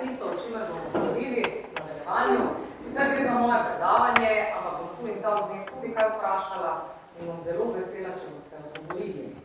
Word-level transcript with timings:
tisto, 0.00 0.24
o 0.26 0.38
čemer 0.40 0.62
bomo 0.68 0.86
govorili 0.92 1.42
v 1.42 1.78
nadaljevanju. 1.78 2.42
Sicer 2.84 3.06
gre 3.10 3.24
za 3.24 3.34
moje 3.34 3.58
predavanje, 3.68 4.30
ampak 4.56 4.74
bom 4.78 4.88
tu 4.96 5.02
in 5.06 5.22
tam 5.22 5.36
vmes 5.44 5.64
tudi 5.70 5.94
kaj 5.94 6.08
vprašala 6.14 6.72
in 7.18 7.26
bom 7.28 7.38
zelo 7.44 7.64
vesela, 7.76 8.10
če 8.20 8.26
boste 8.34 8.56
odgovorili. 8.66 9.36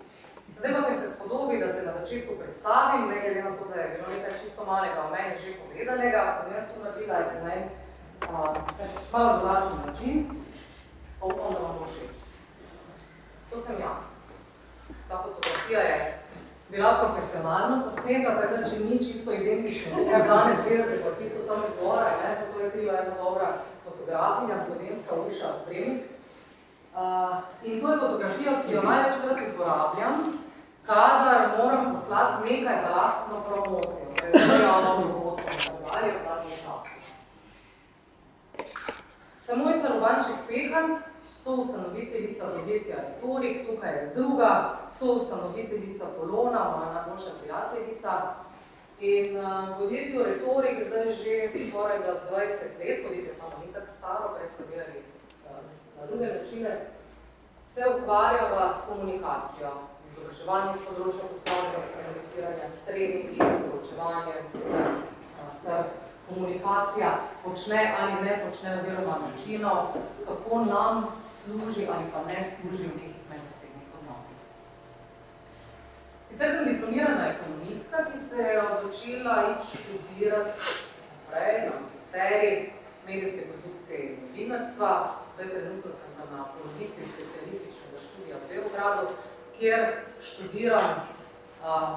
Zdaj 0.57 0.73
pa, 0.73 0.81
ker 0.85 0.95
se 0.95 1.13
spodobi, 1.15 1.61
da 1.63 1.67
se 1.67 1.85
na 1.85 1.91
začetku 1.99 2.31
predstavim, 2.39 3.09
ne 3.09 3.17
glede 3.21 3.41
na 3.43 3.51
to, 3.57 3.65
da 3.71 3.75
je 3.81 3.91
bilo 3.93 4.07
nekaj 4.15 4.39
čisto 4.41 4.65
malega 4.65 4.99
o 5.03 5.11
meni 5.13 5.35
že 5.41 5.59
povedanega, 5.61 6.21
bom 6.37 6.53
jaz 6.55 6.65
to 6.71 6.83
naredila 6.83 7.17
na 7.43 7.53
en 7.55 7.63
malo 9.11 9.37
drugačen 9.37 9.77
način, 9.85 10.17
pa 11.19 11.25
upam, 11.25 11.53
da 11.53 11.59
vam 11.59 11.75
bo 11.79 11.85
všeč. 11.85 12.15
To 13.49 13.61
sem 13.61 13.75
jaz. 13.79 14.03
Ta 15.09 15.15
fotografija 15.23 15.79
je 15.79 16.24
bila 16.69 16.99
profesionalno 17.01 17.83
posneta, 17.83 18.41
tako 18.41 18.57
da 18.57 18.69
če 18.69 18.79
ni 18.79 18.97
čisto 18.97 19.31
identično, 19.31 20.05
kar 20.11 20.27
danes 20.27 20.57
gledate, 20.67 21.01
pa 21.03 21.11
tisto 21.19 21.39
tam 21.47 21.63
izgore, 21.69 22.09
ne, 22.21 22.35
zato 22.39 22.59
je 22.63 22.71
kriva 22.71 22.93
ena 22.93 23.15
dobra 23.23 23.47
fotografinja, 23.83 24.55
slovenska 24.65 25.15
Uša 25.27 25.53
Premik. 25.65 26.01
Uh, 26.95 27.37
in 27.63 27.81
to 27.81 27.91
je 27.91 27.99
fotografija, 27.99 28.51
ki 28.67 28.73
jo 28.73 28.81
največkrat 28.81 29.39
uporabljam, 29.53 30.15
kadar 30.85 31.41
moram 31.57 31.93
poslati 31.93 32.49
nekaj 32.49 32.77
za 32.83 32.95
lastno 32.95 33.41
promocijo, 33.47 34.05
to 34.15 34.25
je 34.25 34.31
zelo 34.45 34.63
javno 34.63 34.95
dogodko, 35.01 35.41
tako 35.57 35.77
v 35.83 36.23
zadnji 36.27 36.55
čas. 36.63 36.85
Samojca 39.45 39.93
Lubanšek 39.93 40.39
Pehant, 40.47 41.14
soustanoviteljica 41.45 42.45
podjetja 42.55 42.95
Retorik, 43.05 43.67
tukaj 43.67 43.93
je 43.93 44.11
druga, 44.15 44.51
soustanoviteljica 44.99 46.05
Polona, 46.17 46.61
moja 46.71 46.89
najboljša 46.93 47.31
prijateljica. 47.41 48.11
In 48.99 49.37
uh, 49.37 49.77
podjetju 49.79 50.23
Retorik 50.23 50.77
zdaj 50.87 51.05
že 51.21 51.33
skoraj 51.69 51.99
20 51.99 52.79
let, 52.79 52.97
podjetje 53.03 53.33
samo 53.39 53.51
ni 53.61 53.73
tako 53.73 53.91
staro, 53.97 54.25
prej 54.35 54.49
smo 54.49 54.65
delali 54.71 54.99
uh, 54.99 55.57
na 55.99 56.05
druge 56.07 56.25
načine, 56.35 56.71
se 57.73 57.81
ukvarjava 57.95 58.73
s 58.75 58.77
komunikacijo, 58.89 59.71
z 60.03 60.11
izobraževanjem 60.11 60.73
z 60.73 60.81
področja 60.87 61.23
poslovnega 61.31 61.81
komuniciranja, 61.93 62.67
s 62.75 62.79
treningi, 62.87 63.37
s 63.53 63.57
poročevanjem, 63.65 64.41
vse, 64.49 64.61
kar 65.65 65.83
komunikacija 66.29 67.09
počne 67.43 67.95
ali 67.99 68.13
ne 68.25 68.41
počne 68.45 68.77
oziroma 68.77 69.15
načino, 69.25 69.93
kako 70.27 70.65
nam 70.65 71.07
služi 71.35 71.87
ali 71.93 72.05
pa 72.13 72.19
ne 72.33 72.39
služi 72.51 72.83
v 72.83 72.95
nekih 72.95 73.23
medosebnih 73.29 73.87
odnosih. 73.99 74.37
Sicer 76.29 76.49
sem 76.51 76.65
diplomirana 76.65 77.25
ekonomistka, 77.33 77.97
ki 78.09 78.17
se 78.29 78.41
je 78.41 78.61
odločila 78.61 79.35
iti 79.51 79.67
študirati 79.77 80.59
naprej 81.11 81.57
na 81.65 81.71
magisterij 81.81 82.71
medijske 83.07 83.41
produkcije 83.49 83.99
in 84.01 84.15
novinarstva. 84.21 85.15
Zdaj 85.33 85.49
trenutno 85.49 85.91
sem 85.91 86.11
na 86.37 86.45
polovici 86.51 87.01
specialističnega 87.13 87.97
študija 88.05 88.35
v 88.37 88.47
Beogradu, 88.49 89.07
kjer 89.57 89.81
študiram 90.21 91.14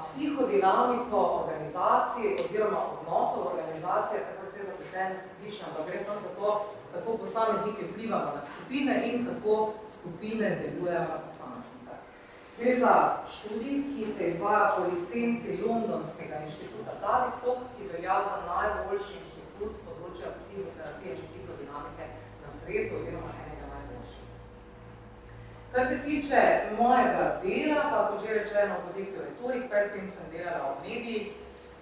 psihodinamiko 0.04 1.18
organizacij 1.40 2.26
oziroma 2.44 2.80
odnosov 2.94 3.42
organizacije, 3.52 4.18
tako 4.26 4.40
da 4.44 4.50
se 4.52 4.60
zapletene 4.70 5.14
se 5.20 5.26
slišno, 5.36 5.66
da 5.76 5.80
gre 5.86 5.98
samo 6.04 6.18
za 6.26 6.30
to, 6.38 6.48
kako 6.92 7.18
posamezniki 7.22 7.82
vplivamo 7.90 8.30
na 8.38 8.42
skupine 8.50 8.94
in 9.08 9.26
kako 9.28 9.54
skupine 9.96 10.48
delujejo 10.62 11.04
na 11.12 11.18
posameznika. 11.26 11.94
Gre 12.58 12.72
za 12.84 12.94
študij, 13.34 13.76
ki 13.92 14.04
se 14.14 14.22
izvaja 14.28 14.74
po 14.74 14.80
licenci 14.92 15.62
Londonskega 15.64 16.36
inštituta 16.46 16.92
Tavistock, 17.02 17.60
ki 17.74 17.90
velja 17.92 18.16
za 18.28 18.36
najboljši 18.52 19.12
inštitut 19.20 19.72
z 19.76 19.80
področja 19.86 20.28
psihoterapije 20.38 21.10
in 21.14 21.22
psihodinamike 21.28 22.04
na 22.42 22.48
svetu 22.58 22.94
oziroma. 23.00 23.47
Kar 25.78 25.86
se 25.86 25.98
tiče 26.04 26.40
mojega 26.78 27.40
dela, 27.42 27.82
pa 27.90 27.98
kot 28.08 28.26
že 28.26 28.34
rečeno 28.34 28.74
v 28.74 28.86
podjetju 28.86 29.18
Retorik, 29.26 29.64
predtem 29.70 30.06
sem 30.10 30.26
delala 30.32 30.74
v 30.74 30.82
medijih 30.86 31.26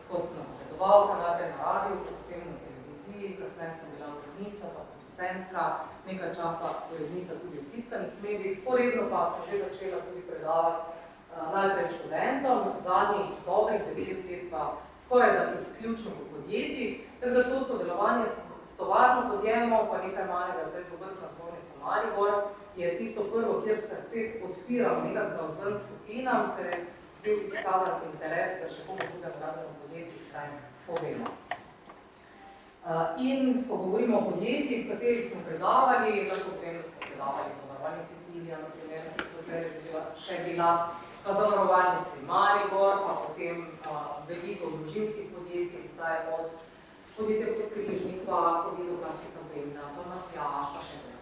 kot 0.09 0.25
napovedovalka, 0.37 1.15
najprej 1.23 1.49
na 1.53 1.59
radiju, 1.65 1.97
potem 2.09 2.43
na 2.51 2.57
televiziji, 2.65 3.37
kasneje 3.41 3.73
sem 3.77 3.89
bila 3.95 4.09
urednica, 4.19 4.65
pa 4.75 4.83
producentka, 4.91 5.63
nekaj 6.09 6.31
časa 6.39 6.69
urednica 6.93 7.33
tudi 7.41 7.57
v 7.63 7.69
tiskanih 7.73 8.13
medijih, 8.27 8.59
sporedno 8.61 9.03
pa 9.13 9.21
sem 9.33 9.43
že 9.49 9.65
začela 9.65 9.99
tudi 10.07 10.23
predavati 10.29 10.81
uh, 10.85 11.47
najprej 11.57 11.89
študentom, 11.97 12.59
zadnjih 12.89 13.29
dobrih 13.49 13.81
deset 13.89 14.21
let 14.29 14.45
pa 14.53 14.63
skoraj 15.05 15.31
da 15.37 15.43
izključno 15.61 16.11
v 16.21 16.23
podjetjih, 16.33 16.93
tako 17.21 17.33
da 17.35 17.49
to 17.51 17.59
sodelovanje 17.65 18.27
s 18.29 18.46
tovarno 18.77 19.21
podjemov, 19.31 19.89
pa 19.91 19.97
nekaj 20.07 20.27
malega 20.33 20.69
zdaj 20.71 20.85
z 20.89 20.95
obrtno 20.95 21.27
zbornico 21.33 21.73
Maribor, 21.85 22.33
je 22.77 22.99
tisto 22.99 23.21
prvo, 23.33 23.63
kjer 23.65 23.81
se 23.81 23.97
spet 24.07 24.43
odpiram 24.45 25.05
nekako 25.07 25.53
zven 25.53 25.75
skupinam, 25.85 26.53
ker 26.57 26.67
je 26.67 26.79
bil 27.23 27.37
izkazan 27.45 28.05
interes, 28.13 28.53
da 28.61 28.69
še 28.69 28.85
komu 28.87 28.99
drugem 29.11 29.33
razredom 29.41 29.77
podjetjih 29.83 30.27
kaj 30.33 30.49
povemo. 30.87 31.31
Uh, 32.87 33.19
in 33.19 33.65
ko 33.69 33.77
govorimo 33.77 34.19
o 34.19 34.31
podjetjih, 34.31 34.85
v 34.85 34.91
katerih 34.93 35.25
smo 35.31 35.41
predavali, 35.49 36.29
lahko 36.29 36.53
vsem, 36.55 36.77
da 36.79 36.85
smo 36.87 37.01
predavali 37.09 37.57
zavarovalnici 37.63 38.21
Filija, 38.27 38.61
na 38.63 38.69
primer, 38.77 39.09
ki 39.17 39.57
je 39.57 39.81
bila, 39.87 40.03
še 40.25 40.37
bila, 40.45 40.71
pa 41.25 41.35
zavarovalnici 41.41 42.23
Maribor, 42.29 43.03
pa 43.09 43.17
potem 43.25 43.65
uh, 43.65 44.21
veliko 44.29 44.71
družinskih 44.77 45.33
podjetij, 45.35 45.89
zdaj 45.97 46.21
od 46.39 46.55
podjetja 47.17 47.47
kot 47.57 47.73
križnikva, 47.73 48.41
COVID-19 48.65 49.29
kampanja, 49.35 49.85
pa 49.97 50.03
Matjaš, 50.11 50.67
pa 50.75 50.81
še 50.85 50.99
nekaj. 51.01 51.15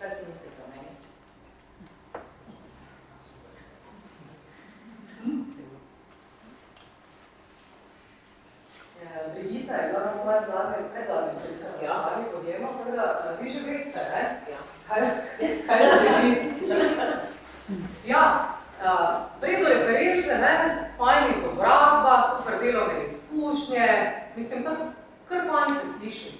Kaj 0.00 0.10
si 0.16 0.22
mislite 0.28 0.60
o 0.60 0.68
meni? 0.72 0.92
Brigita 9.34 9.74
je 9.74 9.88
bila 9.88 10.00
na 10.04 10.12
mojem 10.24 10.44
zadnjem, 10.50 10.84
predzadnjem 10.92 11.36
srečanju, 11.42 11.84
ja. 11.84 11.96
ali 12.12 12.30
podjemo, 12.34 12.68
tako 12.78 12.96
da 12.96 13.36
vi 13.40 13.50
že 13.50 13.60
veste, 13.66 14.00
ne? 14.12 14.22
Ja. 14.52 14.60
Kaj, 14.88 15.00
kaj 15.66 15.80
se 15.88 15.96
vidi? 16.22 16.44
Ja, 18.06 18.24
vredno 19.40 19.68
reference, 19.68 20.38
ne? 20.38 20.52
fajn 20.98 21.24
izobrazba, 21.30 22.14
super 22.30 22.54
delovne 22.60 23.04
izkušnje, 23.04 23.21
mislim, 24.36 24.64
tako 24.64 24.84
kar 25.28 25.46
fajn 25.48 25.80
se 25.80 25.98
sliši. 25.98 26.38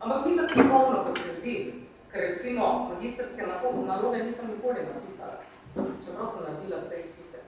Ampak 0.00 0.26
ni 0.26 0.36
tako 0.36 0.68
polno, 0.68 1.04
kot 1.04 1.18
se 1.18 1.32
zdi. 1.40 1.74
Ker 2.12 2.20
recimo 2.20 2.90
magistrske 2.94 3.46
naloge 3.86 4.24
nisem 4.24 4.50
nikoli 4.50 4.86
napisala, 4.94 5.38
čeprav 5.74 6.26
sem 6.26 6.42
naredila 6.42 6.78
vse 6.78 7.00
izpite. 7.00 7.38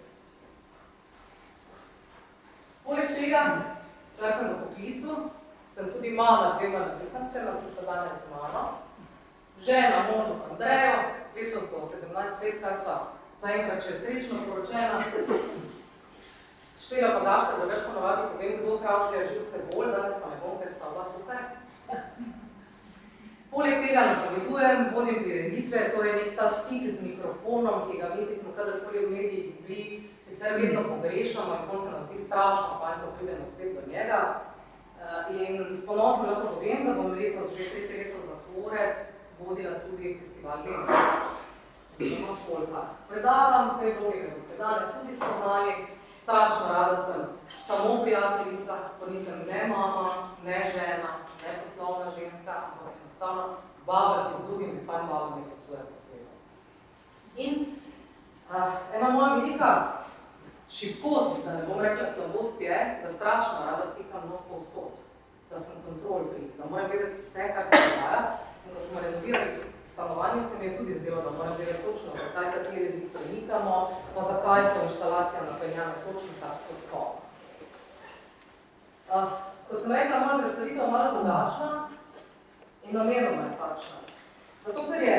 Poleg 2.85 3.09
tega, 3.15 3.43
kar 4.21 4.33
sem 4.39 4.49
v 4.49 4.59
poklicu, 4.63 5.17
sem 5.75 5.93
tudi 5.93 6.11
mama 6.11 6.57
dvema 6.59 6.79
nadlikancema, 6.79 7.59
ki 7.61 7.73
sta 7.73 7.87
danes 7.87 8.19
z 8.25 8.31
mama, 8.31 8.65
žena, 9.61 10.03
možno 10.11 10.35
Andrejo, 10.51 10.99
letos 11.37 11.71
bo 11.71 11.89
17 11.93 12.43
let, 12.43 12.61
kaj 12.61 12.77
sva 12.83 12.99
zaenkrat 13.43 13.85
še 13.85 13.99
srečno 14.01 14.39
poročena. 14.49 15.05
Štela 16.87 17.19
pa 17.19 17.21
dašta, 17.27 17.55
da 17.59 17.65
več 17.67 17.81
ponovati 17.83 18.27
povem, 18.33 18.59
kdo 18.61 18.75
kravšlja 18.79 19.21
živce 19.27 19.63
bolj, 19.73 19.89
danes 19.91 20.19
pa 20.23 20.29
ne 20.31 20.37
bom, 20.39 20.59
ker 20.61 20.69
sta 20.71 20.91
oba 20.93 21.07
tukaj. 21.11 21.41
Poleg 23.51 23.81
tega 23.83 24.05
napovedujem, 24.07 24.85
vodim 24.95 25.19
prireditve, 25.25 25.81
to 25.95 26.05
je 26.05 26.13
nek 26.15 26.29
ta 26.37 26.47
stik 26.59 26.85
z 26.87 27.09
mikrofonom, 27.09 27.89
ki 27.89 27.99
ga 27.99 28.11
mi, 28.13 28.27
ki 28.29 28.37
smo 28.39 28.55
kadarkoli 28.59 29.03
v 29.03 29.15
medijih 29.17 29.49
bili, 29.67 29.97
sicer 30.23 30.55
vedno 30.61 30.85
pogrešamo 30.87 31.57
in 31.57 31.67
bolj 31.73 31.83
se 31.83 31.91
nam 31.91 32.07
zdi 32.07 32.21
strašno, 32.23 32.79
pa 32.83 32.95
ko 33.01 33.11
pridemo 33.19 33.49
spet 33.51 33.75
do 33.75 33.83
njega. 33.91 34.21
Eh, 35.03 35.35
in 35.43 35.67
s 35.75 35.83
ponosom 35.87 36.31
lahko 36.31 36.55
povem, 36.55 36.87
da 36.87 36.95
bom 36.95 37.19
letos 37.19 37.51
že 37.57 37.67
tretje 37.73 37.99
leto 37.99 38.23
zapored 38.31 38.95
vodila 39.41 39.75
tudi 39.83 40.15
festival 40.23 40.63
Lenta. 40.63 41.03
Oziroma 41.99 42.39
Folka. 42.47 42.87
Predavam 43.09 43.79
te 43.81 43.97
vloge, 43.99 44.23
da 44.23 44.35
boste 44.39 44.55
danes 44.59 44.91
tudi 44.95 45.17
spoznali. 45.19 45.96
Strašno 46.27 46.67
rada 46.73 47.05
sem 47.05 47.23
samo 47.67 48.03
prijateljica, 48.03 48.75
ko 49.01 49.11
nisem 49.11 49.39
ne 49.49 49.69
mama, 49.69 50.11
ne 50.45 50.73
žena, 50.75 51.11
ne 51.43 51.51
poslovna 51.63 52.11
ženska, 52.19 52.53
ampak 52.67 52.95
enostavno 53.01 53.45
baba, 53.87 54.29
ki 54.29 54.43
z 54.43 54.47
drugimi 54.47 54.87
fajn 54.87 55.07
babami 55.07 55.43
potuje 55.51 55.83
po 55.91 55.97
svetu. 56.05 56.35
In 57.37 57.67
uh, 58.51 58.73
ena 58.95 59.09
moja 59.09 59.35
velika 59.35 59.93
šibkost, 60.71 61.45
da 61.45 61.53
ne 61.53 61.63
bom 61.67 61.81
rekla 61.81 62.07
slabost, 62.15 62.61
je, 62.61 63.01
da 63.03 63.11
strašno 63.11 63.59
rada 63.67 63.85
vtikam 63.95 64.29
nos 64.31 64.41
po 64.49 64.57
vsot, 64.57 64.95
da 65.51 65.57
sem 65.61 65.75
kontrol 65.87 66.21
freak, 66.31 66.51
da 66.59 66.65
moram 66.71 66.91
vedeti 66.91 67.23
vse, 67.23 67.53
kar 67.55 67.65
se 67.67 67.77
dogaja. 67.77 68.39
In 68.67 68.75
ko 68.75 68.81
smo 68.83 69.01
renovirali 69.01 69.51
stanovanje, 69.85 70.49
se 70.49 70.59
mi 70.59 70.67
je 70.67 70.79
tudi 70.79 70.95
zdelo, 70.95 71.23
da 71.23 71.31
moram 71.31 71.55
vedeti 71.59 71.83
točno, 71.87 72.11
zakaj 72.21 72.53
kateri 72.53 72.93
zid 72.93 73.07
premikamo, 73.13 73.91
pa 74.15 74.21
zakaj 74.33 74.63
so 74.73 74.83
inštalacija 74.83 75.41
napeljane 75.51 75.95
točno 76.05 76.33
tako, 76.41 76.59
kot 76.69 76.81
so. 76.89 77.03
Uh, 79.15 79.29
kot 79.69 79.83
sem 79.83 79.93
rekla, 79.93 80.19
moja 80.19 80.39
predstavitev 80.39 80.91
malo 80.91 81.13
drugačna 81.15 81.89
in 82.85 82.97
namenoma 82.97 83.43
je 83.43 83.59
takšna. 83.63 83.99
Zato, 84.67 84.81
ker 84.91 85.03
je 85.03 85.19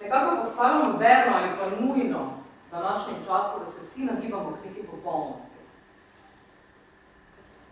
nekako 0.00 0.36
postalo 0.42 0.84
moderno 0.84 1.32
ali 1.36 1.48
pa 1.58 1.64
nujno 1.80 2.20
v 2.66 2.70
današnjem 2.70 3.16
času, 3.26 3.52
da 3.60 3.66
se 3.72 3.80
vsi 3.80 4.00
nagibamo 4.04 4.56
k 4.56 4.64
neki 4.64 4.82
popolnosti. 4.86 5.51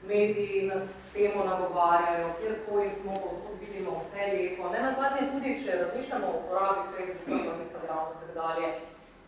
Mediji 0.03 0.67
nas 0.67 0.85
temu 1.13 1.45
nagovarjajo, 1.45 2.35
kjerkoli 2.41 2.91
smo, 2.91 3.15
povsod 3.15 3.61
vidimo 3.61 3.91
vse 3.99 4.23
lepo. 4.33 4.71
Ne 4.73 4.83
nazadnje 4.83 5.33
tudi, 5.33 5.65
če 5.65 5.77
razmišljamo 5.83 6.27
o 6.27 6.39
uporabi 6.41 6.81
Facebooka, 6.97 7.57
Instagrama 7.63 8.07
in 8.11 8.21
tako 8.21 8.35
dalje, 8.35 8.69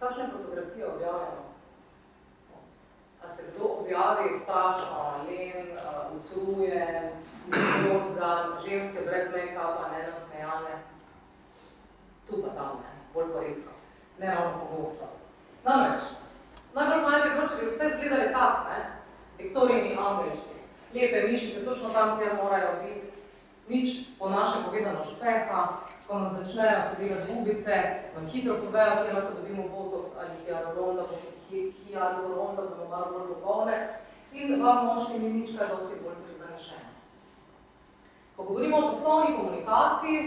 kakšne 0.01 0.29
fotografije 0.33 0.87
objavljamo? 0.87 1.43
A 3.25 3.35
se 3.35 3.43
kdo 3.51 3.65
objavi 3.65 4.39
strašno, 4.43 5.15
len, 5.29 5.67
utrujen, 6.17 7.11
izmozgan, 7.49 8.47
ženske 8.65 9.01
brez 9.07 9.27
make-upa, 9.35 9.85
ne 9.93 10.01
nasmejane? 10.09 10.75
Tu 12.27 12.43
pa 12.43 12.49
tam, 12.49 12.81
ne, 12.85 12.93
bolj 13.15 13.33
poredko, 13.33 13.73
ne 14.19 14.35
ravno 14.35 14.67
pogosto. 14.71 15.05
Namreč, 15.65 16.03
najbolj 16.75 17.05
fajn 17.05 17.23
bi 17.23 17.35
bilo, 17.35 17.49
če 17.49 17.61
bi 17.61 17.71
vse 17.71 17.91
zgledali 17.97 18.33
tak, 18.33 18.67
ne, 18.71 18.81
Viktorijini 19.39 19.97
angelški, 19.99 20.52
lepe 20.95 21.29
mišice, 21.29 21.65
točno 21.65 21.89
tam, 21.89 22.19
kjer 22.19 22.33
morajo 22.43 22.69
biti, 22.83 23.07
nič 23.69 23.89
po 24.19 24.29
naše 24.29 24.65
povedano 24.67 25.05
špeha, 25.05 25.61
ko 26.07 26.19
nam 26.19 26.35
začnejo 26.35 26.81
se 26.89 26.95
delati 27.01 27.33
gubice, 27.33 27.77
nam 28.15 28.27
hitro 28.27 28.55
povejo, 28.65 29.03
kjer 29.03 29.15
lahko 29.15 29.33
dobimo 29.41 29.63
botox 29.69 30.07
ali 30.21 30.31
hialuron, 30.45 30.97
da 30.97 31.03
bomo 31.03 31.33
hialuron, 31.87 32.57
da 32.57 32.63
bomo 32.63 32.91
malo 32.91 33.07
bolj 33.13 33.35
popolne, 33.35 33.77
in 34.33 34.63
vam 34.63 34.87
moški 34.87 35.19
ni 35.19 35.33
nič 35.33 35.51
kaj 35.59 35.69
dosti 35.69 36.01
bolj 36.05 36.19
prizanešeno. 36.25 36.89
Ko 38.37 38.43
govorimo 38.43 38.79
o 38.79 38.91
poslovni 38.91 39.37
komunikaciji, 39.37 40.19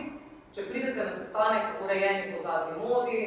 če 0.55 0.69
pridete 0.69 1.03
na 1.03 1.11
sestanek 1.11 1.83
urejeni 1.83 2.33
po 2.33 2.43
zadnji 2.43 2.75
modi, 2.87 3.21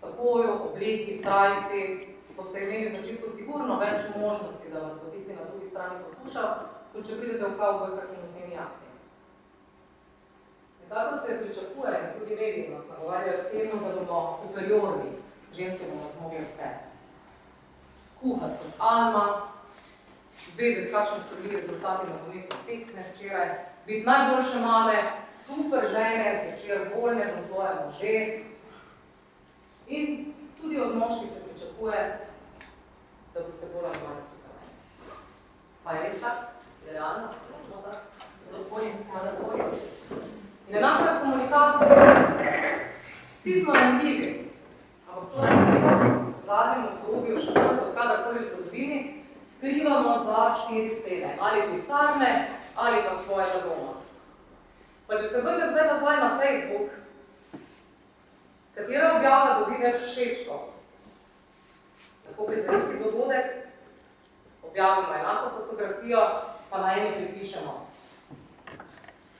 sakoju, 0.00 0.50
obleki, 0.70 1.18
srajci, 1.22 2.08
boste 2.36 2.60
imeli 2.62 2.88
v 2.88 2.94
začetku 2.94 3.30
sigurno 3.34 3.78
več 3.82 4.04
možnosti, 4.14 4.70
da 4.70 4.84
vas 4.84 4.98
drugi 5.02 5.17
strani 5.78 6.02
poslušal, 6.04 6.54
kot 6.92 7.06
če 7.06 7.16
pridete 7.20 7.46
v 7.46 7.56
kavbojkah 7.58 8.06
in 8.10 8.22
usnjeni 8.26 8.54
jakni. 8.56 8.86
Tako 10.88 11.18
se 11.22 11.36
pričakuje, 11.42 11.98
in 12.02 12.18
tudi 12.18 12.36
mediji 12.36 12.70
nas 12.74 12.88
nagovarjajo 12.90 13.42
k 13.42 13.50
temu, 13.52 13.80
da 13.84 13.92
bomo 13.94 14.38
superiorni, 14.42 15.10
ženske 15.56 15.90
bomo 15.90 16.08
zmogli 16.14 16.40
vse. 16.42 16.70
Kuhati 18.20 18.56
kot 18.62 18.80
Alma, 18.90 19.26
vedeti, 20.56 20.92
kakšni 20.92 21.18
so 21.28 21.36
bili 21.42 21.60
rezultati 21.60 22.08
na 22.10 22.16
pometne 22.24 22.58
tekme 22.66 23.04
včeraj, 23.12 23.52
biti 23.86 24.06
najboljše 24.06 24.58
mame, 24.64 24.96
super 25.44 25.86
žene, 25.92 26.32
zvečer 26.42 26.90
voljne 26.94 27.28
za 27.34 27.46
svoje 27.46 27.70
može. 27.84 28.16
In 29.86 30.34
tudi 30.60 30.80
od 30.80 30.96
moški 30.96 31.26
se 31.26 31.38
pričakuje, 31.46 32.02
da 33.34 33.40
boste 33.44 33.66
bolj 33.74 33.86
ali 33.86 34.02
manj 34.08 34.22
supermeni. 34.22 34.37
Pa 35.88 35.94
je 35.94 36.02
res 36.02 36.20
tako? 36.20 36.42
Je 36.86 36.92
realno? 36.92 37.28
Možno 37.48 37.76
tako? 37.82 38.04
Kdo 38.48 38.58
bolj, 38.70 38.88
kada 39.12 39.30
bolj? 39.40 39.60
In 40.68 40.76
enako 40.76 41.04
je 41.04 41.20
komunikacija. 41.20 42.24
Vsi 43.40 43.60
smo 43.60 43.72
ranljivi, 43.74 44.50
ampak 45.08 45.30
to 45.32 45.42
ranljivost 45.42 46.04
v 46.04 46.46
zadnjem 46.46 46.84
obdobju, 46.88 47.38
še 47.40 47.54
bolj 47.54 47.78
kot 47.78 47.94
kadarkoli 47.96 48.42
v 48.42 48.48
zgodovini, 48.50 48.98
skrivamo 49.52 50.12
za 50.24 50.42
štiri 50.60 50.94
stene, 50.94 51.30
ali 51.40 51.64
pisarne, 51.70 52.32
ali 52.76 53.00
pa 53.06 53.14
svojega 53.24 53.62
doma. 53.64 53.94
Pa 55.06 55.16
če 55.16 55.28
se 55.28 55.40
vrnem 55.40 55.72
zdaj 55.72 55.88
nazaj 55.92 56.20
na 56.20 56.30
Facebook, 56.42 56.90
katera 58.76 59.14
objava 59.16 59.56
dobi 59.62 59.80
več 59.86 60.04
všečko? 60.04 60.60
Tako 62.28 62.50
pri 62.50 62.60
zavisti 62.60 63.00
dogodek, 63.04 63.67
objavimo 64.68 65.14
enako 65.14 65.50
fotografijo, 65.56 66.18
pa 66.70 66.78
na 66.78 66.92
eni 66.92 67.16
pripišemo 67.16 67.88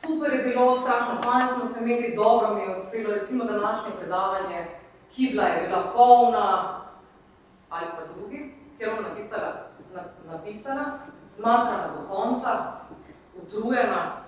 super 0.00 0.32
je 0.32 0.42
bilo, 0.42 0.80
strašno 0.80 1.22
fajn 1.22 1.48
smo 1.54 1.74
se 1.74 1.80
imeli, 1.80 2.16
dobro 2.16 2.54
mi 2.54 2.60
je 2.60 2.76
uspelo, 2.76 3.14
recimo 3.14 3.44
današnje 3.44 3.90
predavanje, 3.98 4.66
kibla 5.14 5.44
je 5.44 5.66
bila 5.66 5.92
polna, 5.96 6.80
ali 7.70 7.86
pa 7.96 8.14
drugi, 8.14 8.54
kjer 8.78 8.90
bom 8.94 9.04
napisala, 9.04 9.66
na, 9.94 10.02
napisana, 10.32 10.98
zmatrana 11.36 11.88
do 11.88 12.14
konca, 12.14 12.72
utrujena, 13.42 14.24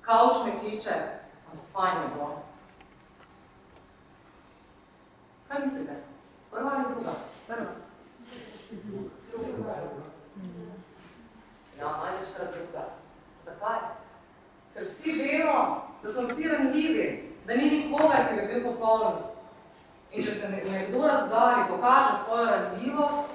kauč 0.00 0.34
me 0.44 0.60
kliče, 0.60 0.94
ampak 1.52 1.66
fajn 1.72 2.02
je 2.02 2.08
bilo. 2.14 2.42
Kaj 5.48 5.60
mislite? 5.60 5.92
Prva 6.50 6.70
ali 6.74 6.94
druga? 6.94 7.10
Prva. 7.46 7.66
Druga. 9.32 10.01
Ja, 11.82 11.90
največkrat 12.02 12.54
druga. 12.54 12.82
Zakaj? 13.44 13.78
Ker 14.74 14.84
vsi 14.86 15.12
vemo, 15.18 15.62
da 16.02 16.12
smo 16.12 16.22
vsi 16.28 16.48
ranljivi, 16.48 17.06
da 17.46 17.54
ni 17.54 17.70
nikogar, 17.70 18.28
ki 18.28 18.36
bi 18.36 18.44
bil 18.52 18.62
popoln. 18.68 19.16
In 20.12 20.22
če 20.22 20.34
se 20.34 20.48
nekdo 20.48 21.00
razgali, 21.06 21.64
pokaže 21.70 22.22
svojo 22.24 22.44
ranljivost, 22.44 23.34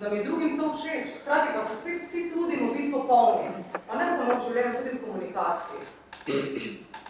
nam 0.00 0.12
je 0.12 0.24
drugim 0.24 0.58
to 0.60 0.72
všeč. 0.72 1.16
Hkrati 1.20 1.54
pa 1.54 1.64
se 1.64 1.80
spet 1.80 2.02
vsi 2.02 2.30
trudimo 2.30 2.72
biti 2.72 2.92
popolni, 2.92 3.48
pa 3.86 3.96
ne 3.96 4.10
samo 4.12 4.34
v 4.34 4.44
življenju, 4.48 4.76
tudi 4.78 4.96
v 4.98 5.04
komunikaciji. 5.06 5.82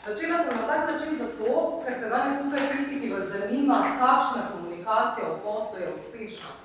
Začela 0.07 0.39
sem 0.45 0.57
na 0.61 0.67
tak 0.71 0.91
način 0.93 1.19
zato, 1.19 1.83
ker 1.85 1.99
ste 1.99 2.15
danes 2.15 2.39
tukaj 2.39 2.71
tisti, 2.71 3.01
ki 3.01 3.13
vas 3.17 3.29
zanima, 3.35 3.83
kakšna 3.99 4.49
komunikacija 4.55 5.35
v 5.35 5.43
poslu 5.43 5.83
je 5.83 5.93
uspešna. 5.99 6.59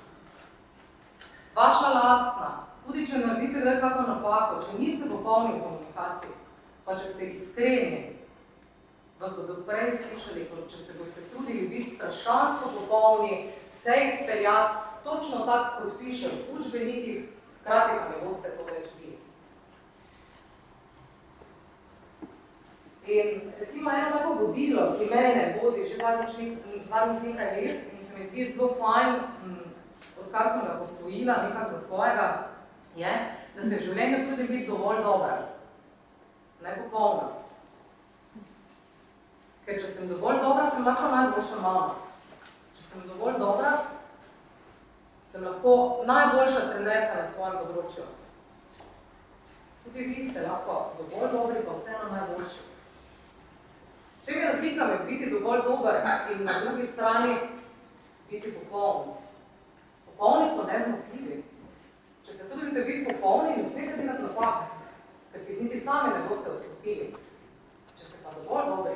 Vaša 1.54 1.94
lastna, 1.98 2.69
tudi 2.86 3.06
če 3.06 3.18
naredite 3.18 3.64
da 3.64 3.80
kako 3.80 4.06
napako, 4.08 4.62
če 4.66 4.78
niste 4.78 5.08
popolni 5.08 5.56
v 5.58 5.62
komunikaciji, 5.64 6.36
pa 6.84 6.96
če 6.96 7.12
ste 7.12 7.30
iskreni, 7.34 8.00
vas 9.20 9.34
bodo 9.36 9.60
prej 9.68 9.92
slišali, 9.98 10.46
kot 10.50 10.70
če 10.72 10.78
se 10.84 10.96
boste 10.98 11.24
trudili 11.32 11.68
biti 11.68 11.96
strašansko 11.96 12.72
popolni, 12.78 13.50
vse 13.72 13.96
izpeljati, 14.12 14.86
točno 15.04 15.44
tako, 15.46 15.82
kot 15.82 15.98
piše 15.98 16.28
v 16.28 16.58
učbenikih, 16.58 17.28
hkrati 17.60 17.98
pa 17.98 18.08
ne 18.08 18.24
boste 18.24 18.52
to 18.56 18.64
več 18.64 18.88
bili. 18.98 19.18
In 23.06 23.52
recimo 23.60 23.90
eno 23.90 24.10
tako 24.16 24.34
vodilo, 24.40 24.92
ki 24.98 25.10
mene 25.10 25.60
vodi 25.62 25.84
že 25.84 25.96
zadnjih 26.84 27.22
nekaj 27.22 27.56
let 27.56 27.92
in 27.92 28.06
se 28.06 28.18
mi 28.18 28.26
zdi 28.26 28.52
zelo 28.52 28.74
fajn, 28.80 29.20
odkar 30.20 30.48
sem 30.48 30.64
ga 30.66 30.78
posvojila 30.78 31.42
nekak 31.42 31.70
za 31.70 31.80
svojega, 31.86 32.49
je, 32.96 33.14
da 33.56 33.62
se 33.62 33.76
v 33.76 33.82
življenju 33.84 34.26
trudim 34.26 34.46
biti 34.46 34.66
dovolj 34.66 35.02
dobra 35.02 35.38
nepopolna. 36.62 37.28
Ker 39.64 39.78
če 39.80 39.88
sem 39.88 40.08
dovolj 40.10 40.40
dobra, 40.42 40.68
sem 40.70 40.86
lahko 40.86 41.10
najboljša 41.12 41.60
mama. 41.62 41.92
Če 42.76 42.86
sem 42.86 43.04
dovolj 43.08 43.38
dobra, 43.40 43.74
sem 45.30 45.44
lahko 45.46 45.74
najboljša 46.08 46.64
trenerka 46.72 47.20
na 47.22 47.28
svojem 47.34 47.60
področju. 47.60 48.08
Tudi 49.84 50.08
vi 50.10 50.26
ste 50.28 50.44
lahko 50.44 50.80
dovolj 50.98 51.32
dobri, 51.36 51.62
pa 51.66 51.76
vseeno 51.78 52.10
najboljši. 52.10 52.66
Če 54.24 54.34
je 54.36 54.48
razlika 54.48 54.88
med 54.90 55.06
biti 55.08 55.30
dovolj 55.30 55.64
dober 55.64 56.02
in 56.34 56.44
na 56.44 56.58
drugi 56.64 56.86
strani 56.86 57.38
biti 58.30 58.52
popoln? 58.52 59.14
Popolni 60.10 60.50
so 60.52 60.66
nezmotljivi. 60.68 61.40
Če 62.30 62.36
se 62.36 62.44
trudite 62.46 62.84
biti 62.86 63.08
popolni, 63.10 63.56
ne 63.56 63.64
smete 63.66 63.96
delati 63.98 64.22
napake 64.22 64.80
ker 65.32 65.40
si 65.40 65.52
jih 65.52 65.62
niti 65.62 65.80
sami 65.80 66.12
ne 66.14 66.28
boste 66.28 66.50
odpustili. 66.50 67.10
Če 67.98 68.06
ste 68.06 68.22
pa 68.22 68.34
dovolj 68.34 68.70
dobri, 68.70 68.94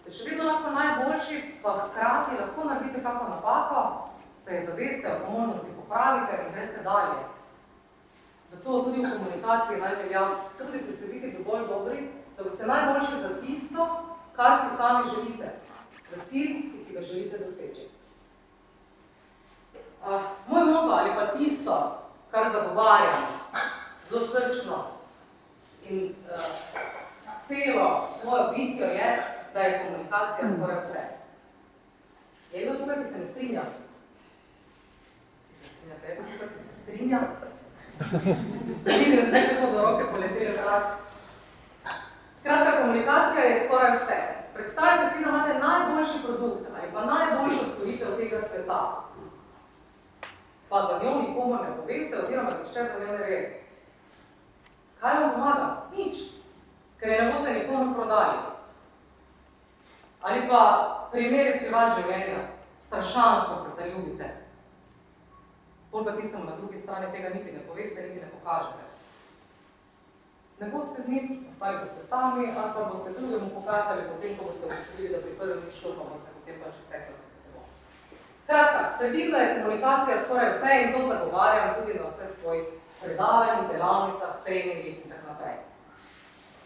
ste 0.00 0.14
še 0.14 0.26
vedno 0.30 0.48
lahko 0.48 0.74
najboljši, 0.74 1.38
pa 1.62 1.74
hkrati 1.84 2.38
lahko 2.40 2.66
naredite 2.68 3.02
kako 3.02 3.30
napako, 3.30 3.82
se 4.42 4.54
je 4.54 4.66
zaveste 4.66 5.14
o 5.14 5.30
možnosti 5.30 5.74
popravite 5.78 6.42
in 6.42 6.52
greste 6.54 6.82
dalje. 6.86 7.24
Zato 8.50 8.82
tudi 8.86 9.02
v 9.02 9.10
komunikaciji 9.10 9.80
naj 9.80 9.96
veljam, 10.02 10.36
trudite 10.58 10.96
se 10.96 11.10
biti 11.10 11.32
dovolj 11.38 11.66
dobri, 11.70 12.08
da 12.36 12.44
boste 12.44 12.66
najboljši 12.66 13.22
za 13.22 13.30
tisto, 13.40 13.86
kar 14.36 14.58
si 14.60 14.76
sami 14.76 15.04
želite, 15.14 15.54
za 16.10 16.24
cilj, 16.24 16.56
ki 16.72 16.78
si 16.78 16.94
ga 16.94 17.02
želite 17.02 17.38
doseči. 17.38 17.88
Uh, 20.06 20.22
moj 20.46 20.64
moto 20.64 20.92
ali 20.94 21.14
pa 21.16 21.26
tisto, 21.34 22.05
kar 22.30 22.52
zagovarjam, 22.52 23.22
zelo 24.08 24.26
srčno, 24.26 24.84
in 25.88 26.14
uh, 26.34 26.40
celo 27.48 28.08
svojo 28.20 28.52
bitjo 28.56 28.86
je, 28.86 29.22
da 29.54 29.60
je 29.60 29.86
komunikacija 29.86 30.48
skoraj 30.56 30.80
vse. 30.80 31.00
Je 32.52 32.66
kdo 32.66 32.78
tukaj, 32.78 32.96
ki 33.02 33.08
se 33.10 33.18
ne 33.18 33.26
strinja? 33.26 33.62
Vsi 35.40 35.54
se 35.54 35.64
strinjate, 35.66 36.06
je 36.08 36.14
kdo 36.16 36.24
tukaj, 36.32 36.48
ki 36.48 36.62
se 36.62 36.82
strinja? 36.82 37.20
Vidim 38.84 39.26
zdaj, 39.28 39.42
kako 39.48 39.72
do 39.72 39.82
roke 39.82 40.04
poleteli 40.14 40.52
zrak. 40.62 40.84
Skratka, 42.40 42.82
komunikacija 42.82 43.44
je 43.44 43.62
skoraj 43.66 43.92
vse. 43.96 44.18
Predstavljate 44.54 45.10
si, 45.10 45.24
da 45.24 45.30
imate 45.30 45.58
najboljši 45.58 46.18
produkt 46.24 46.66
ali 46.76 46.92
pa 46.94 47.04
najboljšo 47.04 47.64
storitev 47.74 48.16
tega 48.16 48.40
sveta. 48.48 49.02
Pa 50.68 50.80
za 50.80 50.98
njo 51.02 51.20
nikomu 51.20 51.54
ne 51.54 51.76
poveste 51.76 52.18
oziroma 52.18 52.50
tišče 52.50 52.84
za 52.84 53.04
njo 53.04 53.12
ne 53.12 53.24
ve. 53.24 53.60
Kaj 55.00 55.20
vam 55.20 55.32
pomaga? 55.32 55.82
Nič. 55.96 56.18
Ker 57.00 57.08
je 57.08 57.22
ne 57.22 57.32
boste 57.32 57.52
nikomu 57.52 57.94
prodali. 57.94 58.38
Ali 60.22 60.48
pa 60.48 60.62
primeri 61.12 61.58
skrivat 61.58 61.98
življenja. 62.00 62.40
Strašansko 62.80 63.56
se 63.56 63.70
zaljubite. 63.76 64.30
Pol 65.90 66.04
pa 66.04 66.12
tistemu 66.12 66.44
na 66.44 66.56
drugi 66.56 66.78
strani 66.78 67.12
tega 67.12 67.28
niti 67.28 67.52
ne 67.52 67.62
poveste, 67.68 68.02
niti 68.02 68.20
ne 68.20 68.30
pokažete. 68.30 68.82
Ne 70.60 70.70
boste 70.70 71.02
z 71.02 71.08
njim, 71.08 71.46
ostali 71.48 71.78
boste 71.78 72.06
sami, 72.08 72.48
ali 72.56 72.72
pa 72.74 72.84
boste 72.84 73.10
drugemu 73.10 73.50
pokazali, 73.54 74.08
potem, 74.08 74.36
ko 74.38 74.44
boste 74.44 74.66
odkrili, 74.66 75.12
da 75.12 75.20
pri 75.20 75.32
prvem 75.38 75.58
ni 75.64 75.72
šlo, 75.80 75.90
pa 75.98 76.04
bo 76.10 76.16
se 76.16 76.32
potem 76.36 76.60
pač 76.62 76.78
izteklo. 76.80 77.25
Skratka, 78.46 78.98
trdim, 78.98 79.30
da 79.30 79.38
je 79.38 79.62
komunikacija 79.62 80.16
skoraj 80.24 80.50
vse 80.50 80.82
in 80.82 80.92
to 80.92 80.98
zagovarjam 81.08 81.74
tudi 81.74 81.98
na 81.98 82.06
vseh 82.06 82.30
svojih 82.40 82.64
predavanjih, 83.02 83.70
delavnicah, 83.72 84.32
treningih 84.44 84.96
in 85.04 85.10
tako 85.10 85.26
naprej. 85.32 85.56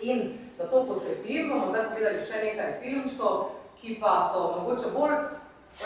In 0.00 0.38
da 0.58 0.70
to 0.70 0.86
podkrepim, 0.88 1.48
bomo 1.48 1.66
zdaj 1.68 1.84
pogledali 1.88 2.20
še 2.28 2.36
nekaj 2.44 2.70
filmčkov, 2.82 3.34
ki 3.80 3.96
pa 4.00 4.12
so 4.28 4.40
mogoče 4.56 4.88
bolj 4.96 5.14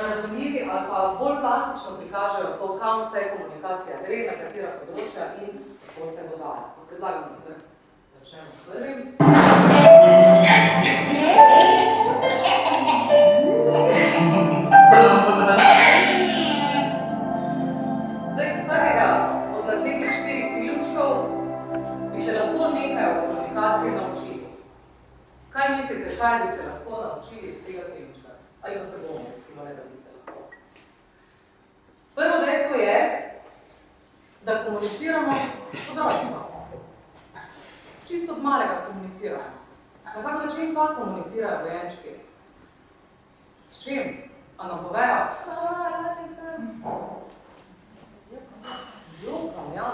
razumljivi 0.08 0.60
ali 0.70 0.82
pa 0.90 1.16
bolj 1.18 1.36
plastično 1.40 1.90
prikažejo 1.98 2.48
to, 2.58 2.78
kam 2.78 3.00
vse 3.02 3.20
komunikacija 3.36 3.96
gre, 4.06 4.18
na 4.26 4.34
katera 4.40 4.70
področja 4.80 5.24
in 5.46 5.50
kako 5.86 6.02
se 6.10 6.22
dogaja. 6.32 6.64
Predlagam, 6.88 7.24
da 7.46 7.54
začnemo 8.18 8.50
s 8.50 8.66
prvim. 8.66 8.98
Zdaj, 15.44 15.73
Kaj 25.64 25.76
mislite, 25.76 26.16
kaj 26.20 26.38
bi 26.38 26.52
se 26.56 26.62
lahko 26.66 27.02
naučili 27.02 27.52
iz 27.52 27.64
tega 27.66 27.82
filmčka? 27.96 28.28
Ali 28.62 28.78
pa 28.78 28.84
se 28.84 28.98
bomo, 28.98 29.24
recimo, 29.36 29.64
ne 29.64 29.74
da 29.74 29.82
bi 29.90 29.96
se 29.96 30.08
lahko. 30.16 30.40
Prvo 32.14 32.46
dejstvo 32.46 32.76
je, 32.76 32.98
da 34.42 34.64
komuniciramo 34.64 35.32
od 35.90 35.98
rojstva 35.98 36.40
čisto 38.06 38.32
od 38.32 38.42
malega 38.42 38.86
komunicirajo. 38.86 39.50
Na 40.04 40.22
kak 40.22 40.44
način 40.44 40.74
pa 40.74 40.94
komunicirajo 40.94 41.62
dojenčki? 41.62 42.08
S 43.70 43.84
čim? 43.84 44.30
A 44.58 44.68
nam 44.68 44.84
povejo? 44.84 45.16
Z 49.10 49.26
jokom, 49.26 49.74
ja. 49.76 49.90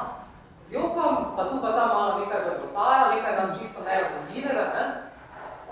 Z 0.62 0.72
jokom, 0.74 1.36
pa 1.36 1.50
tu 1.50 1.60
pa 1.62 1.72
tam 1.72 1.88
malo 1.88 2.18
nekaj 2.18 2.40
vrbotajo, 2.40 3.14
nekaj 3.14 3.36
nam 3.36 3.58
čisto 3.58 3.80
nerazumljivega, 3.84 4.72
ne? 4.74 5.09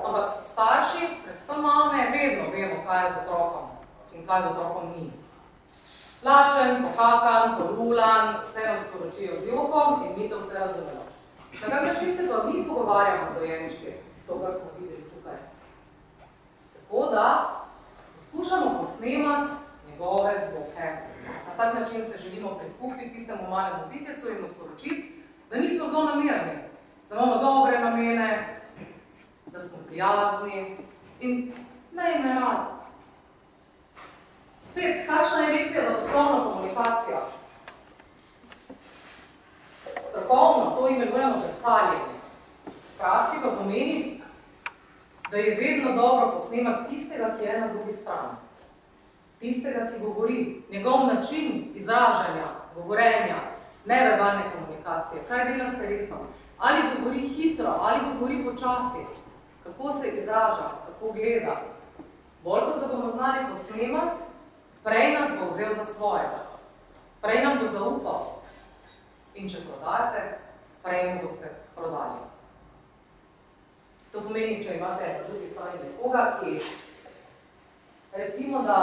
Ampak 0.05 0.47
starši, 0.47 1.23
predvsem 1.25 1.63
mame, 1.63 2.11
vedno 2.13 2.51
vemo, 2.53 2.83
kaj 2.87 3.05
je 3.05 3.13
z 3.13 3.17
otrokom 3.23 3.67
in 4.15 4.27
kaj 4.27 4.43
z 4.43 4.47
otrokom 4.47 4.85
ni. 4.95 5.13
Lačen, 6.23 6.83
pokakan, 6.83 7.57
polulan, 7.59 8.43
vse 8.45 8.67
nam 8.67 8.79
sporočijo 8.89 9.41
z 9.41 9.49
jokom 9.49 10.07
in 10.07 10.13
mi 10.17 10.29
to 10.31 10.39
vse 10.39 10.55
razumemo. 10.59 11.05
Na 11.63 11.67
kak 11.69 11.85
način 11.85 12.17
se 12.17 12.29
pa 12.29 12.43
mi 12.47 12.69
pogovarjamo 12.69 13.31
z 13.31 13.35
dojenčki, 13.35 13.93
to, 14.27 14.39
kar 14.39 14.55
smo 14.61 14.71
videli 14.79 15.03
tukaj. 15.03 15.39
Tako 16.75 17.11
da 17.11 17.27
poskušamo 18.15 18.79
posnemati 18.81 19.51
njegove 19.91 20.33
zvoke. 20.51 20.87
Na 21.47 21.53
tak 21.57 21.75
način 21.75 22.05
se 22.05 22.19
želimo 22.19 22.59
prikupiti 22.59 23.13
tistemu 23.13 23.51
malemu 23.51 23.83
bitecu 23.93 24.31
in 24.31 24.41
mu 24.41 24.47
sporočiti, 24.47 25.25
da 25.51 25.57
nismo 25.57 25.87
zelo 25.87 26.05
namerni, 26.05 26.59
da 27.09 27.15
imamo 27.17 27.43
dobre 27.43 27.79
namene, 27.79 28.58
da 29.53 29.61
smo 29.61 29.79
prijazni 29.87 30.77
in 31.21 31.53
ne 31.93 32.15
ime 32.19 32.35
rad. 32.35 32.67
Spet, 34.71 35.07
kakšna 35.07 35.39
je 35.39 35.53
lekcija 35.53 35.83
za 35.91 35.97
poslovno 35.97 36.53
komunikacijo? 36.53 37.39
strokovno 40.19 40.71
to 40.71 40.89
imenujemo 40.89 41.35
zrcaljenje. 41.35 42.15
V 42.67 42.99
praksi 42.99 43.37
pa 43.43 43.51
pomeni, 43.51 44.21
da 45.31 45.37
je 45.37 45.55
vedno 45.55 46.03
dobro 46.03 46.33
posnemati 46.33 46.89
tistega, 46.89 47.37
ki 47.39 47.45
je 47.45 47.61
na 47.61 47.69
drugi 47.69 47.93
strani. 47.93 48.37
Tistega, 49.41 49.91
ki 49.91 50.01
govori, 50.01 50.63
njegov 50.71 51.07
način 51.07 51.65
izražanja, 51.75 52.47
govorenja, 52.75 53.37
neverbalne 53.87 54.43
komunikacije, 54.55 55.23
kaj 55.29 55.45
dela 55.45 55.71
s 55.71 55.79
telesom, 55.79 56.19
ali 56.59 56.83
govori 56.99 57.21
hitro, 57.21 57.75
ali 57.81 58.01
govori 58.13 58.45
počasi, 58.45 58.99
kako 59.73 59.93
se 59.93 60.09
izraža, 60.09 60.71
kako 60.87 61.13
gleda. 61.13 61.61
Bolj 62.45 62.61
kot 62.61 62.81
da 62.81 62.87
bomo 62.87 63.13
znali 63.13 63.47
posnemati, 63.53 64.19
prej 64.85 65.13
nas 65.13 65.31
bo 65.39 65.55
vzel 65.55 65.75
za 65.75 65.85
svojega, 65.85 66.47
prej 67.21 67.45
nam 67.45 67.59
bo 67.59 67.67
zaupal, 67.79 68.39
In 69.39 69.47
če 69.47 69.61
prodajate, 69.69 70.23
prej 70.83 71.05
mu 71.13 71.21
boste 71.23 71.51
prodali. 71.77 72.25
To 74.11 74.23
pomeni, 74.25 74.57
če 74.65 74.79
imate 74.79 75.13
na 75.13 75.27
drugi 75.29 75.51
strani 75.53 75.79
nekoga, 75.85 76.23
ki 76.41 76.57
recimo, 78.19 78.65
da 78.67 78.79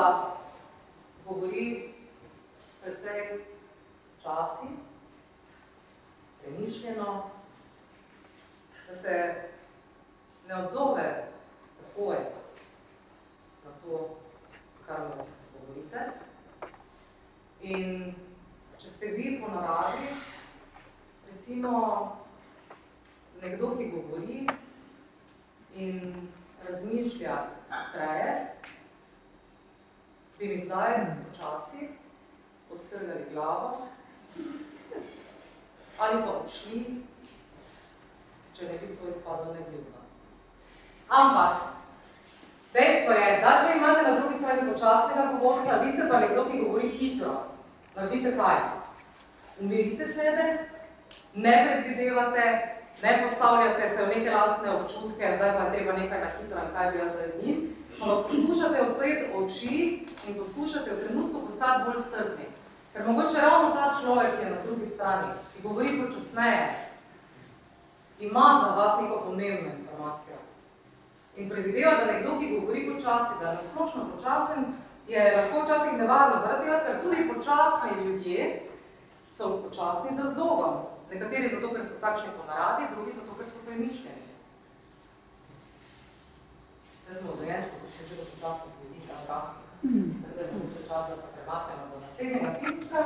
govori 1.26 1.66
precej 2.84 3.42
časi, 4.22 4.70
premišljeno, 6.40 7.16
da 8.88 8.96
se 8.96 9.18
ne 10.48 10.56
odzove 10.56 11.28
takoj 11.80 12.18
na 13.66 13.72
to, 13.84 14.18
kar 14.88 15.00
mu 15.00 15.26
govorite. 15.54 16.12
In 17.62 18.14
če 18.78 18.90
ste 18.90 19.08
vi 19.18 19.40
po 19.42 19.50
naravi, 19.50 20.10
recimo 21.32 21.72
nekdo, 23.42 23.72
ki 23.78 23.90
govori 23.90 24.48
in 25.76 26.30
razmišlja 26.68 27.38
treje, 27.94 28.36
bi 30.40 30.48
mi 30.48 30.62
zdaj 30.66 30.94
počasi 31.26 31.90
odstrgali 32.72 33.26
glavo 33.32 33.88
ali 35.98 36.24
pa 36.24 36.32
odšli, 36.32 36.80
če 38.54 38.66
ne 38.68 38.80
bi 38.82 38.98
to 39.00 39.10
izpadlo 39.10 39.54
nevljubno. 39.54 39.95
Ampak, 41.10 41.58
dejstvo 42.74 43.14
je, 43.14 43.42
da 43.42 43.52
če 43.62 43.78
imate 43.78 44.02
na 44.04 44.14
drugi 44.20 44.38
strani 44.38 44.72
počasnega 44.72 45.26
govorca, 45.34 45.82
vi 45.84 45.92
ste 45.92 46.08
pa 46.10 46.20
nekdo, 46.20 46.46
ki 46.50 46.64
govori 46.64 46.90
hitro, 46.90 47.36
naredite 47.96 48.34
kaj? 48.38 48.58
Umirite 49.62 50.08
sebe, 50.14 50.48
ne 51.36 51.54
predvidevate, 51.68 52.46
ne 53.04 53.14
postavljate 53.24 53.90
se 53.90 54.06
v 54.06 54.08
neke 54.16 54.32
lastne 54.32 54.72
občutke, 54.72 55.34
zdaj 55.38 55.54
pa 55.58 55.70
treba 55.72 55.94
nekaj 55.94 56.20
na 56.20 56.30
hitro 56.40 56.64
in 56.64 56.74
kaj 56.74 56.92
bi 56.92 56.98
jaz 56.98 57.12
zdaj 57.14 57.30
z 57.32 57.46
njim, 57.46 57.62
ampak 58.02 58.26
poskušate 58.32 58.82
odpreti 58.82 59.26
oči 59.36 59.78
in 60.28 60.38
poskušate 60.38 60.94
v 60.94 61.02
trenutku 61.04 61.46
postati 61.46 61.84
bolj 61.86 62.02
strpni. 62.02 62.48
Ker 62.94 63.08
mogoče 63.08 63.42
ravno 63.42 63.76
ta 63.76 63.92
človek, 64.02 64.40
ki 64.40 64.46
je 64.46 64.52
na 64.52 64.62
drugi 64.64 64.86
strani, 64.88 65.34
ki 65.54 65.64
govori 65.64 66.02
počasneje, 66.02 66.66
ima 68.20 68.48
za 68.64 68.70
vas 68.76 69.02
neko 69.02 69.22
pomembno 69.26 69.70
informacijo. 69.80 70.35
In 71.36 71.50
predvideva, 71.50 71.92
da 72.00 72.06
nekdo, 72.06 72.40
ki 72.40 72.60
govori 72.60 72.92
počasi, 72.94 73.34
da 73.40 73.50
je 73.50 73.56
nasplošno 73.56 74.04
počasen, 74.16 74.66
je 75.08 75.24
lahko 75.38 75.64
včasih 75.64 75.98
nevarno, 75.98 76.42
zaradi 76.42 76.66
tega, 76.66 76.80
ker 76.86 77.02
tudi 77.04 77.30
počasni 77.34 78.06
ljudje 78.06 78.62
so 79.38 79.50
počasni 79.64 80.16
za 80.18 80.32
zlogom. 80.34 80.76
Nekateri 81.12 81.50
zato, 81.50 81.74
ker 81.74 81.84
so 81.86 82.00
takšni 82.02 82.32
po 82.38 82.48
naravi, 82.48 82.88
drugi 82.96 83.12
zato, 83.12 83.36
ker 83.38 83.48
so 83.50 83.60
premišljeni. 83.66 84.24
Zdaj 87.04 87.22
smo 87.22 87.36
dojenčko, 87.40 87.76
ko 87.82 87.92
še 87.98 88.08
že 88.10 88.16
do 88.22 88.26
počasnih 88.32 88.74
ljudi, 88.82 89.00
da 89.08 89.14
odrasnih. 89.22 89.64
Zdaj 90.32 90.46
je 90.46 90.52
mogoče 90.54 90.82
čas, 90.88 91.04
da 91.10 91.16
se 91.16 91.28
premaknemo 91.36 91.86
do 91.92 91.98
naslednjega 92.06 92.52
filmčka. 92.60 93.02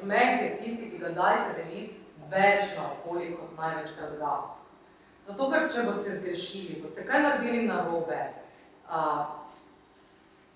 Nasmeh 0.00 0.42
je 0.42 0.58
tisti, 0.58 0.90
ki 0.90 0.98
ga 0.98 1.08
dajte 1.08 1.62
deliti 1.62 1.96
več 2.30 2.76
na 2.76 2.92
okolje 2.94 3.36
kot 3.36 3.56
največkrat 3.58 4.18
ga. 4.18 4.34
Zato, 5.26 5.50
ker 5.50 5.66
če 5.70 5.86
boste 5.86 6.14
zgrešili, 6.16 6.80
boste 6.82 7.04
kaj 7.06 7.22
naredili 7.22 7.66
na 7.66 7.84
robe, 7.86 8.20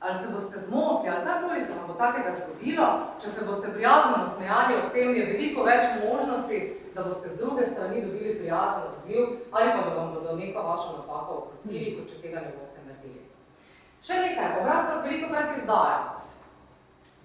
ali 0.01 0.15
se 0.19 0.31
boste 0.33 0.61
zmotili, 0.67 1.11
ali 1.11 1.27
karkoli 1.27 1.65
se 1.65 1.75
vam 1.75 1.89
bo 1.89 1.99
takega 1.99 2.37
zgodilo, 2.41 2.89
če 3.21 3.29
se 3.29 3.45
boste 3.45 3.73
prijazno 3.73 4.23
nasmejali 4.23 4.79
ob 4.81 4.93
tem, 4.93 5.15
je 5.15 5.27
veliko 5.33 5.67
več 5.67 5.85
možnosti, 6.03 6.63
da 6.95 7.03
boste 7.03 7.29
z 7.29 7.39
druge 7.39 7.67
strani 7.67 8.05
dobili 8.05 8.39
prijazen 8.39 8.89
odziv, 8.91 9.37
ali 9.51 9.73
pa 9.75 9.83
da 9.83 9.95
vam 9.97 10.13
bodo 10.15 10.37
neko 10.39 10.63
vašo 10.63 10.97
napako 10.99 11.41
oprostili, 11.43 11.97
kot 11.99 12.11
če 12.11 12.23
tega 12.23 12.45
ne 12.45 12.55
boste 12.55 12.87
naredili. 12.87 13.27
Še 14.05 14.21
nekaj, 14.21 14.61
obraz 14.61 14.89
nas 14.91 15.03
veliko 15.07 15.33
krat 15.33 15.57
izdaja. 15.59 16.01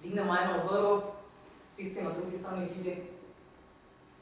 Vignemo 0.02 0.36
eno 0.36 0.62
obrvo, 0.64 1.19
tisti 1.80 2.02
na 2.02 2.10
drugi 2.10 2.38
strani 2.38 2.68
vidi, 2.76 3.02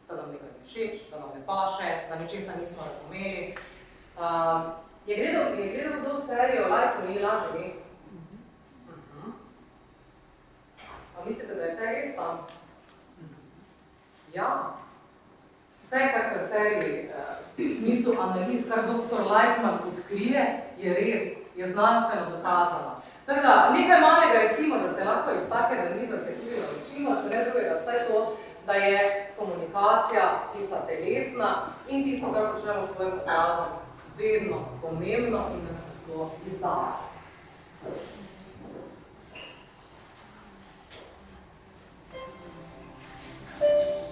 da 0.09 0.17
nam 0.17 0.31
nekaj 0.31 0.49
ni 0.49 0.67
všeč, 0.67 1.11
da 1.11 1.19
nam 1.19 1.31
ne 1.35 1.47
paše, 1.47 1.91
da 2.09 2.19
nečesa 2.19 2.53
nismo 2.61 2.83
razumeli. 2.91 3.55
Uh, 4.17 4.71
je 5.07 5.17
gledal, 5.17 5.59
je 5.59 5.73
gledal 5.73 6.01
kdo 6.01 6.21
serijo 6.27 6.65
Life 6.75 6.99
ni 7.09 7.19
lažje, 7.19 7.51
ne? 7.55 7.71
Pa 11.15 11.25
mislite, 11.25 11.55
da 11.55 11.63
je 11.63 11.77
kaj 11.77 11.95
res 11.95 12.17
tam? 12.17 12.47
Ja. 14.35 14.75
Vse, 15.83 15.99
kar 16.15 16.25
se 16.33 16.45
v 16.45 16.49
seriji, 16.49 16.99
eh, 16.99 17.69
v 17.71 17.75
smislu 17.81 18.15
analiz, 18.21 18.69
kar 18.69 18.87
dr. 18.87 19.21
Lightman 19.33 19.79
odkrije, 19.93 20.63
je 20.79 20.95
res, 20.95 21.39
je 21.57 21.73
znanstveno 21.73 22.31
dokazano. 22.31 23.03
Tako 23.29 23.41
da, 23.41 23.71
nekaj 23.73 24.01
malega 24.01 24.49
recimo, 24.49 24.77
da 24.79 24.95
se 24.95 25.05
lahko 25.05 25.31
iz 25.31 25.49
take 25.49 25.81
analize 25.81 26.17
tudi 26.17 26.61
naučimo, 26.61 27.17
če 27.23 27.37
ne 27.37 27.45
drugega, 27.45 27.81
vse 27.81 28.05
to, 28.09 28.37
da 28.67 28.73
je 28.73 29.27
komunikacija 29.39 30.23
tista 30.57 30.77
telesna 30.87 31.57
in 31.89 32.05
tisto, 32.05 32.33
kar 32.33 32.53
počnemo 32.53 32.83
s 32.83 32.95
svojim 32.95 33.13
obrazom, 33.13 33.67
vedno 34.19 34.57
pomembno 34.83 35.41
in 35.55 35.61
da 35.67 35.75
se 35.75 35.91
to 36.07 36.31
izdaja. 36.47 36.97
Vidimo 43.61 44.09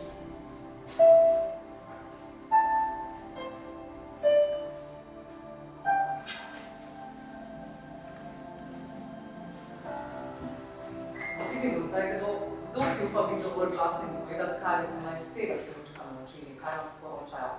zdaj, 11.96 12.16
kdo, 12.16 12.28
kdo 12.70 12.80
si 12.82 13.06
upa 13.06 13.22
biti 13.22 13.42
dovolj 13.42 13.70
glasni 13.76 14.04
in 14.08 14.16
povedati, 14.20 14.60
kaj 14.62 14.80
bi 14.80 14.86
se 14.86 15.00
naj 15.04 15.16
iz 15.20 15.28
tega 15.34 15.54
ključka 15.64 16.02
naučili, 16.12 16.58
kaj 16.60 16.76
nam 16.76 16.86
sporočajo. 16.94 17.52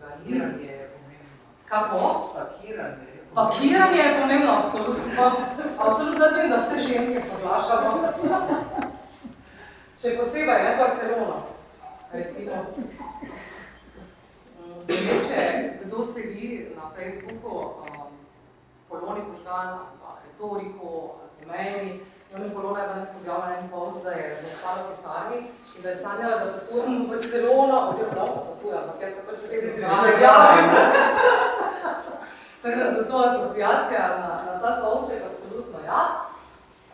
Pakiranje 0.00 0.66
je 0.72 0.90
pomembno. 0.94 1.46
Kako? 1.68 1.98
Pakiranje 2.34 3.06
je 3.14 3.20
pomembno. 3.22 3.34
Pakiranje 3.34 3.98
je 3.98 4.20
pomembno, 4.20 4.50
absolutno. 4.52 5.24
Absolutno, 5.78 6.24
vem, 6.36 6.50
da 6.50 6.56
vse 6.56 6.76
ženske 6.88 7.20
soglašamo. 7.30 7.90
Še 10.00 10.16
posebej, 10.18 10.62
ne, 10.66 10.76
Barcelona, 10.78 11.38
recimo. 12.12 12.52
Ne 14.88 14.96
vem, 15.06 15.18
če 15.28 15.40
kdo 15.84 16.04
sledi 16.04 16.74
na 16.76 16.90
Facebooku 16.96 17.54
um, 17.58 18.10
Poloni 18.88 19.22
Požgan, 19.30 19.78
retoriko, 20.32 21.18
pomeni, 21.38 22.00
Joni 22.32 22.50
Polona 22.54 22.80
je 22.80 22.88
danes 22.88 23.08
objavila 23.20 23.56
en 23.60 23.68
post, 23.70 24.04
da 24.04 24.10
je 24.10 24.42
zastala 24.42 24.82
v 24.82 24.90
pisarni 24.90 25.38
in 25.76 25.82
da 25.82 25.88
je 25.88 25.96
sanjala, 25.96 26.44
da 26.44 26.52
potujem 26.52 27.04
v 27.04 27.08
Barcelona, 27.08 27.88
oziroma 27.88 28.14
da 28.14 28.44
potujem, 28.48 28.78
ampak 28.78 29.02
jaz 29.02 29.12
se 29.14 29.22
pač 29.26 29.38
vedno 29.50 29.70
zanjavim. 29.80 30.70
Tako 32.62 32.76
da 32.78 32.92
zato 32.92 33.16
asociacija 33.16 34.08
na, 34.08 34.52
na 34.52 34.60
ta 34.60 34.80
kovček, 34.80 35.22
absolutno 35.30 35.78
ja. 35.86 36.02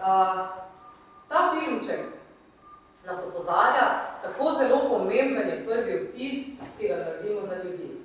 Uh, 0.00 0.46
ta 1.28 1.50
filmček 1.52 2.00
nas 3.06 3.18
opozarja, 3.28 3.86
kako 4.22 4.52
zelo 4.58 4.88
pomemben 4.88 5.48
je 5.48 5.66
prvi 5.66 5.94
vtis, 6.04 6.46
ki 6.78 6.88
ga 6.88 6.96
naredimo 6.96 7.40
na 7.46 7.62
ljudi. 7.62 7.97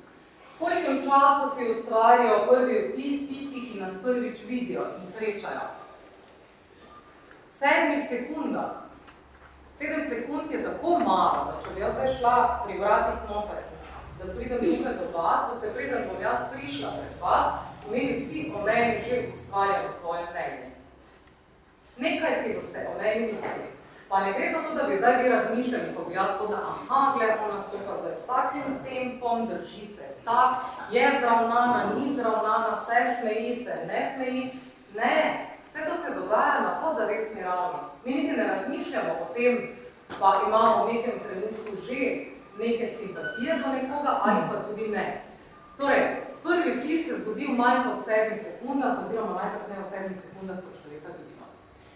Kolikem 0.63 1.03
času 1.03 1.55
si 1.55 1.71
ustvarjajo 1.71 2.47
prvi 2.49 2.75
vtis 2.87 3.27
tisti, 3.27 3.59
ki 3.67 3.79
nas 3.79 3.93
prvič 4.03 4.37
vidijo 4.47 4.81
in 4.81 5.11
srečajo? 5.11 5.65
V 7.47 7.51
sedmih 7.51 8.03
sekundah. 8.09 8.71
Sedem 9.75 10.07
sekund 10.09 10.51
je 10.51 10.63
tako 10.63 10.99
malo, 10.99 11.51
da 11.51 11.59
če 11.63 11.73
bi 11.75 11.81
jaz 11.81 11.93
zdaj 11.93 12.07
šla 12.15 12.35
pri 12.63 12.77
vratih 12.79 13.19
noter, 13.27 13.59
da 14.19 14.29
pridem 14.35 14.63
tukaj 14.63 14.95
do 15.01 15.09
vas, 15.17 15.49
boste 15.49 15.73
preden 15.75 16.07
bom 16.07 16.21
jaz 16.21 16.47
prišla 16.53 16.93
pred 16.95 17.19
vas, 17.21 17.59
imeli 17.87 18.15
vsi 18.21 18.45
o 18.55 18.63
meni 18.63 19.03
že 19.09 19.21
ustvarjali 19.33 19.91
svoje 19.99 20.23
mnenje. 20.31 20.71
Nekaj 21.97 22.33
si 22.39 22.55
boste 22.55 22.87
o 22.87 22.97
meni 23.01 23.33
mislili. 23.33 23.67
Pa 24.09 24.23
ne 24.23 24.33
gre 24.33 24.51
za 24.53 24.63
to, 24.63 24.75
da 24.75 24.83
bi 24.87 24.97
zdaj 24.97 25.23
vi 25.23 25.29
razmišljali, 25.29 25.93
ko 25.95 26.07
bi 26.07 26.15
jaz 26.15 26.37
hodila, 26.39 26.63
aha, 26.71 27.17
gled, 27.17 27.35
ona 27.49 27.59
stopa 27.59 27.99
zdaj 27.99 28.15
s 28.15 28.25
takim 28.25 28.79
tempom, 28.87 29.47
drži 29.47 29.85
se 29.95 30.12
tak, 30.25 30.49
je 30.91 31.11
vzravnana, 31.15 31.83
ni 31.95 32.09
vzravnana, 32.09 32.75
se 32.85 33.15
smeji, 33.19 33.63
se 33.63 33.85
ne 33.87 34.11
smeji. 34.15 34.51
Ne, 34.95 35.47
vse 35.67 35.79
to 35.89 35.95
se 35.95 36.19
dogaja 36.19 36.61
na 36.61 36.79
podzavestni 36.81 37.43
ravni. 37.43 37.79
Mi 38.05 38.13
niti 38.13 38.37
ne 38.37 38.47
razmišljamo 38.47 39.13
o 39.21 39.33
tem, 39.33 39.69
pa 40.19 40.41
imamo 40.47 40.85
v 40.85 40.93
nekem 40.93 41.19
trenutku 41.19 41.85
že 41.87 41.99
neke 42.59 42.87
simpatije 42.87 43.53
do 43.57 43.67
nekoga 43.73 44.19
ali 44.23 44.41
pa 44.49 44.55
tudi 44.69 44.87
ne. 44.87 45.21
Torej, 45.77 46.01
prvi 46.43 46.79
vtis 46.79 47.07
se 47.07 47.17
zgodi 47.17 47.47
v 47.47 47.57
manj 47.57 47.83
kot 47.83 48.05
sedmih 48.05 48.39
sekundah, 48.43 49.05
oziroma 49.05 49.41
najkasneje 49.41 49.81
v 49.81 49.89
sedmih 49.89 50.17
sekundah, 50.21 50.57
vidimo. 50.57 50.82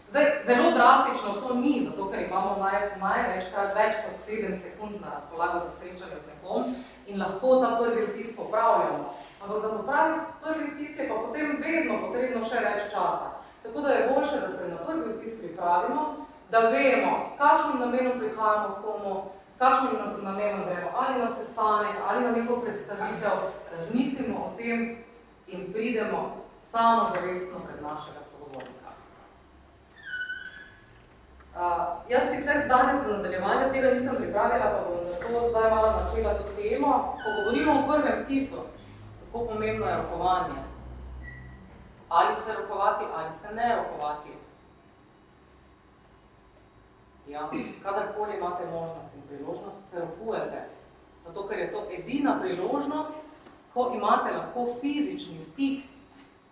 Zdaj, 0.09 0.25
zelo 0.45 0.71
drastično 0.71 1.31
to 1.41 1.53
ni, 1.53 1.85
zato 1.85 2.09
ker 2.11 2.21
imamo 2.21 2.55
naj, 2.59 2.75
največkrat 3.01 3.73
več 3.75 3.97
kot 4.05 4.21
sedem 4.25 4.53
sekund 4.55 5.01
na 5.01 5.11
razpolago 5.15 5.59
za 5.59 5.71
srečanje 5.79 6.19
z 6.21 6.29
nekom 6.31 6.75
in 7.07 7.19
lahko 7.19 7.57
ta 7.63 7.73
prvi 7.79 8.05
vtis 8.05 8.35
popravljamo. 8.35 9.13
Ampak 9.41 9.59
za 9.61 9.69
popraviti 9.69 10.25
prvi 10.43 10.69
vtis 10.71 10.99
je 10.99 11.09
pa 11.09 11.15
potem 11.25 11.59
vedno 11.63 11.99
potrebno 12.05 12.45
še 12.45 12.63
več 12.67 12.87
časa. 12.93 13.33
Tako 13.63 13.81
da 13.81 13.89
je 13.89 14.07
boljše, 14.13 14.39
da 14.45 14.49
se 14.55 14.69
na 14.71 14.77
prvi 14.87 15.13
vtis 15.17 15.39
pripravimo, 15.41 16.07
da 16.51 16.59
vemo, 16.59 17.11
s 17.27 17.37
kakšnim 17.37 17.79
namenom 17.79 18.19
prihajamo 18.19 18.75
k 18.75 18.81
komu, 18.83 19.15
s 19.51 19.59
kakšnim 19.59 20.23
namenom 20.23 20.65
gremo 20.69 20.89
ali 20.95 21.19
na 21.19 21.29
sestanek, 21.35 21.99
ali 22.07 22.23
na 22.23 22.31
neko 22.31 22.61
predstavitev, 22.63 23.47
razmislimo 23.71 24.39
o 24.39 24.51
tem 24.57 25.03
in 25.47 25.71
pridemo 25.73 26.47
samozavestno 26.61 27.59
pred 27.67 27.83
našega 27.83 28.23
sogovornika. 28.31 28.86
Uh, 31.57 31.63
jaz 32.09 32.23
sicer 32.29 32.67
danes 32.69 33.01
v 33.01 33.11
nadaljevanju 33.11 33.71
tega 33.73 33.91
nisem 33.91 34.15
pripravila, 34.15 34.65
pa 34.73 34.81
bom 34.89 34.97
zato 35.09 35.49
zdaj 35.49 35.69
malo 35.71 35.87
načela 35.91 36.33
to 36.33 36.43
temo. 36.55 37.17
Ko 37.23 37.29
govorimo 37.37 37.71
o 37.71 37.87
prvem 37.87 38.25
tisu, 38.27 38.55
kako 39.19 39.45
pomembno 39.45 39.85
je 39.85 39.97
rokovanje. 39.97 40.61
Ali 42.09 42.35
se 42.35 42.53
rokovati, 42.53 43.05
ali 43.15 43.31
se 43.31 43.55
ne 43.55 43.75
rokovati. 43.75 44.29
Ja, 47.27 47.49
kadarkoli 47.83 48.37
imate 48.37 48.65
možnost 48.65 49.15
in 49.15 49.21
priložnost, 49.27 49.89
se 49.91 49.99
rokujete. 49.99 50.69
Zato, 51.21 51.47
ker 51.47 51.59
je 51.59 51.71
to 51.71 51.87
edina 51.99 52.39
priložnost, 52.41 53.15
ko 53.73 53.91
imate 53.95 54.37
lahko 54.37 54.67
fizični 54.81 55.41
stik 55.41 55.83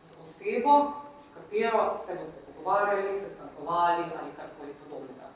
z 0.03 0.13
osebo, 0.23 0.93
s 1.19 1.29
katero 1.33 1.97
se 2.05 2.15
boste 2.15 2.44
pogovarjali, 2.65 3.19
se 3.19 3.29
stankovali 3.35 4.03
ali 4.03 4.31
karkoli 4.37 4.73
podobnega. 4.83 5.27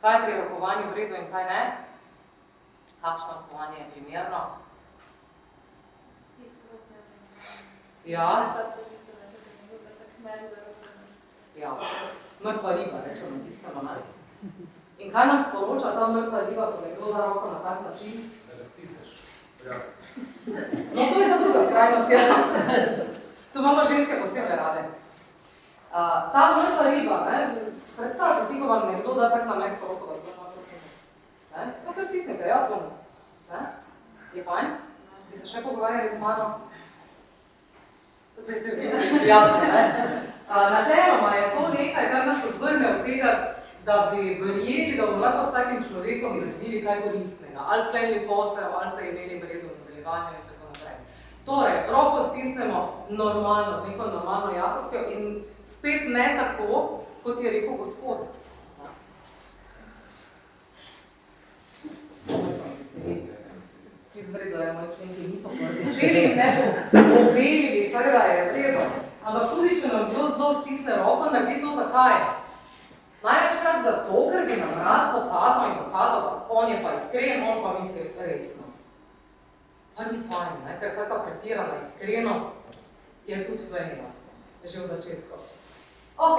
Kaj 0.00 0.14
je 0.14 0.24
pri 0.24 0.40
rokovanju 0.40 0.90
vredo 0.90 1.14
in 1.16 1.30
kaj 1.32 1.44
ne? 1.44 1.76
Kakšno 3.02 3.28
rokovanje 3.36 3.78
je 3.78 3.90
primerno? 3.92 4.40
Ja. 8.04 8.56
Ja, 11.56 11.78
mrtva 12.44 12.72
riba, 12.72 12.98
rečemo 13.06 13.44
tistama 13.48 13.82
naj. 13.82 14.00
In 14.98 15.12
kaj 15.12 15.26
nam 15.26 15.44
sporoča 15.48 15.92
ta 15.92 16.08
mrtva 16.08 16.40
riba, 16.50 16.66
ko 16.66 16.86
nekdo 16.88 17.12
da 17.12 17.26
roko 17.26 17.50
na 17.50 17.58
tak 17.58 17.78
način? 17.90 18.30
Da 18.48 18.56
ga 18.58 18.64
stisneš. 18.64 19.08
Ja. 19.66 19.74
No, 20.94 21.02
to 21.12 21.22
je 21.22 21.28
ta 21.30 21.38
druga 21.38 21.66
skrajnost, 21.66 22.10
ja. 22.10 22.18
To 23.52 23.58
imamo 23.58 23.84
ženske 23.84 24.20
posebne 24.20 24.56
rade. 24.56 24.97
Uh, 25.88 26.32
ta 26.32 26.56
mrtva 26.56 26.90
riba, 26.90 27.26
ne, 27.30 27.38
predstavljate 27.96 28.52
si, 28.52 28.60
ko 28.60 28.66
vam 28.66 28.92
nekdo 28.92 29.14
da 29.14 29.30
tak 29.30 29.46
na 29.46 29.54
mehko 29.54 29.88
roko, 29.88 30.06
da 30.06 30.14
zelo 30.20 30.32
malo 30.36 30.52
ne? 31.56 31.72
To 31.86 31.92
kar 31.92 32.04
stisnete, 32.04 32.48
jaz 32.48 32.68
bom. 32.70 32.82
Ne? 33.50 33.60
Je 34.34 34.44
fajn? 34.44 34.66
Bi 35.30 35.38
se 35.38 35.48
še 35.48 35.62
pogovarjali 35.64 36.10
z 36.12 36.20
mano? 36.20 36.60
Zdaj 38.38 38.58
ste 38.58 38.76
videli 38.76 39.18
prijazno, 39.18 39.64
ne? 39.72 39.84
Uh, 40.48 40.68
načeloma 40.76 41.34
je 41.34 41.48
to 41.56 41.64
nekaj, 41.78 42.12
kar 42.12 42.26
nas 42.26 42.44
odvrne 42.52 42.92
od 42.92 43.04
tega, 43.06 43.32
da 43.88 44.12
bi 44.12 44.38
verjeli, 44.44 44.96
da 44.96 45.06
bomo 45.06 45.24
lahko 45.24 45.48
s 45.48 45.52
takim 45.56 45.84
človekom 45.88 46.40
naredili 46.40 46.84
kaj 46.84 47.02
koristnega. 47.02 47.60
Ali 47.68 47.82
sklenili 47.88 48.26
posel, 48.28 48.68
ali 48.76 48.90
se 48.96 49.10
imeli 49.10 49.40
vredo 49.40 49.68
v 49.68 49.78
nadaljevanju 49.78 50.32
in 50.36 50.48
tako 50.48 50.64
naprej. 50.70 50.98
Torej, 51.48 51.78
roko 51.90 52.24
stisnemo 52.30 53.06
normalno, 53.08 53.78
z 53.80 53.88
neko 53.88 54.06
normalno 54.16 54.50
jakostjo 54.56 55.00
in 55.16 55.22
spet 55.78 56.08
ne 56.08 56.36
tako, 56.38 57.00
kot 57.22 57.44
je 57.44 57.50
rekel 57.50 57.76
gospod. 57.76 58.18
Čisto 64.12 64.32
vredo 64.32 64.58
je, 64.58 64.72
moji 64.72 64.88
členki 64.96 65.22
niso 65.32 65.48
prvičeli 65.48 66.24
in 66.24 66.36
ne 66.36 66.48
obelili, 66.92 67.92
tako 67.92 68.10
da 68.10 68.18
je 68.18 68.52
vredo. 68.52 68.80
Ampak 69.24 69.50
tudi, 69.54 69.80
če 69.80 69.88
nam 69.88 70.10
kdo 70.10 70.28
zelo 70.28 70.60
stisne 70.60 70.96
roko, 70.96 71.30
naredi 71.30 71.60
to 71.62 71.70
zakaj? 71.76 72.14
Največkrat 73.22 73.84
zato, 73.84 74.30
ker 74.32 74.46
bi 74.46 74.60
nam 74.60 74.74
rad 74.78 75.12
pokazal 75.14 75.70
in 75.70 75.78
pokazal, 75.84 76.20
da 76.22 76.46
on 76.48 76.70
je 76.70 76.82
pa 76.82 76.94
iskren, 76.94 77.42
on 77.48 77.62
pa 77.62 77.74
misli 77.80 78.10
resno. 78.18 78.66
Pa 79.96 80.04
ni 80.04 80.18
fajn, 80.30 80.58
ne? 80.66 80.78
ker 80.80 80.96
taka 80.96 81.22
pretirana 81.22 81.78
iskrenost 81.82 82.48
je 83.26 83.44
tudi 83.46 83.70
vrena, 83.70 84.10
že 84.64 84.80
v 84.80 84.86
začetku. 84.86 85.57
Ok, 86.18 86.38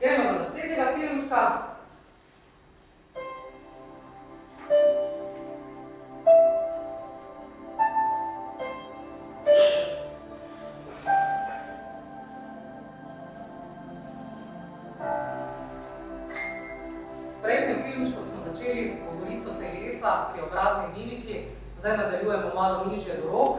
gremo 0.00 0.24
na 0.24 0.38
naslednjega 0.38 0.92
filmčka. 0.94 1.62
Prejšnjem 17.42 17.82
filmčku 17.82 18.22
smo 18.22 18.38
začeli 18.46 18.90
z 18.90 18.94
govorico 19.02 19.50
telesa 19.58 20.30
pri 20.32 20.42
obrazni 20.42 20.86
mimiki, 20.94 21.48
zdaj 21.78 21.96
nadaljujemo 21.96 22.54
malo 22.54 22.84
nižje 22.84 23.16
do 23.16 23.30
rok. 23.30 23.58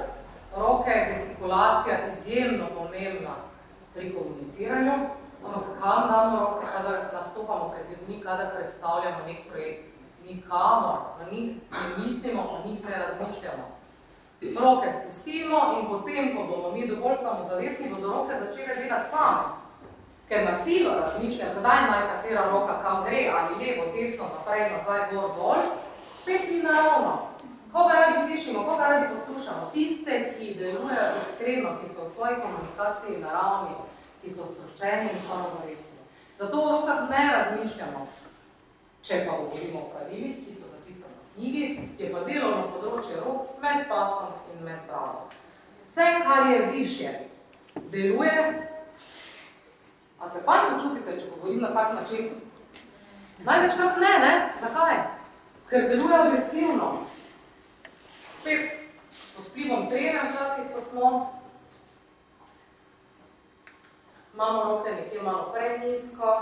Roke, 0.56 0.92
gestikulacija, 1.10 1.98
izjemno 2.08 2.66
pomembna 2.76 3.36
pri 3.94 4.16
komuniciranju, 4.16 4.94
ampak 5.46 5.64
kam 5.82 6.08
damo 6.10 6.40
roke, 6.40 6.66
kadar 6.76 7.14
nastopamo 7.14 7.70
pred 7.70 7.86
ljudmi, 7.90 8.24
kadar 8.24 8.48
predstavljamo 8.56 9.26
nek 9.26 9.38
projekt? 9.50 9.84
Nikamor, 10.26 11.00
na 11.20 11.32
njih 11.32 11.56
ne 11.72 12.04
mislimo, 12.04 12.42
o 12.42 12.68
njih 12.68 12.84
ne 12.86 12.96
razmišljamo. 12.98 13.66
Roke 14.42 14.92
spustimo 14.92 15.80
in 15.80 15.88
potem, 15.90 16.36
ko 16.36 16.44
bomo 16.44 16.72
mi 16.72 16.88
dovolj 16.88 17.18
samozavestni, 17.22 17.90
bodo 17.90 18.14
roke 18.14 18.34
začele 18.38 18.76
delati 18.76 19.10
same. 19.10 19.44
Ker 20.30 20.46
na 20.46 20.64
silo 20.64 20.94
razmišlja, 21.00 21.46
kdaj 21.60 21.82
naj 21.90 22.04
katera 22.12 22.50
roka 22.52 22.82
kam 22.84 23.04
gre, 23.04 23.32
ali 23.34 23.66
levo, 23.66 23.86
desno, 23.96 24.30
naprej, 24.36 24.70
nazaj, 24.76 25.02
gor, 25.12 25.30
dol, 25.38 25.62
spet 26.14 26.52
ni 26.52 26.60
naravno. 26.64 27.28
Koga 27.72 27.94
radi 27.94 28.18
slišimo, 28.28 28.64
koga 28.64 28.84
radi 28.84 29.08
poslušamo? 29.14 29.70
Tiste, 29.74 30.34
ki 30.38 30.54
delujejo 30.60 31.18
iskreno, 31.22 31.70
ki 31.82 31.90
so 31.90 32.04
v 32.04 32.10
svoji 32.10 32.36
komunikaciji 32.44 33.18
naravni, 33.18 33.74
ki 34.22 34.36
so 34.36 34.46
sproščeni 34.46 35.10
in 35.14 35.22
samozavestni. 35.30 35.98
Zato 36.38 36.66
v 36.66 36.72
rokah 36.72 37.10
ne 37.10 37.24
razmišljamo. 37.34 38.08
Če 39.02 39.24
pa 39.26 39.38
govorimo 39.40 39.80
o 39.80 39.90
pravilih, 39.94 40.36
ki 40.46 40.57
knjigi, 41.38 41.90
je 42.02 42.10
pa 42.12 42.24
delovno 42.26 42.72
področje 42.74 43.20
rok 43.22 43.60
med 43.62 43.86
pasom 43.90 44.34
in 44.52 44.64
med 44.66 44.82
bravo. 44.90 45.28
Vse, 45.84 46.08
kar 46.26 46.50
je 46.50 46.66
višje, 46.74 47.14
deluje, 47.94 48.34
a 50.18 50.30
se 50.34 50.42
pa 50.46 50.58
počutite, 50.72 51.16
če 51.20 51.30
govorim 51.36 51.62
na 51.62 51.72
tak 51.78 51.94
način? 51.94 52.34
Največkrat 53.46 54.02
ne, 54.02 54.14
ne? 54.26 54.34
Zakaj? 54.62 54.98
Ker 55.70 55.90
deluje 55.92 56.18
agresivno. 56.18 56.92
Spet 58.40 58.74
pod 59.36 59.46
vplivom 59.52 59.90
treme 59.92 60.30
včasih, 60.30 60.72
ko 60.74 60.82
smo, 60.90 61.12
imamo 64.34 64.64
roke 64.64 64.96
nekje 64.96 65.22
malo 65.22 65.52
prenisko, 65.54 66.34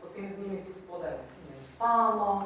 potem 0.00 0.32
z 0.32 0.40
njimi 0.40 0.64
tu 0.64 0.72
spodaj 0.72 1.20
samo, 1.80 2.44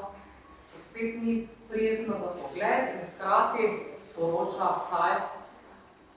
to 0.70 0.78
spet 0.90 1.22
ni 1.22 1.48
prijetno 1.74 2.14
za 2.22 2.28
pogled 2.38 2.82
in 2.94 3.00
hkrati 3.10 3.64
sporoča 4.06 4.68
kaj, 4.90 5.14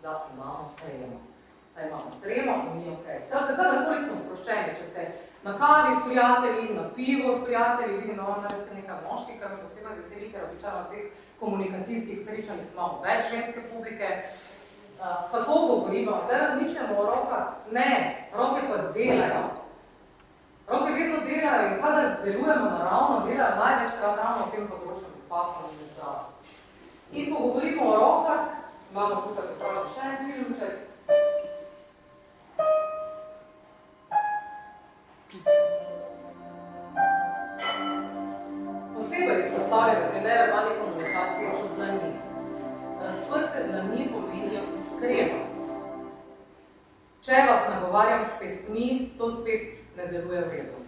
da 0.01 0.11
imamo 0.33 0.71
tremo. 0.79 1.17
Da 1.75 1.81
imamo 1.81 2.11
tremo 2.23 2.53
in 2.67 2.73
ni 2.79 2.85
ok. 2.95 3.05
Skratka, 3.27 3.55
kadarkoli 3.55 3.99
smo 4.05 4.15
sproščeni, 4.21 4.75
če 4.77 4.83
ste 4.89 5.01
na 5.43 5.51
kavi 5.61 5.95
s 5.95 6.01
prijatelji, 6.07 6.75
na 6.79 6.83
pivo 6.95 7.37
s 7.37 7.43
prijatelji, 7.45 7.97
vidim, 7.97 8.15
da 8.15 8.23
vam 8.23 8.41
naredite 8.43 8.75
nekaj 8.79 8.97
moški, 9.07 9.39
kar 9.39 9.49
me 9.51 9.57
posebej 9.63 9.97
veseli, 9.99 10.31
ker 10.31 10.45
običajno 10.47 10.83
teh 10.91 11.05
komunikacijskih 11.39 12.17
srečanjih 12.25 12.67
imamo 12.73 13.01
več 13.05 13.21
ženske 13.33 13.61
publike. 13.71 14.07
Uh, 14.97 15.31
kako 15.31 15.53
govorimo? 15.69 16.13
Da 16.29 16.37
razmišljamo 16.37 16.93
o 17.01 17.05
rokah? 17.05 17.45
Ne, 17.71 17.91
roke 18.33 18.61
pa 18.69 18.77
delajo. 18.97 19.43
Roke 20.67 20.91
vedno 20.91 21.17
delajo 21.29 21.67
in 21.67 21.81
kadar 21.81 22.07
delujemo 22.23 22.65
naravno, 22.77 23.21
delajo 23.27 23.59
največkrat 23.63 24.17
ravno 24.23 24.45
v 24.45 24.51
tem 24.55 24.67
področju, 24.71 24.86
kot 25.37 25.45
pasamo 25.45 25.69
in 25.69 25.89
zdravo. 25.93 26.25
In 27.11 27.33
ko 27.33 27.41
govorimo 27.41 27.83
o 27.85 27.95
rokah, 27.95 28.41
imamo 28.91 29.15
tukaj 29.21 29.45
pripravljeno 29.47 29.89
še 29.93 30.01
en 30.09 30.17
filmček. 30.25 30.75
Posebej 38.95 39.39
izpostavljene 39.45 40.09
pri 40.09 40.21
neverbalni 40.21 40.73
komunikaciji 40.81 41.53
so 41.59 41.69
dlani. 41.75 42.11
Razprte 43.01 43.63
dlani 43.69 44.09
pomenijo 44.13 44.63
iskrenost. 44.73 45.71
Če 47.21 47.45
vas 47.49 47.69
nagovarjam 47.69 48.25
s 48.25 48.39
pestmi, 48.41 48.89
to 49.17 49.31
spet 49.37 49.97
ne 49.97 50.07
deluje 50.07 50.41
v 50.41 50.51
redu. 50.51 50.83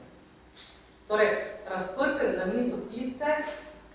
Torej, 1.08 1.34
razprte 1.70 2.34
dlani 2.34 2.70
so 2.70 2.79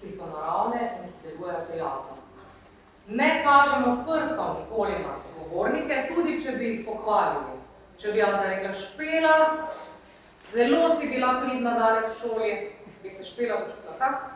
ki 0.05 0.17
so 0.17 0.27
naravne 0.27 0.81
in 1.05 1.13
ki 1.13 1.29
delujejo 1.29 1.65
prijazno. 1.69 2.17
Ne 3.09 3.45
kažemo 3.45 3.97
s 3.97 3.99
prstom 4.07 4.57
nikoli 4.61 4.93
na 4.93 5.15
sogovornike, 5.23 6.15
tudi 6.15 6.41
če 6.41 6.57
bi 6.59 6.69
jih 6.69 6.87
pohvalili. 6.87 7.59
Če 7.99 8.13
bi 8.13 8.19
jaz 8.19 8.37
rekla 8.43 8.73
špela, 8.73 9.35
zelo 10.53 10.89
si 10.97 11.09
bila 11.09 11.35
pridna 11.41 11.75
danes 11.79 12.09
v 12.11 12.15
šoli, 12.21 12.55
bi 13.03 13.11
se 13.11 13.25
špela 13.25 13.61
počutila 13.65 13.99
kak? 13.99 14.31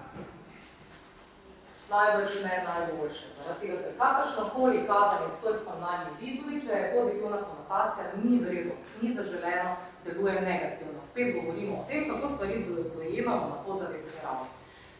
Najbrž 1.90 2.42
ne 2.44 2.56
najboljše. 2.66 3.30
Zaradi 3.36 3.60
tega, 3.60 3.78
ker 3.82 3.94
kakršnokoli 3.98 4.84
kazanje 4.86 5.30
s 5.32 5.40
prstom 5.42 5.80
naj 5.80 6.04
ljudi, 6.04 6.34
tudi 6.42 6.60
če 6.66 6.76
je 6.76 6.92
pozitivna 6.92 7.40
konotacija, 7.40 8.12
ni 8.22 8.38
vredo, 8.44 8.76
ni 9.00 9.14
zaželeno, 9.16 9.76
deluje 10.04 10.40
negativno. 10.40 11.00
Spet 11.10 11.34
govorimo 11.34 11.80
o 11.80 11.86
tem, 11.88 12.04
kako 12.10 12.34
stvari 12.34 12.64
dojemamo 12.94 13.48
na 13.48 13.62
podzavestni 13.64 14.20
ravni. 14.22 14.57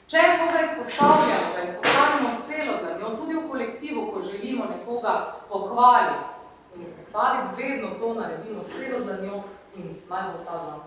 Če 0.09 0.21
koga 0.41 0.61
izpostavljamo, 0.65 1.49
da 1.55 1.63
izpostavimo 1.63 2.31
celo 2.49 2.75
dlanjo, 2.83 3.09
tudi 3.17 3.35
v 3.35 3.43
kolektivu, 3.51 4.05
ko 4.13 4.23
želimo 4.23 4.65
nekoga 4.65 5.35
pohvaliti 5.49 6.77
in 6.77 6.83
izpostaviti, 6.83 7.63
vedno 7.63 7.91
to 8.01 8.15
naredimo 8.15 8.63
s 8.63 8.71
celo 8.73 9.01
dlanjo 9.05 9.43
in 9.77 9.91
najbolj 10.09 10.45
ta 10.47 10.61
dlan. 10.63 10.81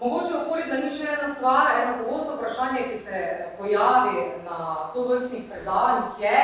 Mogoče 0.00 0.36
okoli, 0.36 0.68
da 0.70 0.78
ni 0.78 0.90
še 0.90 1.08
ena 1.16 1.34
stvar, 1.34 1.72
eno 1.80 1.96
pogosto 2.04 2.36
vprašanje, 2.36 2.86
ki 2.90 2.98
se 2.98 3.24
pojavi 3.58 4.22
na 4.44 4.58
to 4.94 5.08
vrstnih 5.08 5.42
predavanjih 5.50 6.22
je, 6.22 6.38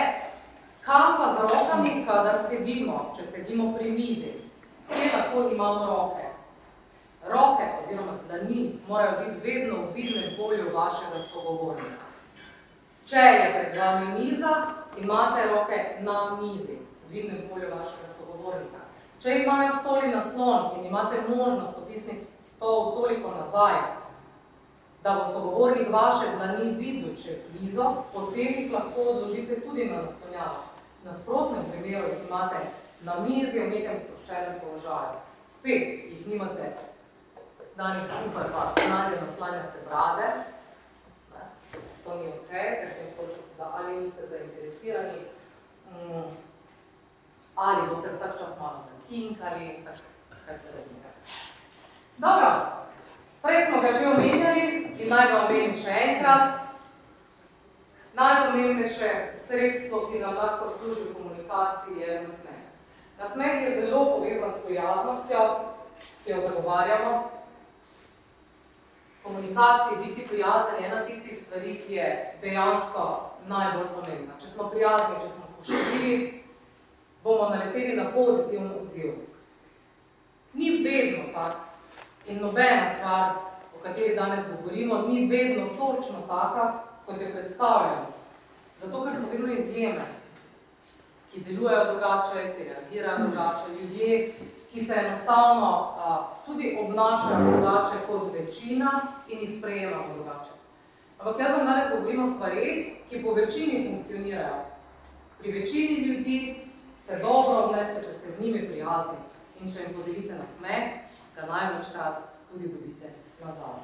kam 0.83 1.17
pa 1.19 1.35
z 1.37 1.47
rokami, 1.53 1.95
kadar 2.11 2.39
sedimo, 2.49 3.13
če 3.17 3.31
sedimo 3.31 3.71
pri 3.79 3.91
mizi, 3.95 4.35
kje 4.91 5.13
lahko 5.15 5.47
imamo 5.55 5.87
roke? 5.87 6.28
Roke 7.31 7.65
oziroma 7.81 8.13
dlani 8.29 8.79
morajo 8.89 9.13
biti 9.21 9.51
vedno 9.51 9.75
v 9.77 9.95
vidnem 9.95 10.31
polju 10.37 10.65
vašega 10.75 11.19
sogovornika. 11.33 12.05
Če 13.05 13.17
je 13.17 13.53
pred 13.55 13.77
vami 13.77 14.07
miza, 14.21 14.53
imate 14.97 15.47
roke 15.49 15.79
na 16.01 16.37
mizi, 16.41 16.79
v 17.07 17.13
vidnem 17.13 17.43
polju 17.51 17.69
vašega 17.71 18.09
sogovornika. 18.19 18.81
Če 19.21 19.39
imajo 19.43 19.79
stoli 19.81 20.09
naslon 20.09 20.79
in 20.79 20.87
imate 20.87 21.21
možnost 21.29 21.75
potisniti 21.75 22.25
stol 22.25 22.95
toliko 22.97 23.31
nazaj, 23.31 23.77
da 25.03 25.15
bo 25.15 25.33
sogovornik 25.33 25.93
vaše 25.93 26.27
dlani 26.37 26.71
videl 26.79 27.17
čez 27.17 27.39
mizo, 27.61 27.95
potem 28.13 28.55
jih 28.59 28.73
lahko 28.73 29.01
odložite 29.01 29.61
tudi 29.61 29.85
na 29.85 30.03
naslonjavo. 30.03 30.65
Na 31.05 31.15
sprotnem 31.15 31.65
primeru 31.71 32.07
jih 32.07 32.29
imate 32.29 32.61
na 33.03 33.21
mizi 33.21 33.61
v 33.61 33.71
nekem 33.71 33.97
sproščenem 33.97 34.61
položaju. 34.61 35.19
spet 35.49 36.13
jih 36.13 36.27
nimate 36.27 36.88
danes 37.79 38.09
skupaj, 38.09 38.45
pa 38.53 38.83
znanje 38.87 39.17
naslanjate 39.27 39.79
brade, 39.89 40.27
ne? 41.33 41.43
to 42.05 42.15
ni 42.15 42.29
ok, 42.29 42.51
ker 42.51 42.89
sem 42.93 43.07
izpočil, 43.07 43.43
da 43.59 43.73
ali 43.77 44.01
niste 44.01 44.23
zainteresirani, 44.31 45.21
mm, 45.91 46.31
ali 47.55 47.89
boste 47.89 48.09
vsak 48.09 48.39
čas 48.39 48.53
malo 48.61 48.83
zakinkali, 48.89 49.85
kaj, 49.85 49.95
kaj 50.47 50.59
podobnega. 50.65 51.11
Dobro, 52.17 52.51
prej 53.43 53.67
smo 53.67 53.81
ga 53.81 53.93
že 53.93 54.07
omenjali 54.07 54.65
in 54.99 55.09
naj 55.09 55.27
ga 55.33 55.45
omenim 55.45 55.77
še 55.79 55.95
enkrat. 56.09 56.49
Najpomembnejše 58.15 59.11
sredstvo, 59.47 60.09
ki 60.11 60.19
nam 60.19 60.35
lahko 60.35 60.67
služi 60.69 61.01
v 61.01 61.15
komunikaciji, 61.15 62.01
je 62.01 62.21
nasmeh. 62.23 62.63
Nasmeh 63.19 63.63
je 63.63 63.81
zelo 63.81 64.05
povezan 64.05 64.55
s 64.55 64.65
prijaznostjo, 64.67 65.43
ki 66.25 66.31
jo 66.31 66.41
zagovarjamo. 66.49 67.38
Komunikaciji 69.29 69.99
biti 70.07 70.29
prijazen 70.29 70.75
je 70.81 70.89
ena 70.89 71.05
tistih 71.07 71.39
stvari, 71.39 71.83
ki 71.87 71.95
je 71.95 72.35
dejansko 72.43 73.31
najbolj 73.49 73.89
pomembna. 73.95 74.35
Če 74.41 74.47
smo 74.47 74.69
prijazni, 74.73 75.17
če 75.23 75.29
smo 75.35 75.47
spoštljivi, 75.53 76.45
bomo 77.25 77.49
naleteli 77.49 77.97
na 77.97 78.11
pozitivni 78.13 78.71
odziv. 78.83 79.13
Ni 80.53 80.71
vedno 80.85 81.33
tak 81.35 81.57
in 82.27 82.41
nobena 82.41 82.87
stvar, 82.97 83.35
o 83.77 83.83
kateri 83.83 84.17
danes 84.17 84.45
govorimo, 84.51 85.03
ni 85.09 85.27
vedno 85.27 85.67
točno 85.79 86.25
taka, 86.29 86.73
kot 87.07 87.21
jo 87.21 87.29
predstavljamo. 87.33 88.07
Zato, 88.81 89.05
ker 89.05 89.15
so 89.15 89.31
vedno 89.33 89.53
izjeme, 89.53 90.07
ki 91.33 91.41
delujejo 91.41 91.85
drugače, 91.93 92.55
ki 92.57 92.65
reagirajo 92.65 93.19
drugače, 93.19 93.77
ljudje, 93.81 94.35
ki 94.79 94.85
se 94.85 94.95
enostavno 94.95 95.95
a, 95.99 96.29
tudi 96.47 96.79
obnašajo 96.81 97.51
drugače 97.51 97.97
kot 98.07 98.33
večina 98.33 99.01
in 99.29 99.39
jih 99.41 99.59
sprejemamo 99.59 100.15
drugače. 100.15 100.51
Ampak 101.19 101.41
jaz 101.41 101.57
vam 101.57 101.67
danes 101.67 101.91
govorim 101.91 102.23
o 102.23 102.27
stvarih, 102.27 102.87
ki 103.11 103.23
po 103.23 103.33
večini 103.35 103.91
funkcionirajo. 103.91 104.65
Pri 105.39 105.53
večini 105.53 105.95
ljudi 106.07 106.63
se 107.05 107.19
dobro 107.19 107.65
obnese, 107.65 108.03
če 108.03 108.13
ste 108.13 108.31
z 108.31 108.41
njimi 108.41 108.69
prijazni 108.69 109.19
in 109.61 109.69
če 109.69 109.83
jim 109.83 109.95
podelite 109.95 110.35
na 110.35 110.47
smeh, 110.47 110.85
ga 111.37 111.47
največkrat 111.47 112.19
tudi 112.51 112.69
dobite 112.69 113.13
nazaj. 113.45 113.81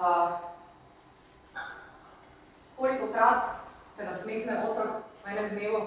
Uh, 0.00 0.30
koliko 2.76 3.12
krat 3.12 3.42
se 3.96 4.04
nasmehne 4.04 4.64
otrok 4.70 5.02
v 5.24 5.28
enem 5.30 5.50
dnevu, 5.50 5.86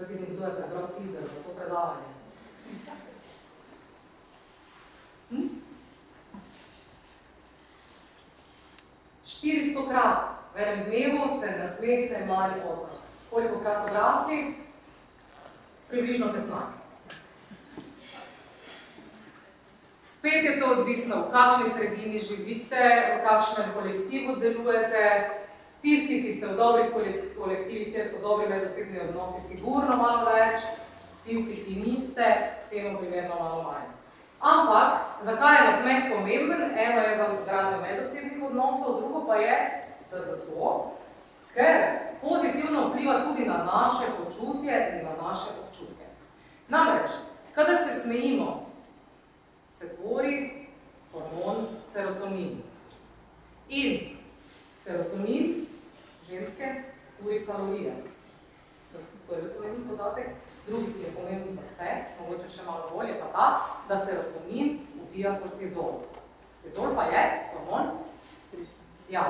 da 0.00 0.06
vidim, 0.06 0.36
kdo 0.36 0.44
je 0.44 0.54
prebral 0.54 0.88
teaser 0.88 1.22
za 1.22 1.42
to 1.42 1.50
predavanje. 1.56 2.06
Hm? 5.30 5.48
400 9.24 9.88
krat 9.88 10.18
v 10.54 10.58
enem 10.58 10.84
dnevu 10.84 11.40
se 11.40 11.58
nasmehne 11.58 12.26
mali 12.26 12.60
otrok. 12.60 13.00
Koliko 13.30 13.60
krat 13.60 13.88
odrasli? 13.88 14.54
Približno 15.88 16.26
15. 16.26 16.36
Spet 20.02 20.44
je 20.44 20.60
to 20.60 20.66
odvisno, 20.66 21.16
v 21.16 21.32
kakšni 21.32 21.70
sredini 21.70 22.18
živite, 22.18 22.82
v 23.16 23.24
kakšnem 23.24 23.72
kolektivu 23.74 24.36
delujete. 24.36 25.39
Tisti, 25.80 26.22
ki 26.22 26.32
ste 26.32 26.46
v 26.46 26.56
dobrih 26.56 26.90
kolektivih, 27.38 27.92
kjer 27.92 28.08
so 28.10 28.20
dobri 28.20 28.48
medosebni 28.48 29.00
odnosi, 29.00 29.40
sigurno 29.48 29.96
malo 29.96 30.28
več. 30.28 30.66
Tisti, 31.24 31.56
ki 31.64 31.76
niste, 31.80 32.26
temu 32.70 32.98
primerno 32.98 33.38
malo 33.40 33.62
manj. 33.64 33.88
Ampak, 34.40 35.20
zakaj 35.24 35.56
je 35.56 35.64
nasmeh 35.70 36.04
pomemben? 36.12 36.62
Eno 36.76 37.00
je 37.00 37.16
za 37.16 37.26
gradnjo 37.46 37.80
medosebnih 37.80 38.44
odnosov, 38.44 39.00
drugo 39.00 39.24
pa 39.26 39.36
je, 39.36 39.56
da 40.10 40.20
zato, 40.20 40.92
ker 41.54 41.76
pozitivno 42.20 42.88
vpliva 42.88 43.20
tudi 43.24 43.48
na 43.48 43.64
naše 43.64 44.12
počutje 44.20 44.76
in 44.92 45.04
na 45.04 45.16
naše 45.28 45.50
občutke. 45.64 46.04
Namreč, 46.68 47.10
kadar 47.54 47.76
se 47.76 48.00
smejimo, 48.00 48.66
se 49.70 49.96
tvori 49.96 50.66
hormon 51.12 51.66
serotonin. 51.92 52.62
In 53.68 54.16
serotonin 54.82 55.69
ženske 56.30 56.82
kuri 57.22 57.46
kalorije. 57.46 57.92
To 59.28 59.34
je 59.34 59.54
pomemben 59.54 59.88
podatek. 59.88 60.26
Drugi, 60.66 60.92
ki 60.92 61.02
je 61.02 61.14
pomemben 61.14 61.54
za 61.54 61.62
vse, 61.70 61.90
mogoče 62.20 62.48
še 62.50 62.62
malo 62.66 62.90
bolje, 62.94 63.14
pa 63.20 63.26
ta, 63.34 63.46
da 63.88 63.96
serotonin 64.04 64.78
ubija 65.02 65.36
kortizol. 65.42 66.02
Kortizol 66.62 66.94
pa 66.94 67.02
je 67.02 67.22
hormon? 67.52 67.90
Ja. 69.08 69.24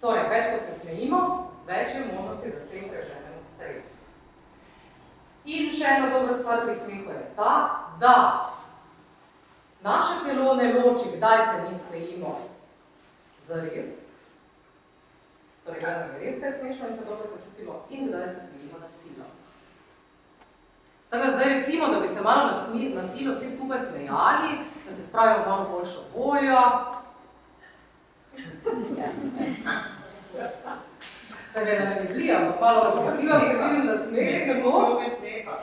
Torej, 0.00 0.28
več 0.32 0.48
kot 0.52 0.64
se 0.64 0.78
smejimo, 0.80 1.20
več 1.68 1.94
je 1.94 2.06
možnosti, 2.08 2.52
da 2.56 2.60
s 2.64 2.70
tem 2.72 2.88
preženemo 2.88 3.42
stres. 3.54 3.84
In 5.44 5.68
še 5.72 5.92
ena 5.96 6.08
dobra 6.12 6.38
stvar 6.38 6.64
pri 6.64 6.76
smehu 6.80 7.12
je 7.12 7.24
ta, 7.36 7.52
da 8.00 8.14
naše 9.84 10.22
telo 10.24 10.54
ne 10.56 10.72
loči, 10.72 11.12
kdaj 11.16 11.44
se 11.46 11.56
mi 11.66 11.78
smejimo 11.84 12.32
zares, 13.44 13.99
torej 15.70 15.82
kdaj 15.82 15.98
nam 15.98 16.10
je 16.14 16.18
res 16.26 16.40
kaj 16.40 16.52
smešno 16.52 16.88
in 16.88 16.96
se 16.98 17.04
dobro 17.04 17.26
počutimo, 17.34 17.72
in 17.90 18.08
kdaj 18.08 18.28
se 18.28 18.40
smejimo 18.48 18.78
na 18.80 18.88
silo. 18.88 19.26
Tako 21.10 21.30
zdaj 21.30 21.54
recimo, 21.54 21.88
da 21.88 22.00
bi 22.00 22.08
se 22.08 22.20
malo 22.22 22.46
na, 22.46 22.54
smi, 22.54 22.88
na 22.94 23.02
silo 23.08 23.34
vsi 23.34 23.56
skupaj 23.56 23.78
smejali, 23.78 24.50
da 24.86 24.94
se 24.94 25.02
spravimo 25.06 25.46
malo 25.46 25.68
boljšo 25.70 26.00
voljo. 26.14 26.60
Se 31.52 31.64
ga 31.64 31.72
ne 31.72 32.06
bi 32.14 32.32
ampak 32.32 32.60
malo 32.60 32.80
vas 32.84 32.94
pozivam, 32.94 33.40
ker 33.40 33.58
vidim, 33.68 33.86
da 33.86 33.98
smehe, 33.98 34.54
kako? 34.54 34.70
Joga 34.90 35.10
smeha. 35.18 35.56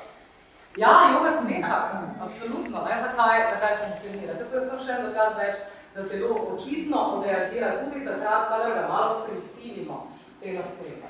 Ja, 0.77 1.09
joga 1.13 1.31
smeha, 1.31 1.77
absolutno. 2.21 2.83
Ne? 2.85 3.01
Zakaj, 3.03 3.39
zakaj 3.53 3.75
funkcionira? 3.77 4.33
Zato 4.33 4.55
je 4.55 4.69
samo 4.69 4.83
še 4.83 4.91
en 4.91 5.05
dokaz 5.07 5.37
več, 5.37 5.55
da 5.97 6.09
telo 6.09 6.35
očitno 6.53 6.97
odreagira 6.97 7.83
tudi 7.83 8.05
takrat, 8.05 8.49
kadar 8.49 8.73
ga 8.73 8.87
malo 8.87 9.25
prisilimo 9.25 10.11
tega 10.41 10.61
smeha. 10.61 11.07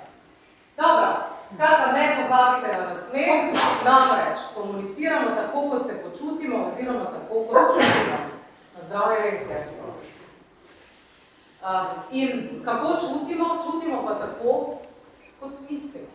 Dobro, 0.77 1.15
skratka, 1.53 1.91
ne 1.91 2.17
pozabite 2.21 2.77
na 2.77 2.85
nasmeh, 2.85 3.53
namreč 3.85 4.39
komuniciramo 4.55 5.29
tako, 5.35 5.69
kot 5.69 5.87
se 5.87 6.03
počutimo, 6.03 6.65
oziroma 6.65 7.05
tako, 7.05 7.43
kot 7.49 7.57
čutimo. 7.73 8.17
Na 8.75 8.87
zdravje 8.87 9.21
res 9.21 9.49
je. 9.49 9.67
Uh, 11.61 11.67
in 12.11 12.61
kako 12.65 12.87
čutimo? 12.87 13.45
Čutimo 13.65 14.03
pa 14.05 14.13
tako, 14.13 14.77
kot 15.39 15.51
mislimo. 15.69 16.07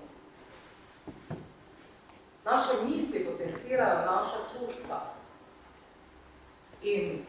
Naše 2.44 2.72
misli 2.84 3.26
potencirajo 3.26 4.06
naša 4.06 4.38
čustva. 4.52 5.00
In 6.82 7.26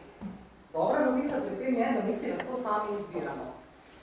dobra 0.74 1.06
novica 1.06 1.36
pri 1.46 1.56
tem 1.64 1.74
je, 1.74 1.92
da 1.92 2.06
misli 2.06 2.32
lahko 2.32 2.62
sami 2.62 2.98
izbiramo. 2.98 3.46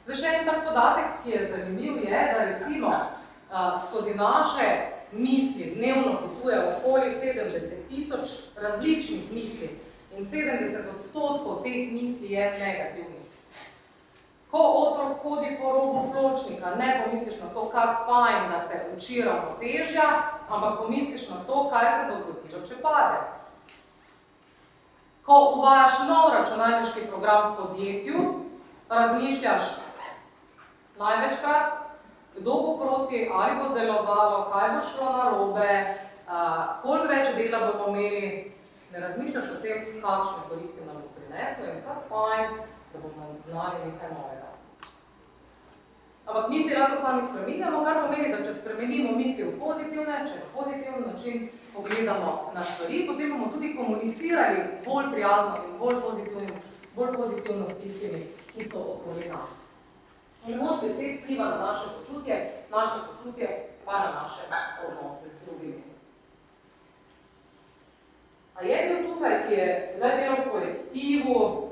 Zdaj 0.05 0.17
še 0.17 0.29
en 0.38 0.47
tak 0.47 0.63
podatek, 0.67 1.10
ki 1.23 1.29
je 1.36 1.41
zanimiv, 1.51 1.97
je, 2.03 2.21
da 2.34 2.45
recimo 2.51 2.89
uh, 2.89 3.75
skozi 3.86 4.15
naše 4.15 4.67
misli 5.12 5.73
dnevno 5.75 6.17
potuje 6.21 6.60
okoli 6.71 7.12
70 7.23 7.88
tisoč 7.89 8.29
različnih 8.55 9.31
misli 9.31 9.69
in 10.17 10.25
70 10.25 10.95
odstotkov 10.95 11.63
teh 11.63 11.91
misli 11.91 12.31
je 12.31 12.45
negativnih. 12.60 13.27
Ko 14.51 14.62
otrok 14.84 15.19
hodi 15.23 15.57
po 15.60 15.71
robu 15.71 16.12
pločnika, 16.12 16.75
ne 16.75 17.03
pomisliš 17.03 17.39
na 17.39 17.53
to, 17.53 17.69
kak 17.69 18.07
fajn, 18.07 18.49
da 18.51 18.60
se 18.60 18.81
uči 18.95 19.21
ravnotežja, 19.21 20.07
ampak 20.49 20.79
pomisliš 20.79 21.29
na 21.29 21.43
to, 21.47 21.69
kaj 21.69 21.88
se 21.91 22.01
bo 22.10 22.17
zgodilo, 22.19 22.65
če 22.67 22.81
pade. 22.84 23.40
Ko 25.25 25.53
uvajaš 25.55 25.99
nov 26.10 26.31
računalniški 26.34 27.07
program 27.07 27.51
v 27.51 27.57
podjetju, 27.57 28.21
razmišljaš 28.89 29.63
največkrat, 30.97 31.73
kdo 32.36 32.51
bo 32.51 32.77
proti, 32.77 33.29
ali 33.34 33.51
bo 33.60 33.75
delovalo, 33.75 34.49
kaj 34.53 34.69
bo 34.75 34.81
šlo 34.91 35.12
na 35.17 35.29
robe, 35.29 35.71
koliko 36.81 37.07
več 37.07 37.36
dela 37.36 37.60
bomo 37.67 37.97
imeli, 37.97 38.51
ne 38.91 38.99
razmišljaš 38.99 39.51
o 39.51 39.62
tem, 39.62 39.86
kakšne 40.01 40.47
koristi 40.49 40.86
nam 40.86 41.01
bo 41.03 41.10
prineslo 41.15 41.65
in 41.69 41.81
kak 41.86 42.07
fajn, 42.10 42.57
da 42.93 42.99
bomo 42.99 43.36
znali 43.45 43.86
nekaj 43.86 44.10
novega. 44.10 44.49
Ampak 46.25 46.49
misli 46.49 46.75
lahko 46.77 47.01
sami 47.01 47.21
spremenjamo, 47.27 47.84
kar 47.84 48.05
pomeni, 48.05 48.34
da 48.34 48.43
če 48.45 48.53
spremenimo 48.53 49.15
misli 49.17 49.43
v 49.43 49.57
pozitivne, 49.60 50.21
če 50.27 50.39
v 50.39 50.51
pozitivni 50.55 51.07
način 51.07 51.49
pogledamo 51.73 52.51
na 52.53 52.63
stvari, 52.63 53.07
potem 53.07 53.31
bomo 53.31 53.47
tudi 53.51 53.75
komunicirali 53.75 54.57
bolj 54.86 55.12
prijazno 55.12 55.55
in 55.67 55.77
bolj 55.79 56.01
pozitivno, 56.01 56.55
bolj 56.95 57.15
pozitivno 57.15 57.67
s 57.67 57.77
tistimi, 57.77 58.27
ki 58.53 58.69
so 58.69 58.79
okoli 58.79 59.29
nas. 59.29 59.49
In 60.47 60.57
moč 60.57 60.81
besed 60.81 61.23
vpliva 61.23 61.45
na 61.45 61.57
naše 61.57 61.88
počutje, 61.97 62.65
naše 62.71 62.99
počutje 63.07 63.47
pa 63.86 63.91
na 63.91 64.12
naše 64.21 64.41
odnose 64.88 65.29
s 65.29 65.45
drugimi. 65.45 65.84
A 68.55 68.63
je 68.63 68.88
bil 68.88 69.13
tukaj, 69.13 69.47
ki 69.47 69.53
je 69.53 69.93
zdaj 69.97 70.17
delal 70.17 70.38
v 70.45 70.51
kolektivu, 70.51 71.69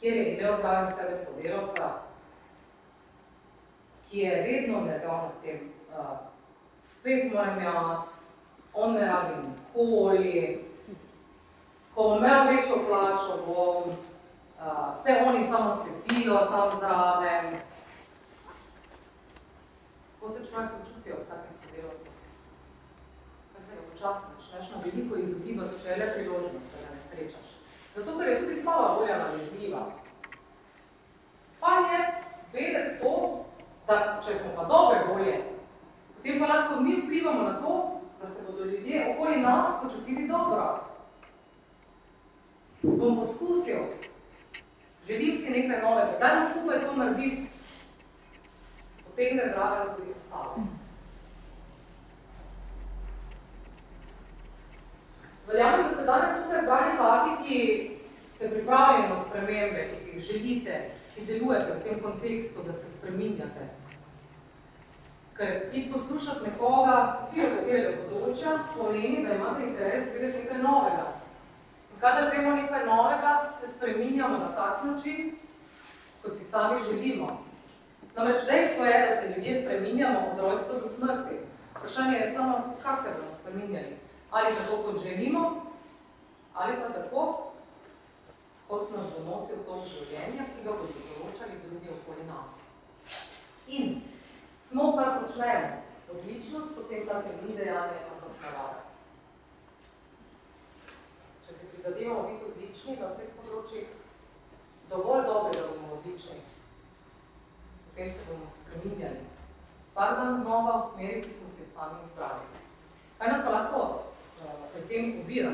kjer 0.00 0.14
je 0.14 0.34
imel 0.34 0.56
zraven 0.60 0.94
sebe 0.96 1.24
sodelavca, 1.24 1.90
ki 4.10 4.18
je 4.18 4.42
vedno 4.42 4.80
nedal 4.80 5.16
na 5.16 5.30
tem 5.42 5.72
uh, 5.98 6.31
spet 6.82 7.32
moram 7.32 7.62
jaz, 7.62 8.00
on 8.74 8.94
ne 8.94 9.06
rabi 9.06 9.34
nikoli, 9.48 10.64
ko 11.94 12.02
bom 12.02 12.18
imel 12.18 12.46
večjo 12.46 12.76
plačo, 12.88 13.38
bom, 13.46 13.88
uh, 13.88 14.94
vse 14.94 15.22
oni 15.26 15.46
samo 15.46 15.84
sedijo 15.84 16.34
tam 16.34 16.78
zraven. 16.78 17.56
Ko 20.20 20.28
se 20.28 20.46
človek 20.50 20.70
počuti 20.80 21.12
od 21.12 21.28
takih 21.28 21.56
sodelovcev? 21.56 22.12
Tako 23.52 23.64
se 23.66 23.74
ga 23.74 23.82
počasi 23.90 24.26
začneš 24.36 24.70
na 24.70 24.82
veliko 24.84 25.16
izogibati, 25.16 25.82
če 25.82 25.88
je 25.88 25.96
le 25.96 26.12
priložnost, 26.14 26.68
da 26.72 26.78
ga 26.88 26.94
ne 26.94 27.02
srečaš. 27.02 27.48
Zato, 27.96 28.18
ker 28.18 28.28
je 28.28 28.40
tudi 28.40 28.62
slaba 28.62 28.94
volja 28.98 29.18
nalezljiva. 29.18 29.82
Fajn 31.60 31.84
je 31.92 32.00
vedeti 32.52 33.00
to, 33.00 33.44
da 33.86 34.20
če 34.26 34.38
smo 34.38 34.50
pa 34.56 34.64
dobre 34.64 34.98
volje, 35.08 35.51
potem 36.22 36.38
pa 36.38 36.46
lahko 36.46 36.80
mi 36.80 37.02
vplivamo 37.02 37.42
na 37.42 37.58
to, 37.58 38.00
da 38.20 38.26
se 38.26 38.42
bodo 38.46 38.64
ljudje 38.64 39.14
okoli 39.14 39.40
nas 39.40 39.74
počutili 39.82 40.28
dobro. 40.28 40.84
Bom 42.82 43.16
poskusil, 43.18 43.78
želim 45.06 45.36
si 45.36 45.50
nekaj 45.50 45.82
novega, 45.82 46.18
dajmo 46.20 46.42
skupaj 46.50 46.80
to 46.80 46.96
narediti, 46.96 47.46
potegne 49.04 49.42
zraven 49.54 49.94
tudi 49.96 50.10
ostalo. 50.10 50.54
Verjamem, 55.46 55.86
da 55.88 55.94
ste 55.94 56.04
danes 56.04 56.42
tukaj 56.42 56.62
zbrali 56.62 56.96
taki, 56.98 57.48
ki 57.48 57.90
ste 58.34 58.50
pripravljeni 58.50 59.08
na 59.08 59.22
spremembe, 59.22 59.88
ki 59.90 59.96
si 59.96 60.10
jih 60.10 60.22
želite, 60.22 60.90
ki 61.14 61.26
delujete 61.26 61.72
v 61.72 61.82
tem 61.84 62.02
kontekstu, 62.02 62.62
da 62.66 62.72
se 62.72 62.86
spreminjate. 62.98 63.81
Ker 65.36 65.62
iti 65.72 65.92
poslušati 65.92 66.44
nekoga, 66.44 67.28
ki 67.32 67.40
od 67.46 67.54
katerega 67.56 67.92
področja, 68.02 68.56
pomeni, 68.74 69.22
da 69.24 69.36
imate 69.38 69.64
interes 69.68 70.10
vedeti 70.12 70.42
nekaj 70.42 70.60
novega. 70.60 71.06
In 71.92 72.02
kadar 72.02 72.28
vemo 72.34 72.52
nekaj 72.56 72.84
novega, 72.86 73.32
se 73.60 73.70
spreminjamo 73.72 74.38
na 74.38 74.50
tak 74.58 74.84
način, 74.84 75.32
kot 76.22 76.36
si 76.36 76.44
sami 76.44 76.82
želimo. 76.84 77.30
Namreč 78.14 78.44
dejstvo 78.46 78.84
je, 78.84 79.00
da 79.08 79.16
se 79.16 79.32
ljudje 79.32 79.60
spreminjamo 79.62 80.20
od 80.32 80.40
rojstva 80.40 80.78
do 80.78 80.88
smrti. 80.88 81.40
Vprašanje 81.76 82.16
je 82.18 82.32
samo, 82.34 82.76
kako 82.82 83.02
se 83.02 83.14
bomo 83.16 83.32
spreminjali. 83.40 83.96
Ali 84.30 84.54
tako, 84.56 84.82
kot 84.82 85.02
želimo, 85.02 85.64
ali 86.54 86.76
pa 86.76 86.92
tako, 87.00 87.52
kot 88.68 88.90
nas 88.96 89.06
bo 89.16 89.30
nosil 89.30 89.56
to 89.66 89.82
življenje, 89.86 90.44
ki 90.52 90.64
ga 90.64 90.76
bodo 90.76 91.00
določali 91.08 91.58
drugi 91.64 91.88
okoli 91.92 92.24
nas. 92.28 92.52
In 93.68 94.00
smo, 94.72 94.96
kar 94.96 95.10
počnemo, 95.20 95.68
odličnost, 96.12 96.68
potem 96.76 97.06
take 97.06 97.32
ni 97.42 97.56
dejanje, 97.56 97.98
ampak 98.12 98.32
navada. 98.42 98.80
Če 101.46 101.54
se 101.54 101.66
prizadevamo 101.72 102.22
biti 102.28 102.48
odlični 102.50 102.96
na 103.00 103.10
vseh 103.10 103.34
področjih, 103.36 103.90
dovolj 104.92 105.26
dobri, 105.28 105.58
da 105.60 105.66
bomo 105.68 105.98
odlični, 105.98 106.40
potem 107.90 108.08
se 108.14 108.24
bomo 108.30 108.48
spreminjali. 108.56 109.28
Vsak 109.92 110.14
dan 110.18 110.40
znova 110.40 110.78
v 110.78 110.88
smeri, 110.94 111.20
ki 111.26 111.34
smo 111.36 111.52
si 111.52 111.68
sami 111.74 112.00
izbrali. 112.06 112.64
Kaj 113.18 113.32
nas 113.32 113.44
pa 113.44 113.52
lahko 113.52 113.82
uh, 113.82 114.62
pri 114.72 114.86
tem 114.88 115.12
uvira? 115.20 115.52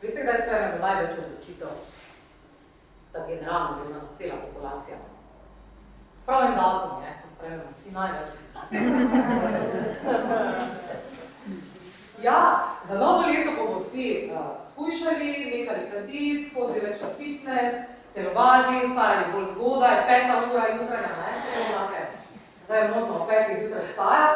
Veste, 0.00 0.22
kdaj 0.22 0.40
sprememo 0.46 0.80
največ 0.80 1.20
odločitev? 1.20 1.76
Da 3.12 3.26
generalno 3.28 3.82
gleda 3.82 4.00
na 4.00 4.16
cela 4.16 4.40
populacija. 4.46 4.96
Prav 6.26 6.48
en 6.48 6.56
datum 6.56 7.04
je, 7.04 7.12
sprememo 7.36 7.62
vsi 7.72 7.90
največ 7.90 8.28
Ja, 12.22 12.68
za 12.84 12.98
novo 12.98 13.20
leto 13.20 13.50
bomo 13.56 13.78
vsi 13.78 14.30
uh, 14.32 14.38
skušali, 14.72 15.28
nehali 15.52 15.90
kaditi, 15.92 16.50
hodili 16.54 16.86
več 16.86 17.00
na 17.00 17.08
fitness, 17.18 17.74
telovali, 18.14 18.88
vstajali 18.88 19.32
bolj 19.32 19.46
zgodaj, 19.52 19.96
peta 20.08 20.36
ura 20.52 20.66
jutranja, 20.72 21.12
ne, 21.20 21.30
se 21.44 21.48
Zdaj 22.64 22.82
je 22.82 22.88
modno 22.88 23.14
o 23.14 23.26
petih 23.26 23.58
zjutraj 23.58 23.84
vstaja, 23.90 24.28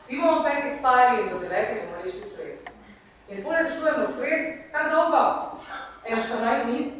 vsi 0.00 0.14
bomo 0.20 0.44
petih 0.44 0.72
vstajali 0.76 1.22
in 1.22 1.28
do 1.28 1.38
devetih 1.38 1.78
bomo 1.84 1.96
rešili 2.04 2.28
svet. 2.34 2.58
In 3.28 3.36
poleg 3.44 3.66
rešujemo 3.66 4.04
svet, 4.16 4.42
kar 4.72 4.84
dolgo? 4.90 5.22
Eno 6.04 6.20
14 6.20 6.64
dni? 6.64 6.92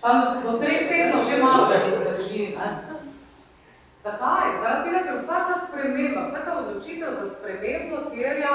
Tam 0.00 0.14
do, 0.20 0.26
do 0.50 0.58
treh 0.58 0.88
tednov 0.88 1.24
že 1.30 1.42
malo, 1.42 1.72
se 1.72 2.04
drži, 2.04 2.56
ne? 2.58 2.99
Zakaj? 4.04 4.60
Zaradi 4.62 4.90
tega, 4.90 5.00
ker 5.06 5.18
vsaka 5.18 5.54
sprememba, 5.66 6.28
vsaka 6.28 6.58
odločitev 6.58 7.10
za 7.18 7.26
spremembo 7.34 7.96
terja 8.14 8.54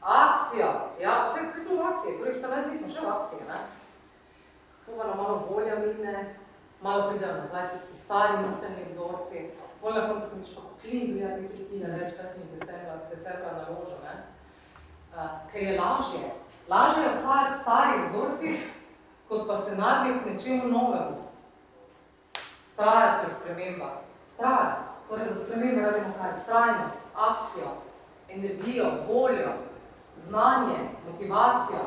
akcija. 0.00 0.70
Ja, 1.00 1.24
vse, 1.24 1.44
vse 1.46 1.60
smo 1.60 1.76
v 1.76 1.86
akciji, 1.92 2.18
prvi 2.20 2.34
14 2.34 2.68
dni 2.68 2.78
smo 2.78 2.88
še 2.88 3.04
v 3.04 3.12
akciji, 3.12 3.48
ne? 3.48 3.60
To 4.86 4.96
pa 4.96 5.06
nam 5.06 5.18
malo 5.20 5.36
volja 5.50 5.76
mine, 5.76 6.14
malo 6.82 7.10
pridejo 7.10 7.36
nazaj 7.36 7.68
tisti 7.72 8.04
stari 8.04 8.40
miselni 8.46 8.88
vzorci. 8.88 9.50
Bolj 9.82 9.94
na 9.96 10.08
koncu 10.08 10.26
sem 10.30 10.44
šla 10.44 10.62
klin 10.80 11.12
zgledati 11.12 11.42
nekaj 11.42 11.66
knjine 11.68 11.90
več, 11.96 12.16
kaj 12.16 12.32
sem 12.32 12.42
jih 12.42 12.58
decembra, 12.58 12.96
decembra 13.12 13.52
naložil, 13.60 14.00
ne? 14.04 14.14
Uh, 15.12 15.30
ker 15.52 15.62
je 15.62 15.78
lažje. 15.80 16.26
Lažje 16.68 17.04
je 17.04 17.12
ostati 17.12 17.52
v 17.52 17.60
starih 17.60 18.02
vzorcih, 18.08 18.68
kot 19.28 19.46
pa 19.48 19.60
se 19.60 19.76
nagniti 19.76 20.30
nečemu 20.30 20.68
novemu. 20.68 21.19
Strajati 22.80 23.26
pri 23.26 23.34
spremembah. 23.34 23.94
Strajati. 24.24 24.80
Torej 25.08 25.26
za 25.28 25.44
spremembe 25.44 25.80
radimo 25.82 26.14
kaj? 26.18 26.32
Strajnost, 26.42 26.98
akcijo, 27.14 27.70
energijo, 28.28 28.86
voljo, 29.08 29.52
znanje, 30.16 30.78
motivacijo. 31.06 31.84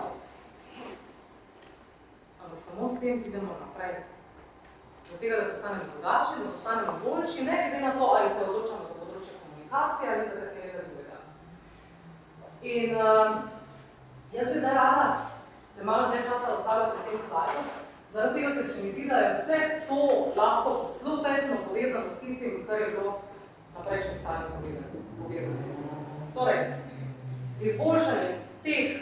Ampak 2.43 2.59
samo 2.59 2.87
s 2.87 2.99
tem 2.99 3.21
pridemo 3.21 3.57
naprej. 3.63 3.95
Do 5.11 5.17
tega, 5.17 5.35
da 5.35 5.49
postanemo 5.49 5.83
drugačni, 5.93 6.43
da 6.43 6.51
postanemo 6.51 6.93
boljši, 7.05 7.43
ne 7.43 7.55
glede 7.57 7.85
na 7.85 7.91
to, 7.91 8.05
ali 8.17 8.29
se 8.29 8.49
odločamo 8.49 8.83
za 8.89 8.93
področje 8.99 9.33
komunikacije 9.41 10.07
ali 10.13 10.29
za 10.29 10.35
katerega 10.41 10.79
drugega. 10.87 11.17
In 12.61 12.89
uh, 12.95 13.29
jaz 14.33 14.47
bi 14.53 14.59
zdaj 14.59 14.73
rada 14.73 15.07
se 15.75 15.83
malo 15.83 16.07
zdaj 16.07 16.21
časa 16.23 16.53
ostala 16.53 16.89
pri 16.89 17.01
tem 17.05 17.19
slajdu, 17.27 17.61
zaradi 18.13 18.41
tega, 18.41 18.53
ker 18.53 18.67
se 18.73 18.83
mi 18.83 18.91
zdi, 18.91 19.05
da 19.09 19.17
je 19.17 19.33
vse 19.33 19.81
to 19.87 20.33
lahko 20.35 20.91
zelo 20.99 21.17
tesno 21.23 21.55
povezano 21.67 22.09
s 22.09 22.19
tistim, 22.19 22.65
kar 22.67 22.81
je 22.81 22.87
bilo 22.87 23.21
na 23.77 23.85
prejšnji 23.85 24.19
strani 24.19 24.45
povedano. 24.53 25.53
Torej, 26.33 26.73
z 27.59 27.65
izboljšanjem 27.65 28.35
teh 28.63 29.01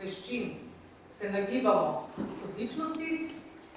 veščin 0.00 0.54
se 1.10 1.30
nagibamo 1.32 2.08
odličnosti 2.44 3.08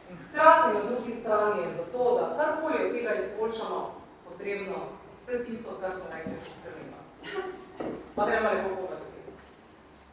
in 0.09 0.17
hkrati 0.23 0.73
na 0.73 0.81
drugi 0.89 1.15
strani 1.21 1.61
je 1.61 1.73
zato, 1.73 2.19
da 2.19 2.43
karkoli 2.43 2.85
od 2.85 2.91
tega 2.95 3.13
izboljšamo, 3.13 3.95
potrebno 4.29 4.75
vse 5.21 5.45
tisto, 5.45 5.77
kar 5.81 5.91
smo 5.91 6.03
rekli, 6.15 6.33
že 6.43 6.51
spremimo. 6.51 6.97
Pa 8.15 8.25
gremo 8.25 8.49
lepo 8.49 8.69
po 8.75 8.87
vrsti. 8.91 9.19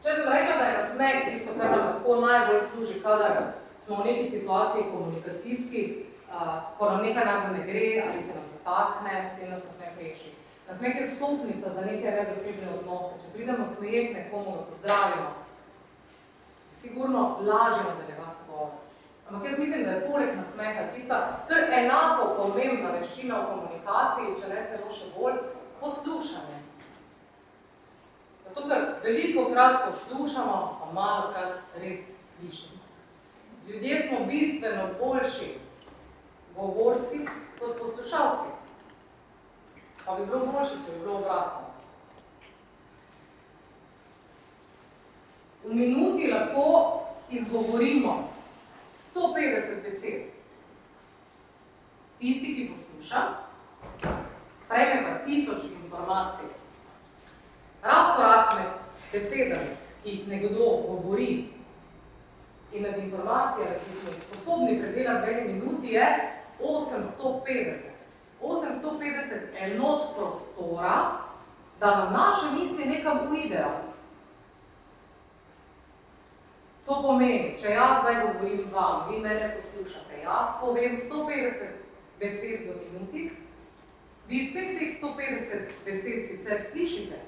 Če 0.03 0.09
sem 0.15 0.29
rekla, 0.33 0.55
da 0.57 0.65
je 0.65 0.77
nasmeh 0.77 1.17
tisto, 1.31 1.53
kar 1.59 1.71
nam 1.71 1.85
lahko 1.85 2.15
najbolj 2.25 2.61
služi, 2.71 3.01
kadar 3.03 3.58
smo 3.89 4.03
v 4.03 4.05
neki 4.05 4.29
situaciji 4.29 4.83
komunikacijski, 4.93 6.05
ko 6.77 6.89
nam 6.89 7.01
nekaj 7.01 7.25
najbolj 7.25 7.57
ne 7.57 7.63
gre 7.65 8.03
ali 8.07 8.21
se 8.21 8.33
nam 8.37 8.45
zatakne, 8.53 9.13
potem 9.31 9.49
nas 9.49 9.63
nasmeh 9.65 9.97
reši. 9.97 10.29
Nasmeh 10.67 10.95
je 10.95 11.05
vstopnica 11.05 11.67
za 11.75 11.81
neke 11.81 12.11
redosebne 12.11 12.67
odnose. 12.77 13.13
Če 13.21 13.31
pridemo 13.33 13.65
smejet 13.65 14.13
nekomu, 14.13 14.51
ga 14.51 14.61
pozdravimo, 14.69 15.29
sigurno 16.71 17.21
lažje 17.39 17.83
nadaljevati 17.89 18.45
govor. 18.47 18.69
Ampak 19.29 19.49
jaz 19.49 19.59
mislim, 19.59 19.83
da 19.83 19.91
je 19.91 20.07
poleg 20.11 20.35
nasmeha 20.37 20.83
tista 20.93 21.17
kar 21.47 21.73
enako 21.81 22.33
pomembna 22.37 22.91
veščina 22.91 23.39
v 23.39 23.47
komunikaciji, 23.53 24.35
če 24.41 24.51
ne 24.53 24.67
celo 24.69 24.91
še 24.93 25.09
bolj, 25.17 25.39
poslušanje. 25.81 26.59
Zato, 28.45 28.67
ker 28.69 28.85
veliko 29.03 29.49
krat 29.49 29.81
poslušamo, 29.87 30.59
pa 30.81 30.93
malo 30.93 31.33
krat 31.33 31.81
res 31.81 32.05
slišimo. 32.29 32.78
Ljudje 33.69 34.07
smo 34.07 34.25
bistveno 34.25 34.83
boljši 34.99 35.57
govorci 36.55 37.19
kot 37.59 37.79
poslušalci. 37.79 38.49
Pa 40.05 40.15
bi 40.15 40.25
bilo 40.25 40.45
boljše, 40.45 40.71
če 40.85 40.91
bi 40.93 40.99
bilo 40.99 41.17
obratno. 41.17 41.61
V 45.63 45.73
minuti 45.73 46.31
lahko 46.31 46.99
izgovorimo 47.29 48.29
150 49.15 49.83
besed. 49.83 50.21
Tisti, 52.19 52.55
ki 52.55 52.71
posluša, 52.73 53.21
prejme 54.67 55.03
pa 55.03 55.25
tisoč 55.25 55.63
informacij. 55.83 56.49
Razkorak 57.83 58.55
med 58.59 58.71
besedami, 59.11 59.77
ki 60.03 60.09
jih 60.09 60.27
nekdo 60.27 60.65
govori 60.87 61.58
in 62.71 62.81
med 62.81 62.97
informacijami, 62.97 63.75
ki 63.85 63.99
smo 63.99 64.09
jih 64.09 64.23
sposobni 64.23 64.79
predelati 64.81 65.31
v 65.31 65.37
eni 65.37 65.53
minuti, 65.53 65.87
je 65.87 66.07
850. 66.59 67.89
850 68.41 69.33
enot 69.61 70.15
prostora, 70.15 71.11
da 71.79 71.95
nam 71.95 72.13
naše 72.13 72.45
misli 72.59 72.85
nekam 72.85 73.19
uidejo. 73.31 73.89
To 76.85 77.01
pomeni, 77.01 77.57
če 77.61 77.69
jaz 77.69 77.99
zdaj 78.01 78.15
govorim 78.21 78.69
vam, 78.73 79.09
vi 79.09 79.19
mene 79.19 79.51
poslušate, 79.55 80.21
jaz 80.23 80.55
povem 80.61 80.97
150 80.97 81.67
besed 82.19 82.65
v 82.65 82.77
minuti, 82.81 83.31
vi 84.27 84.41
vseh 84.45 84.71
teh 84.79 84.95
150 85.01 85.83
besed 85.85 86.27
sicer 86.29 86.61
slišite, 86.71 87.19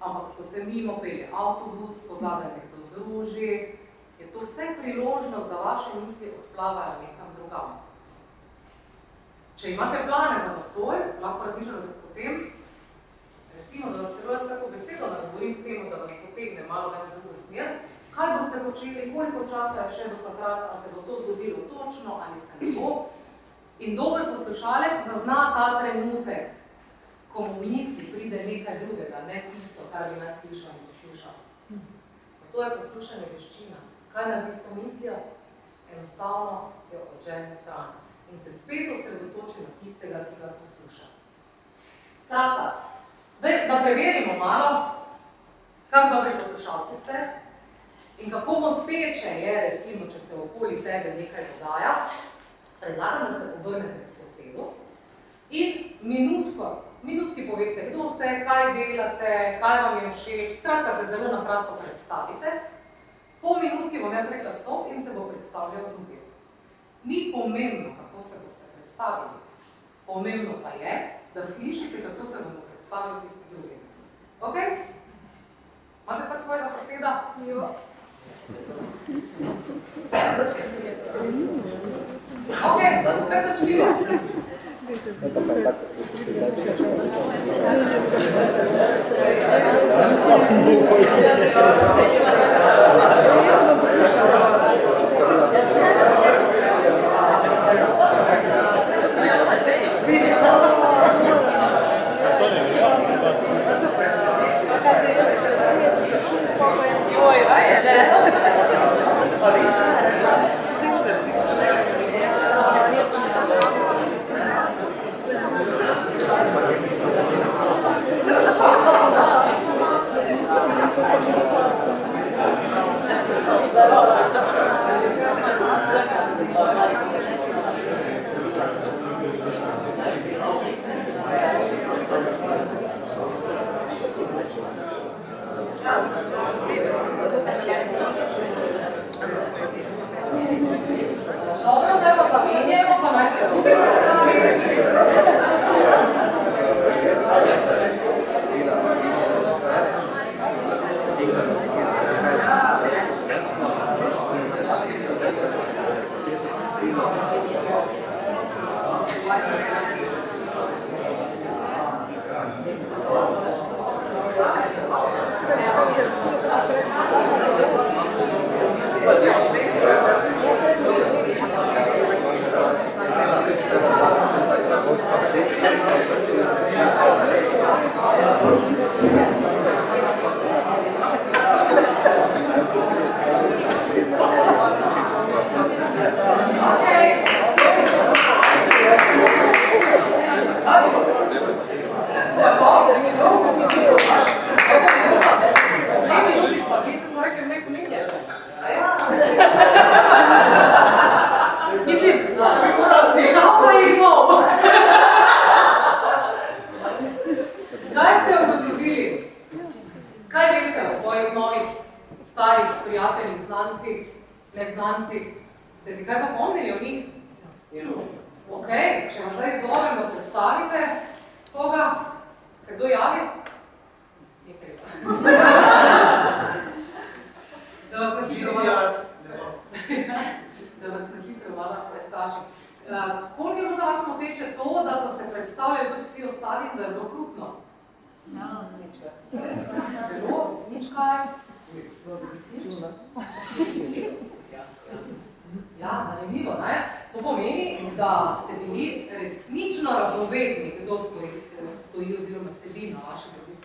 ampak 0.00 0.36
ko 0.36 0.42
se 0.42 0.64
mimo 0.64 1.00
pelje 1.02 1.28
avtobus, 1.32 2.04
ko 2.08 2.14
zadaj 2.20 2.54
nekdo 2.54 2.86
zruži, 2.92 3.81
je 4.22 4.32
to 4.32 4.40
vse 4.40 4.66
priložnost, 4.80 5.48
da 5.50 5.64
vaše 5.70 5.90
misli 6.00 6.32
odplavajo 6.40 6.94
nekam 7.02 7.28
drugam. 7.36 7.70
Če 9.56 9.70
imate 9.70 10.06
plane 10.06 10.36
za 10.44 10.50
nocoj, 10.58 10.96
lahko 11.22 11.46
razmišljate 11.46 11.88
potem, 12.02 12.52
recimo, 13.56 13.90
da 13.90 14.02
vas 14.02 14.12
celo 14.20 14.32
jaz 14.32 14.48
kako 14.48 14.70
besedo 14.70 15.06
nagovorim 15.06 15.54
k 15.54 15.64
temu, 15.66 15.90
da 15.90 15.96
vas 15.96 16.12
potegne 16.24 16.62
malo 16.68 16.88
v 16.90 17.10
drugo 17.14 17.34
smer, 17.46 17.68
kaj 18.14 18.32
boste 18.36 18.64
počeli, 18.64 19.12
koliko 19.14 19.44
časa 19.52 19.84
je 19.84 19.94
še 19.96 20.08
do 20.12 20.18
takrat, 20.26 20.64
a 20.72 20.80
se 20.80 20.94
bo 20.94 21.02
to 21.06 21.20
zgodilo 21.22 21.66
točno 21.74 22.20
ali 22.24 22.40
se 22.40 22.52
ne 22.60 22.72
bo. 22.78 22.88
In 23.78 23.96
dober 23.96 24.28
poslušalec 24.30 25.06
zazna 25.06 25.38
ta 25.54 25.66
trenutek, 25.80 26.50
ko 27.32 27.46
mu 27.46 27.60
misli 27.60 28.12
pride 28.12 28.44
nekaj 28.46 28.78
drugega, 28.84 29.24
ne 29.26 29.44
tisto, 29.50 29.88
kar 29.92 30.12
bi 30.12 30.20
nas 30.20 30.40
slišal 30.40 30.76
in 30.76 30.84
poslušal. 30.90 31.34
To 32.52 32.62
je 32.62 32.76
poslušanje 32.76 33.26
veščina. 33.32 33.91
Kaj 34.12 34.30
nam 34.30 34.46
tisto 34.46 34.74
mislijo? 34.82 35.14
Enostavno 35.96 36.72
jo 36.92 36.98
odžene 37.16 37.56
stran 37.62 37.88
in 38.32 38.38
se 38.38 38.52
spet 38.52 38.92
osredotoči 38.92 39.60
na 39.60 39.70
tistega, 39.80 40.24
ki 40.24 40.40
ga 40.40 40.52
posluša. 40.60 41.04
Skratka, 42.24 42.72
da 43.42 43.80
preverimo 43.84 44.38
malo, 44.38 44.70
kak 45.90 46.12
dobri 46.12 46.32
poslušalci 46.38 46.96
ste, 47.02 47.42
In 48.24 48.30
kako 48.30 48.60
moteče 48.60 49.28
je, 49.28 49.70
recimo, 49.70 50.06
če 50.06 50.20
se 50.20 50.36
okoli 50.38 50.82
tebe 50.82 51.14
nekaj 51.18 51.44
dogaja, 51.58 51.94
predlagam, 52.80 53.32
da 53.32 53.38
se 53.38 53.48
obrnete 53.58 54.04
k 54.04 54.12
sosedu 54.14 54.68
in 55.50 55.96
minutko, 56.02 56.68
minutki 57.02 57.48
poveste, 57.48 57.88
kdo 57.90 58.06
ste, 58.14 58.30
kaj 58.46 58.72
delate, 58.76 59.32
kaj 59.60 59.82
vam 59.82 59.98
je 60.04 60.12
všeč, 60.18 60.54
skratka 60.60 60.94
se 60.98 61.08
zelo 61.10 61.32
nakratko 61.32 61.80
predstavite. 61.82 62.54
Po 63.42 63.58
minutki 63.58 63.98
bom 63.98 64.12
jaz 64.12 64.30
rekla 64.30 64.52
stop 64.52 64.86
in 64.92 65.04
se 65.04 65.10
bo 65.10 65.20
predstavljal 65.20 65.82
drugi. 65.82 66.18
Ni 67.04 67.32
pomembno, 67.34 67.90
kako 67.98 68.22
se 68.22 68.34
boste 68.42 68.64
predstavili. 68.74 69.38
Pomembno 70.06 70.52
pa 70.62 70.68
je, 70.68 71.18
da 71.34 71.44
slišite, 71.44 72.02
kako 72.02 72.26
se 72.26 72.38
bomo 72.44 72.60
predstavili 72.70 73.20
tisti 73.20 73.44
drugi. 73.50 73.76
Ok? 74.40 74.56
Imate 76.06 76.24
vsak 76.24 76.40
svojega 76.44 76.70
soseda? 76.78 77.24
Jo. 77.48 77.68
Ok, 82.64 82.80
kar 83.30 83.46
začnimo. 83.46 83.84
Это 84.92 85.40
контакт 85.40 85.78
с 85.88 86.02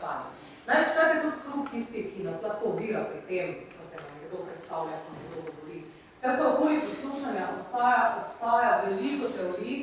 obiskovanju. 0.07 0.25
Največkrat 0.67 1.15
je 1.15 1.21
tudi 1.21 1.35
hrup 1.45 1.69
tisti, 1.71 2.11
ki 2.15 2.23
nas 2.23 2.41
lahko 2.43 2.69
ovira 2.69 3.05
pri 3.09 3.21
tem, 3.27 3.55
ko 3.77 3.83
se 3.83 3.95
nam 3.95 4.09
nekdo 4.21 4.37
predstavlja, 4.45 4.97
ko 5.03 5.09
nekdo 5.17 5.37
govori. 5.45 5.83
Skratka, 6.17 6.47
okoli 6.53 6.81
poslušanja 6.81 7.47
obstaja, 7.57 8.03
obstaja 8.21 8.81
veliko 8.85 9.29
teorij 9.37 9.77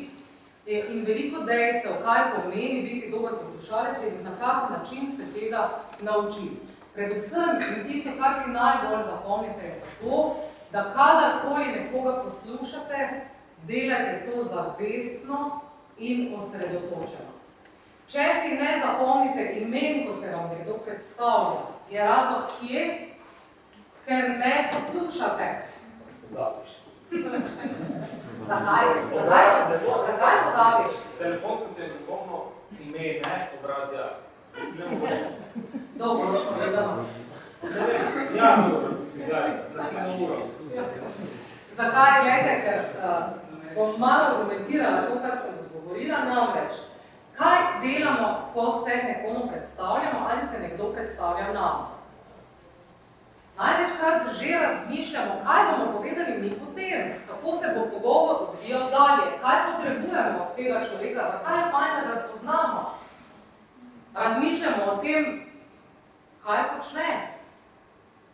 eh, 0.67 0.85
in 0.93 1.05
veliko 1.07 1.45
dejstev, 1.49 1.93
kaj 2.05 2.23
pomeni 2.35 2.83
biti 2.83 3.11
dober 3.11 3.33
poslušalec 3.41 3.97
in 4.09 4.25
na 4.25 4.37
kak 4.41 4.71
način 4.71 5.17
se 5.17 5.25
tega 5.35 5.69
nauči. 6.01 6.49
Predvsem, 6.95 7.63
in 7.77 7.89
tisto, 7.89 8.11
kar 8.19 8.35
si 8.45 8.51
najbolj 8.51 9.03
zapomnite, 9.03 9.65
je 9.67 9.83
to, 10.01 10.37
da 10.73 10.93
kadarkoli 10.95 11.65
nekoga 11.65 12.23
poslušate, 12.23 13.21
delajte 13.67 14.31
to 14.31 14.45
zavestno 14.45 15.61
in 15.99 16.35
osredotočeno. 16.39 17.34
Če 18.09 18.25
si 18.41 18.57
ne 18.61 18.81
zapomnite 18.83 19.45
imen, 19.61 20.07
ko 20.07 20.13
se 20.21 20.33
vam 20.33 20.51
nekdo 20.53 20.79
predstavlja, 20.85 21.61
je 21.91 22.05
razlog 22.05 22.43
kje? 22.61 22.83
Ker 24.05 24.31
ne 24.39 24.71
poslušate. 24.73 25.49
Zapiš. 26.33 26.71
Zakaj? 28.49 28.85
Zakaj, 29.15 29.47
zakaj 30.07 30.37
pozabiš? 30.45 30.93
Telefonsko 31.19 31.67
se 31.77 31.83
je 31.83 31.89
zapomnil, 31.93 32.41
ime 32.81 32.99
ne, 32.99 33.51
obrazja. 33.59 34.07
Že 34.77 34.85
mogoče. 34.91 35.25
Gledano. 36.57 37.05
Ne 37.63 37.87
vem, 37.87 38.37
ja, 38.37 38.69
dobro, 38.71 38.89
mislim, 39.05 39.31
ja, 39.31 39.47
naslednjo 39.77 40.27
uro. 40.27 40.37
Zakaj? 41.77 42.23
Gledajte, 42.23 42.63
ker 42.65 42.81
uh, 43.01 43.23
bom 43.77 44.01
malo 44.01 44.37
komentirala 44.43 45.07
to, 45.09 45.21
kar 45.23 45.37
sem 45.37 45.55
govorila, 45.73 46.19
namreč, 46.25 46.73
kaj 47.39 47.59
delamo, 47.83 48.51
ko 48.55 48.85
se 48.85 48.97
nekomu 48.97 49.49
predstavljamo? 49.53 50.29
Ali 50.31 50.47
se 50.47 50.61
nekdo 50.61 50.93
predstavlja 50.93 51.53
nam? 51.53 51.95
Največkrat 53.57 54.23
že 54.41 54.59
razmišljamo, 54.59 55.33
kaj 55.47 55.63
bomo 55.71 55.93
povedali 55.93 56.39
mi 56.41 56.51
potem, 56.51 57.13
kako 57.29 57.59
se 57.59 57.67
bo 57.75 57.87
pogovor 57.91 58.37
odvijal 58.49 58.91
dalje, 58.91 59.39
kaj 59.43 59.57
potrebujemo 59.67 60.39
od 60.45 60.57
tega 60.57 60.85
človeka, 60.89 61.23
zakaj 61.33 61.59
je 61.59 61.71
fajn, 61.71 61.93
da 61.95 62.13
ga 62.13 62.21
spoznamo. 62.21 62.95
Razmišljamo 64.15 64.85
o 64.93 64.97
tem, 64.97 65.47
kaj 66.45 66.63
počne, 66.77 67.39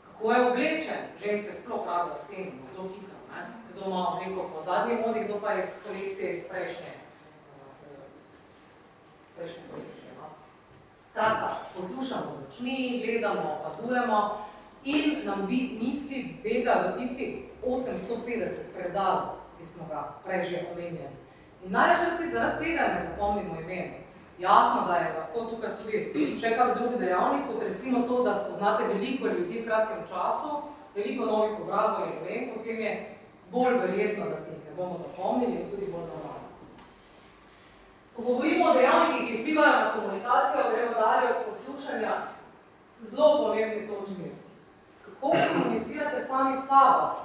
kako 0.05 0.32
je 0.32 0.46
oblečen, 0.51 1.01
ženske 1.24 1.53
sploh 1.53 1.86
rado 1.86 2.14
cenimo, 2.28 2.66
zelo 2.72 2.88
hitro, 2.88 3.16
ne? 3.30 3.42
kdo 3.72 3.86
ima 3.86 4.09
obleko 4.09 4.48
po 4.55 4.62
zadnji 4.62 4.94
modi, 5.07 5.20
kdo 5.24 5.40
pa 5.40 5.55
iz 5.55 5.68
kolekcije 5.86 6.32
iz 6.32 6.42
prejšnje, 6.48 6.92
prejšnje 9.41 9.62
kolekcije. 9.70 10.11
No? 10.18 10.26
Skratka, 11.11 11.49
poslušamo 11.76 12.28
z 12.36 12.38
očmi, 12.47 13.03
gledamo, 13.05 13.43
opazujemo, 13.57 14.18
in 14.84 15.24
nam 15.24 15.47
bi 15.47 15.78
misli 15.80 16.36
bega 16.43 16.74
v 16.84 17.01
tisti 17.01 17.49
850 17.64 18.76
predalov, 18.76 19.41
ki 19.59 19.64
smo 19.66 19.84
ga 19.88 20.20
prej 20.24 20.45
že 20.45 20.59
omenjali. 20.72 21.16
In 21.64 21.72
največ 21.72 22.20
si 22.20 22.32
zaradi 22.32 22.64
tega 22.64 22.82
ne 22.88 23.01
zapomnimo 23.05 23.61
imen. 23.61 23.88
Jasno, 24.38 24.88
da 24.88 24.97
je 24.97 25.12
lahko 25.12 25.45
tukaj 25.51 25.76
tudi 25.76 26.36
še 26.41 26.57
kak 26.57 26.78
drugi 26.78 26.97
dejavnik, 26.97 27.45
kot 27.47 27.62
recimo 27.62 28.09
to, 28.09 28.22
da 28.24 28.34
spoznate 28.34 28.88
veliko 28.88 29.28
ljudi 29.28 29.61
v 29.61 29.66
kratkem 29.66 30.01
času, 30.09 30.62
veliko 30.95 31.26
novih 31.26 31.61
obrazov 31.61 32.09
in 32.09 32.16
imen, 32.22 32.55
potem 32.57 32.80
je 32.80 32.93
bolj 33.53 33.76
verjetno, 33.84 34.30
da 34.32 34.36
si 34.36 34.55
jih 34.55 34.64
ne 34.64 34.76
bomo 34.76 34.97
zapomnili 35.05 35.61
in 35.61 35.70
tudi 35.70 35.93
bolj 35.93 36.09
normalno. 36.09 36.39
Ko 38.16 38.22
govorimo 38.22 38.64
o 38.70 38.74
dejavnikih, 38.74 39.28
ki 39.28 39.42
vplivajo 39.42 39.72
na 39.72 39.92
komunikacijo, 39.92 40.70
gremo 40.72 40.92
dalje 41.00 41.28
od 41.28 41.44
poslušanja, 41.46 42.12
zelo 43.00 43.46
pomembni 43.46 43.88
točki 43.88 44.30
kako 45.20 45.36
komunicirate 45.52 46.26
sami 46.26 46.56
s 46.56 46.68
sabo? 46.68 47.16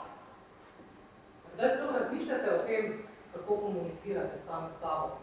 Kdaj 1.53 1.69
sploh 1.69 1.95
razmišljate 1.99 2.49
o 2.55 2.67
tem, 2.67 3.03
kako 3.33 3.57
komunicirate 3.57 4.37
sami 4.47 4.67
s 4.77 4.79
sabo? 4.79 5.17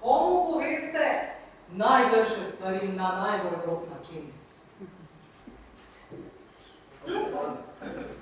Komu 0.00 0.52
poveste 0.52 1.34
najgrše 1.72 2.50
stvari 2.54 2.88
na 2.88 3.08
najbolj 3.22 3.58
grob 3.64 3.80
način? 3.98 4.32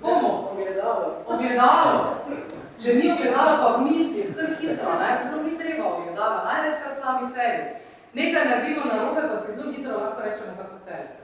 Komu? 0.01 0.47
Ogledalo. 0.51 1.15
Ogledalo. 1.27 2.15
Če 2.75 2.93
ni 2.99 3.07
ogledalo, 3.11 3.51
pa 3.61 3.67
v 3.77 3.83
mislih, 3.87 4.31
kar 4.35 4.55
hitro, 4.59 4.95
ne? 4.99 5.11
Zelo 5.21 5.43
ni 5.43 5.53
treba 5.59 5.85
ogledalo, 5.89 6.43
največkrat 6.43 6.97
sami 6.99 7.29
sebi. 7.31 7.61
Nekaj 8.15 8.47
naredimo 8.49 8.89
na 8.89 8.97
robe, 8.99 9.21
pa 9.31 9.37
se 9.43 9.55
zelo 9.55 9.71
hitro 9.71 9.99
lahko 9.99 10.25
rečemo, 10.25 10.55
kako 10.57 10.79
teleste. 10.87 11.23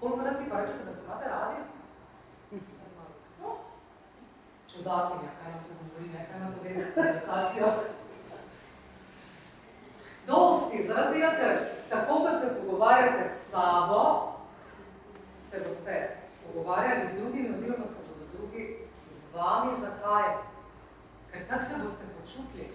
Koliko 0.00 0.18
krat 0.22 0.38
si 0.38 0.50
pa 0.50 0.60
rečete, 0.60 0.84
da 0.86 0.92
se 0.92 1.04
imate 1.04 1.30
radi? 1.30 1.60
No. 3.42 3.54
Čudakinja, 4.70 5.30
kaj 5.38 5.52
nam 5.52 5.62
to 5.68 5.78
govori, 5.78 6.10
ne? 6.14 6.26
kaj 6.30 6.40
nam 6.40 6.52
to 6.54 6.60
veze 6.66 6.82
s 6.82 6.94
komunikacijo? 6.94 7.70
Dosti, 10.26 10.84
zaradi 10.88 11.14
tega, 11.14 11.30
ker 11.38 11.54
tako 11.90 12.18
kot 12.26 12.42
se 12.42 12.48
pogovarjate 12.58 13.28
s 13.28 13.50
sabo, 13.50 14.02
se 15.50 15.62
boste 15.66 15.96
pogovarjali 16.46 17.08
z 17.12 17.16
drugimi, 17.20 17.54
oziroma 17.54 17.86
se 17.86 18.06
bodo 18.08 18.26
drugi 18.34 18.87
vami. 19.38 19.78
Zakaj? 19.80 20.28
Ker 21.32 21.48
tako 21.48 21.64
se 21.64 21.80
boste 21.82 22.12
počutili. 22.18 22.68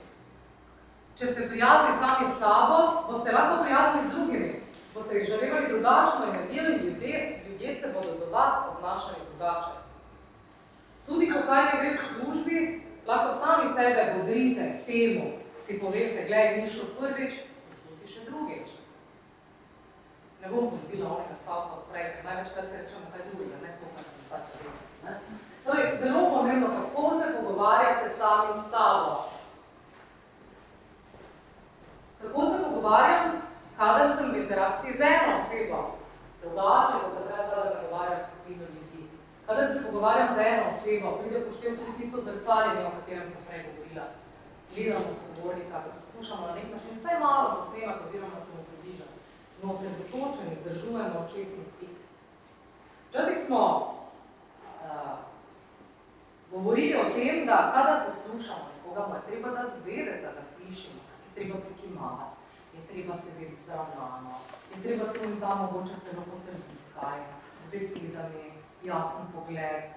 Če 1.18 1.26
ste 1.30 1.48
prijazni 1.50 1.94
sami 2.02 2.26
s 2.32 2.40
sabo, 2.40 2.80
boste 3.12 3.32
lahko 3.32 3.64
prijazni 3.64 4.08
z 4.08 4.14
drugimi 4.16 4.64
boste 4.94 5.16
jih 5.16 5.28
želevali 5.28 5.68
drugačno 5.68 6.24
energijo 6.30 6.64
in 6.64 6.86
ljudje, 6.86 7.42
ljudje 7.48 7.76
se 7.76 7.88
bodo 7.94 8.18
do 8.20 8.26
vas 8.32 8.54
obnašali 8.72 9.18
drugače. 9.30 9.74
Tudi 11.06 11.32
ko 11.32 11.40
kaj 11.48 11.64
ne 11.66 11.76
gre 11.82 11.92
v 11.94 12.00
službi, 12.08 12.58
lahko 13.08 13.30
sami 13.40 13.74
sebe 13.76 14.14
bodrite 14.18 14.64
k 14.78 14.86
temu, 14.86 15.26
si 15.66 15.80
poveste, 15.80 16.26
gledaj, 16.28 16.58
ni 16.58 16.68
šlo 16.68 16.86
prvič, 17.00 17.34
poskusi 17.70 18.14
še 18.14 18.26
drugič. 18.30 18.70
Ne 20.42 20.52
bom 20.52 20.70
podbila 20.72 21.10
onega 21.16 21.36
stavka 21.42 21.80
odprej, 21.80 22.12
ker 22.14 22.26
največkrat 22.26 22.70
se 22.70 22.78
rečemo 22.82 23.12
kaj 23.12 23.26
drugega, 23.30 23.58
ne 23.64 23.72
to, 23.80 23.86
kar 23.96 24.06
sem 24.12 24.30
tako 24.30 24.60
vedela. 24.60 25.43
Torej, 25.66 25.98
zelo 26.02 26.30
pomembno, 26.30 26.68
kako 26.68 27.20
se 27.20 27.38
pogovarjate 27.38 28.10
sami 28.18 28.54
s 28.54 28.72
sabo. 28.72 29.24
Kako 32.22 32.46
se 32.46 32.64
pogovarjam? 32.64 33.44
kadar 33.78 34.08
sem 34.16 34.32
v 34.32 34.38
interakciji 34.46 34.94
z 34.98 35.02
eno 35.02 35.30
osebo, 35.36 35.80
drugače, 36.42 36.96
kot 37.04 37.14
da 37.18 37.24
treba 37.28 37.64
da 37.64 37.76
pogovarjam 37.82 38.20
s 38.24 38.28
skupino 38.30 38.64
ljudi. 38.76 39.02
Kadar 39.48 39.66
se 39.74 39.84
pogovarjam 39.86 40.30
z 40.36 40.40
eno 40.52 40.64
osebo, 40.72 41.08
pride 41.20 41.38
poštev 41.46 41.72
tudi 41.80 41.98
tisto 41.98 42.18
zrcaljenje, 42.28 42.84
o 42.86 42.96
katerem 42.98 43.28
sem 43.32 43.42
prej 43.48 43.62
govorila. 43.68 44.06
Gledamo 44.74 45.10
sogovornika, 45.20 45.76
da 45.84 45.90
poskušamo 45.96 46.48
na 46.48 46.54
nek 46.58 46.68
način 46.74 46.92
vsaj 46.98 47.20
malo 47.20 47.48
posnemati 47.56 48.04
oziroma 48.08 48.40
se 48.46 48.50
mu 48.56 48.62
približati. 48.70 49.18
Smo 49.56 49.70
se 49.80 49.86
dotočeni, 50.00 50.60
zdržujemo 50.62 51.18
očesni 51.26 51.64
stik. 51.72 51.96
Včasih 53.10 53.38
smo 53.46 53.62
uh, 53.76 55.33
govorili 56.54 56.96
o 56.96 57.10
tem, 57.16 57.46
da 57.46 57.72
kadar 57.76 57.98
poslušamo 58.06 58.66
nekoga, 58.72 59.08
mu 59.08 59.16
je 59.16 59.26
treba 59.28 59.50
dati 59.50 59.78
vedeti, 59.86 60.22
da 60.26 60.32
ga 60.38 60.44
slišimo, 60.54 61.00
je 61.24 61.30
treba 61.36 61.56
prikimavati 61.66 62.44
je 62.74 62.88
treba 62.88 63.16
sedeti 63.16 63.62
zravnano, 63.66 64.40
je 64.76 64.82
treba 64.82 65.14
tu 65.14 65.24
in 65.24 65.40
tam 65.40 65.60
mogoče 65.60 65.94
celo 66.04 66.24
potrditi 66.32 66.78
kaj, 67.00 67.20
z 67.64 67.72
besedami, 67.72 68.46
jasen 68.84 69.26
pogled. 69.34 69.90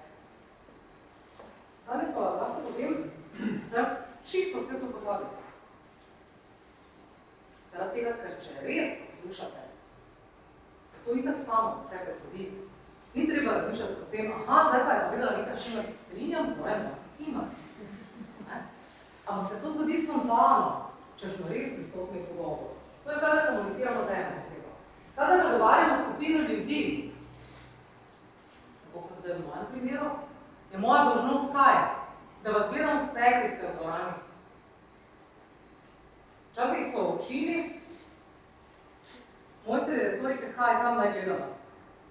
Danes 1.87 2.09
pa 2.13 2.19
lahko 2.19 2.61
povem, 2.61 3.11
da 3.71 3.97
čisto 4.25 4.59
vse 4.59 4.79
to 4.79 4.91
pozabite. 4.91 5.41
Zaradi 7.71 7.99
tega, 7.99 8.13
ker 8.21 8.33
če 8.41 8.61
res 8.61 8.97
poslušate, 9.01 9.63
se 10.91 11.03
to 11.05 11.13
itak 11.13 11.37
samo 11.45 11.79
od 11.79 11.89
sebe 11.89 12.13
zgodi. 12.19 12.51
Ni 13.17 13.25
treba 13.27 13.51
razmišljati 13.51 13.93
o 14.01 14.11
tem, 14.11 14.31
aha, 14.31 14.69
zdaj 14.69 14.81
pa 14.85 14.91
je 14.91 15.05
povedala 15.09 15.37
nekaj, 15.37 15.55
s 15.55 15.63
čimer 15.63 15.85
se 15.85 15.93
strinjam, 16.05 16.45
to 16.45 16.67
je 16.67 16.75
moj 16.77 17.27
ima. 17.27 17.43
Ampak 19.25 19.51
se 19.51 19.61
to 19.61 19.71
zgodi 19.71 19.97
spontano, 19.97 20.91
če 21.17 21.27
smo 21.27 21.49
res 21.49 21.73
prisotni 21.73 22.21
v 22.21 22.27
pogovoru. 22.29 22.69
To 23.03 23.11
je, 23.11 23.19
kadar 23.19 23.47
komuniciramo 23.47 24.05
z 24.05 24.13
eno 24.19 24.37
osebo. 24.37 24.69
Kadar 25.15 25.45
nagovarjamo 25.45 25.97
skupino 26.03 26.39
ljudi, 26.49 27.11
tako 28.85 29.07
kot 29.07 29.17
zdaj 29.19 29.33
v 29.33 29.47
mojem 29.47 29.65
primeru, 29.71 30.09
je 30.71 30.79
moja 30.79 31.03
dolžnost 31.03 31.51
kaj? 31.53 31.75
Da 32.43 32.51
vas 32.51 32.69
gledam 32.69 32.97
vse, 32.97 33.33
ki 33.41 33.49
ste 33.55 33.67
v 33.67 33.75
dvorani. 33.79 34.13
Včasih 36.51 36.85
so 36.93 37.17
učili, 37.17 37.79
mojstri 39.67 39.95
retorike, 39.95 40.53
kaj 40.55 40.81
tam 40.81 41.01
naj 41.01 41.11
gledamo. 41.17 41.57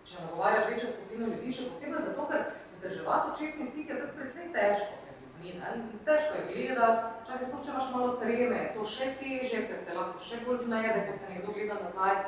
Če 0.06 0.22
nagovarjaš 0.22 0.68
večjo 0.70 0.92
skupino 0.92 1.26
ljudi, 1.32 1.52
še 1.52 1.70
posebej 1.72 2.04
zato, 2.04 2.28
ker 2.30 2.44
vzdrževati 2.76 3.32
očesni 3.32 3.66
stik 3.72 3.88
je 3.90 3.98
tako 3.98 4.18
precej 4.20 4.52
težko 4.54 5.06
min. 5.42 5.62
Težko 6.04 6.34
je 6.34 6.44
gledati, 6.50 7.08
včasih 7.22 7.48
sploh, 7.48 7.64
če 7.64 7.72
imaš 7.72 7.88
malo 7.94 8.12
treme, 8.20 8.60
to 8.74 8.86
še 8.86 9.08
teže, 9.20 9.62
ker 9.68 9.82
te 9.86 9.96
lahko 9.96 10.22
še 10.28 10.40
bolj 10.46 10.62
znajede, 10.66 11.00
ko 11.08 11.18
te 11.20 11.32
nekdo 11.32 11.56
gleda 11.56 11.78
nazaj. 11.82 12.22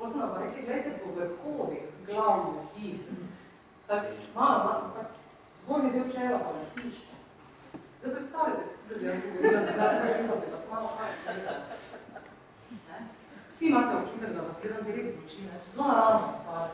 Potem 0.00 0.12
sem 0.14 0.32
pa 0.32 0.42
rekli, 0.42 0.66
gledajte 0.66 0.90
po 1.02 1.14
vrhovih 1.16 1.88
glav 2.08 2.44
ljudi. 2.48 2.92
Tak, 3.86 4.10
malo, 4.34 4.58
malo, 4.66 4.90
tak, 4.96 5.16
zgornji 5.62 5.90
del 5.96 6.10
čela 6.14 6.38
pa 6.44 6.54
lasišče. 6.56 7.18
Zdaj 8.00 8.14
predstavljate 8.16 8.68
si, 8.70 8.78
da 8.88 8.98
bi 8.98 9.06
jaz 9.06 9.24
govorila, 9.24 9.60
da 9.66 9.72
da 9.78 9.90
rečem, 10.02 10.28
da 10.30 10.36
bi 10.40 10.52
vas 10.54 10.66
malo 10.70 10.92
kaj 10.98 11.10
Vsi 13.50 13.66
imate 13.68 13.96
občutek, 13.96 14.30
da 14.34 14.40
vas 14.46 14.56
gledam 14.62 14.86
direkt 14.86 15.18
v 15.18 15.24
oči, 15.24 15.48
zelo 15.72 15.88
naravno 15.88 16.32
stvar. 16.40 16.68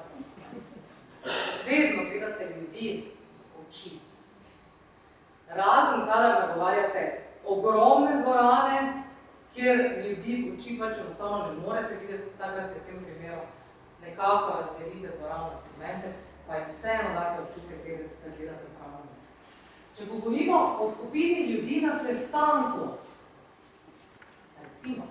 Vedno 1.66 2.10
gledate 2.10 2.54
ljudi 2.56 3.04
oči. 3.60 3.90
Razen, 5.48 6.06
kadar 6.06 6.48
nagovarjate 6.48 7.22
ogromne 7.44 8.22
dvorane, 8.22 9.02
kjer 9.54 10.04
ljudi 10.06 10.52
oči 10.54 10.78
pač 10.80 10.96
enostavno 11.00 11.46
ne 11.46 11.66
morete 11.66 11.94
videti, 12.00 12.38
takrat 12.38 12.70
se 12.70 12.80
v 12.80 12.86
tem 12.86 13.04
primeru 13.04 13.42
nekako 14.02 14.60
razdelite 14.60 15.16
dvorano 15.18 15.50
na 15.50 15.56
segmente, 15.56 16.12
pa 16.46 16.56
jim 16.56 16.68
vseeno 16.68 17.14
date 17.14 17.42
občutek, 17.42 17.80
da 18.24 18.36
gledate 18.36 18.66
pravno. 18.78 19.10
Če 19.96 20.04
govorimo 20.06 20.76
o 20.80 20.90
skupini 20.94 21.46
ljudi 21.46 21.80
na 21.86 21.98
sestanku, 21.98 22.88
recimo, 24.62 25.06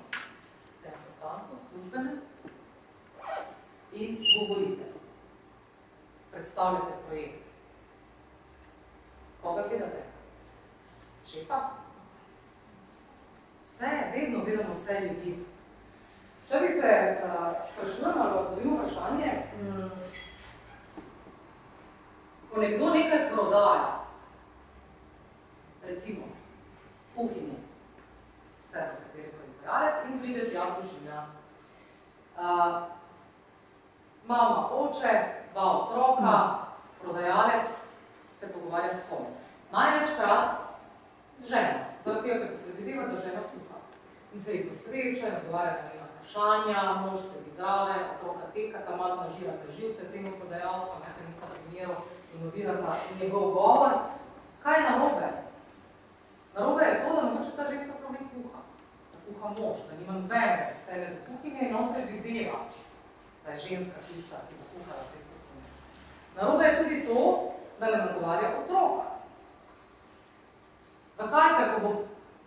ste 0.79 0.89
na 0.91 0.97
sestanku 0.97 1.55
službenem 1.69 2.21
in 3.93 4.17
govorite, 4.39 4.94
predstavljate 6.35 6.93
projekt. 7.07 7.45
Koga 9.41 9.67
gledate? 9.69 10.03
Šefa? 11.31 11.59
Vse, 13.65 13.89
vedno 14.15 14.43
gledamo 14.45 14.73
vse 14.73 14.99
ljudi. 14.99 15.45
Včasih 16.45 16.69
se 16.81 17.17
uh, 17.23 17.55
sprašujem 17.71 18.21
ali 18.21 18.39
odpovim 18.39 18.77
vprašanje, 18.77 19.31
um, 19.61 19.91
ko 22.51 22.59
nekdo 22.59 22.89
nekaj 22.89 23.29
prodaja, 23.33 24.05
recimo 25.87 26.23
kuhinje, 27.15 27.57
vse 28.63 28.79
v 28.79 29.03
kateri 29.03 29.31
proizvajalec 29.31 30.09
in 30.09 30.19
pride 30.19 30.49
tja 30.49 30.65
družina. 30.75 31.25
Uh, 32.37 32.83
mama, 34.27 34.69
oče, 34.71 35.44
dva 35.55 35.71
otroka, 35.81 36.59
prodajalec 37.01 37.67
se 38.39 38.53
pogovarja 38.53 38.93
s 38.93 39.09
kom. 39.09 39.25
Največkrat 39.71 40.49
z 41.37 41.47
ženo, 41.47 41.79
zaradi 42.03 42.27
tega, 42.27 42.39
ker 42.39 42.47
se 42.47 42.63
predvideva, 42.63 43.07
da 43.07 43.15
žena 43.15 43.41
kuha. 43.51 43.79
In 44.33 44.43
se 44.43 44.51
jih 44.51 44.65
posveča, 44.69 45.31
nagovarja 45.37 45.73
na 45.73 45.87
njena 45.87 46.07
vprašanja, 46.11 46.81
mož 47.03 47.19
se 47.21 47.37
izrave, 47.47 47.95
otroka 48.13 48.51
tekata, 48.53 48.95
malo 48.95 49.15
nažirata 49.15 49.71
živce 49.77 50.11
temu 50.11 50.35
prodajalcu, 50.39 50.93
ne, 50.99 51.15
tem 51.17 51.33
sta 51.37 51.47
primeru 51.53 51.95
inovirata 52.35 52.95
njegov 53.21 53.51
govor. 53.51 53.91
Kaj 54.63 54.79
je 54.79 54.89
narobe? 54.89 55.29
Narobe 56.55 56.83
je 56.83 57.01
to, 57.03 57.21
da 57.21 57.27
mogoče 57.27 57.51
ta 57.55 57.63
ženska 57.71 57.93
sploh 57.97 58.11
ne 58.11 58.19
kuha. 58.31 58.59
Da 59.11 59.17
kuha 59.25 59.47
mož, 59.59 59.77
da 59.87 59.93
nima 59.99 60.13
nobene 60.19 60.73
veselje 60.73 61.07
do 61.07 61.19
kuhinje 61.25 61.69
in 61.69 61.75
on 61.75 61.93
predvideva, 61.93 62.59
da 63.45 63.51
je 63.51 63.57
ženska 63.57 63.99
tista, 64.07 64.35
ki 64.47 64.55
bo 64.59 64.65
kuhala 64.73 65.03
te. 65.11 65.24
Narobe 66.35 66.65
je 66.65 66.83
tudi 66.83 67.05
to, 67.07 67.51
da 67.79 67.85
ne 67.85 67.97
nagovarja 67.97 68.49
otrok. 68.63 69.03
Zakaj? 71.17 71.49
Ker 71.57 71.73
ko 71.73 71.79
bo 71.87 71.91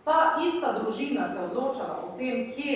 ta 0.05 0.37
ista 0.47 0.71
družina 0.79 1.27
se 1.33 1.39
odločala 1.43 1.95
o 2.05 2.17
tem, 2.17 2.51
kje 2.53 2.75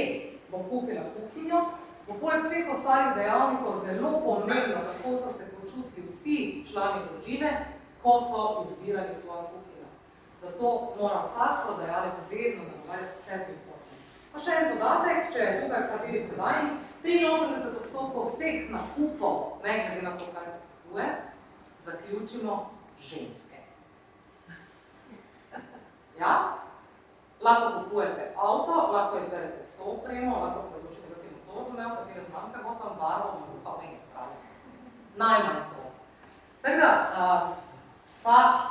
bo 0.51 0.63
kupila 0.69 1.03
kuhinjo, 1.13 1.61
bo 2.07 2.17
poleg 2.21 2.41
vseh 2.45 2.69
ostalih 2.69 3.15
dejavnikov 3.17 3.85
zelo 3.85 4.11
pomembno, 4.25 4.81
kako 4.89 5.15
so 5.17 5.29
se 5.37 5.45
počutili 5.59 6.07
vsi 6.07 6.37
člani 6.71 7.05
družine, 7.09 7.51
ko 8.03 8.19
so 8.29 8.41
izbirali 8.65 9.15
svojo 9.21 9.43
kuhinjo. 9.51 9.89
Zato 10.41 10.95
mora 10.99 11.23
vsak 11.27 11.65
prodajalec 11.65 12.17
vedno 12.29 12.63
nagovarjati 12.71 13.17
vse 13.19 13.45
prisotne. 13.45 13.95
Pa 14.33 14.39
še 14.39 14.57
en 14.59 14.71
podatek, 14.73 15.29
če 15.33 15.39
je 15.39 15.61
tukaj 15.61 15.87
kateri 15.91 16.25
prodajnik, 16.29 16.81
83 17.03 17.79
odstotkov 17.81 18.29
vseh 18.31 18.69
nakupov, 18.71 19.59
ne 19.63 19.73
glede 19.79 20.01
na 20.05 20.13
to, 20.17 20.29
kaj 20.33 20.52
kupuje, 20.93 21.21
zaključimo 21.79 22.69
ženske. 22.99 23.57
Ja? 26.19 26.57
Lahko 27.41 27.83
kupujete 27.83 28.33
avto, 28.37 28.71
lahko 28.71 29.17
izberete 29.17 29.63
vso 29.63 29.83
opremo, 29.83 30.35
lahko 30.43 30.69
se 30.69 30.75
odločite, 30.75 31.07
kateri 31.09 31.35
motor 31.47 31.63
bo 31.63 31.77
imel, 31.77 31.89
katere 31.89 32.21
znamke 32.29 32.57
bo 32.63 32.75
sam 32.81 32.97
barvo, 32.99 33.41
pa 33.63 33.71
ne 33.81 33.87
izpravi. 33.93 34.35
Najmanj 35.15 35.63
to. 35.73 35.83
Tako 36.61 36.77
da, 36.77 36.91
ta 38.23 38.69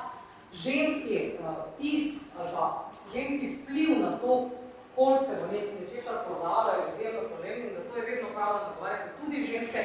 ženski 0.52 1.38
vtis, 1.76 2.14
pa 2.36 2.90
ženski 3.12 3.58
vpliv 3.62 4.00
na 4.00 4.18
to, 4.18 4.50
koliko 4.96 5.24
se 5.24 5.40
bo 5.40 5.46
nekaj 5.52 5.74
nečesa 5.80 6.12
prodalo, 6.26 6.70
je 6.70 6.82
izjemno 6.92 7.28
pomembno 7.28 7.68
zato 7.76 7.98
je 7.98 8.14
vedno 8.14 8.28
prav, 8.34 8.52
da 8.52 8.68
dogovarjate 8.68 9.10
tudi 9.20 9.46
ženske 9.52 9.84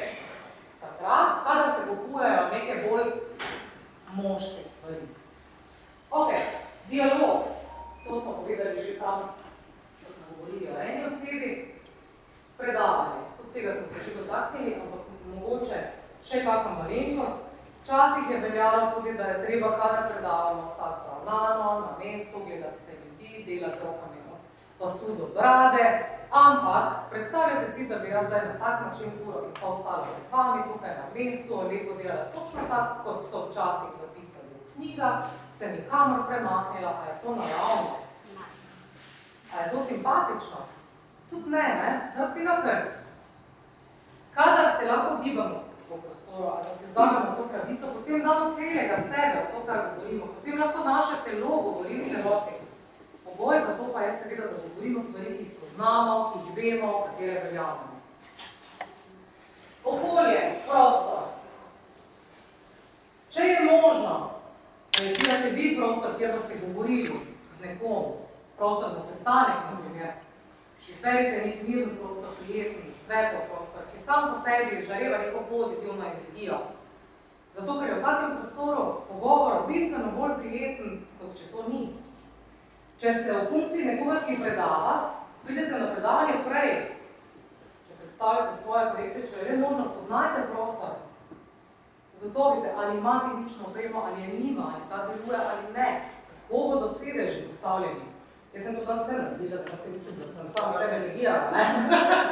takrat, 0.98 1.44
kadar 1.44 1.74
se 1.74 1.88
kupujejo 1.88 2.48
neke 2.52 2.88
bolj 2.88 3.10
moške 4.12 4.62
stvari. 4.68 5.08
Ok, 6.10 6.30
dialog. 6.90 7.42
To 8.08 8.20
smo 8.20 8.32
povedali 8.32 8.82
že 8.82 8.98
tam, 8.98 9.20
ko 10.00 10.12
smo 10.12 10.36
govorili 10.36 10.68
o 10.68 10.80
eni 10.80 11.04
osebi. 11.04 11.74
Predavanje. 12.56 13.20
Tudi 13.36 13.52
tega 13.52 13.72
smo 13.72 13.86
se 13.86 14.04
že 14.04 14.16
dotaknili, 14.16 14.74
ampak 14.74 15.00
mogoče 15.34 15.78
še 16.22 16.44
kakšna 16.44 16.72
malenkost. 16.82 17.38
Včasih 17.82 18.30
je 18.30 18.40
veljalo 18.40 18.90
tudi, 18.94 19.12
da 19.12 19.24
je 19.24 19.46
treba, 19.46 19.76
kadar 19.76 20.12
predavamo, 20.12 20.72
stati 20.74 21.00
zravnano, 21.04 21.80
na 21.80 21.92
mestu, 21.98 22.38
gledati 22.46 22.76
vse 22.76 22.92
ljudi, 22.92 23.44
delati 23.46 23.78
rokami 23.84 24.18
od 24.32 24.40
pasu 24.78 25.14
do 25.16 25.26
brade, 25.34 25.84
ampak 26.30 27.10
predstavljate 27.10 27.72
si, 27.72 27.88
da 27.88 27.96
bi 27.98 28.08
jaz 28.08 28.26
zdaj 28.26 28.40
na 28.46 28.54
tak 28.64 28.80
način 28.86 29.10
uro 29.26 29.38
in 29.44 29.52
pol 29.60 29.74
stala 29.80 30.02
pred 30.02 30.32
vami 30.32 30.62
tukaj 30.72 30.90
na 30.90 31.04
mestu, 31.14 31.54
lepo 31.70 31.94
delala 31.98 32.24
točno 32.34 32.60
tako, 32.68 32.94
kot 33.04 33.24
so 33.30 33.38
včasih 33.46 33.90
zapisali 34.00 34.48
v 34.54 34.74
knjigah, 34.74 35.18
se 35.58 35.68
nikamor 35.68 36.20
premaknila, 36.28 36.90
a 37.00 37.02
je 37.08 37.14
to 37.22 37.28
naravno? 37.34 37.94
A 39.52 39.60
je 39.60 39.70
to 39.70 39.78
simpatično? 39.88 40.58
Tudi 41.30 41.50
ne, 41.50 41.66
ne? 41.80 42.10
Zaradi 42.16 42.40
tega, 42.40 42.62
ker 42.64 42.78
kadar 44.34 44.66
se 44.78 44.86
lahko 44.86 45.22
gibamo 45.22 45.68
po 45.88 45.96
prostoru, 45.96 46.44
ali 46.44 46.64
da 46.64 46.72
si 46.78 46.84
vzamemo 46.90 47.36
to 47.36 47.48
pravico, 47.48 47.86
potem 47.94 48.22
damo 48.22 48.54
celega 48.54 48.96
sebe 48.96 49.36
v 49.44 49.52
to, 49.52 49.66
kar 49.66 49.80
govorimo, 49.94 50.26
potem 50.26 50.60
lahko 50.60 50.84
naše 50.84 51.14
telo 51.24 51.62
govori 51.62 52.00
v 52.00 52.08
celoti. 52.10 52.67
Pogoj 53.38 53.60
za 53.66 53.76
to 53.76 53.92
pa 53.92 54.00
je 54.00 54.18
seveda, 54.22 54.46
da 54.50 54.56
govorimo 54.62 55.02
stvari, 55.02 55.36
ki 55.36 55.44
jih 55.44 55.52
poznamo, 55.60 56.32
ki 56.32 56.38
jih 56.38 56.56
vemo, 56.56 57.04
katere 57.06 57.44
veljavamo. 57.44 58.00
Okolje, 59.84 60.40
prostor. 60.66 61.22
Če 63.30 63.42
je 63.42 63.60
možno, 63.64 64.38
Projektirate 64.98 65.50
vi 65.50 65.76
prostor, 65.76 66.10
kjer 66.18 66.32
boste 66.32 66.54
govorili 66.66 67.20
z 67.58 67.66
nekom, 67.66 68.04
prostor 68.56 68.90
za 68.90 69.00
sestanek, 69.00 69.58
na 69.70 69.78
primer. 69.80 70.12
Izberite 70.88 71.46
nek 71.46 71.68
mirni 71.68 71.92
prostor, 72.00 72.30
prijetni, 72.40 72.92
svetlo 73.04 73.40
prostor, 73.50 73.82
ki 73.92 74.02
sam 74.04 74.30
po 74.30 74.40
sebi 74.42 74.82
žareva 74.86 75.18
neko 75.18 75.44
pozitivno 75.50 76.04
energijo. 76.10 76.58
Zato, 77.54 77.78
ker 77.80 77.88
je 77.88 77.94
v 77.94 78.02
takem 78.02 78.36
prostoru 78.38 78.84
pogovor 79.08 79.54
bistveno 79.68 80.10
bolj 80.16 80.34
prijeten, 80.40 81.00
kot 81.20 81.38
če 81.38 81.46
to 81.52 81.68
ni. 81.68 81.82
Če 82.98 83.12
ste 83.14 83.30
v 83.30 83.46
funkciji 83.46 83.84
nekoga, 83.86 84.22
ki 84.26 84.40
predava, 84.42 84.94
pridete 85.46 85.78
na 85.78 85.92
predavanje 85.94 86.40
prej. 86.48 86.72
Če 87.86 87.98
predstavljate 88.00 88.56
svoje 88.62 88.88
projekte, 88.94 89.26
če 89.30 89.44
je 89.46 89.58
možno, 89.60 89.84
spoznajte 89.86 90.48
prostor, 90.50 90.96
ugotovite, 92.18 92.72
ali 92.76 92.98
ima 92.98 93.20
tehnično 93.24 93.68
opremo, 93.70 94.02
ali 94.06 94.22
je 94.22 94.28
nima, 94.38 94.72
ali 94.74 94.88
ta 94.90 95.06
deluje 95.06 95.38
ali 95.38 95.72
ne, 95.76 95.88
kako 96.26 96.62
bodo 96.68 96.88
sedeži 96.98 97.46
postavljeni. 97.46 98.04
Jaz 98.54 98.64
sem 98.64 98.76
to 98.76 98.84
dan 98.84 98.98
vse 98.98 99.12
naredila, 99.12 99.56
da 99.56 99.76
te 99.76 99.90
mislim, 99.90 100.14
da 100.18 100.26
sem 100.26 100.50
sama 100.56 100.78
sebe 100.78 100.98
negirala, 100.98 101.50
ne? 101.52 101.64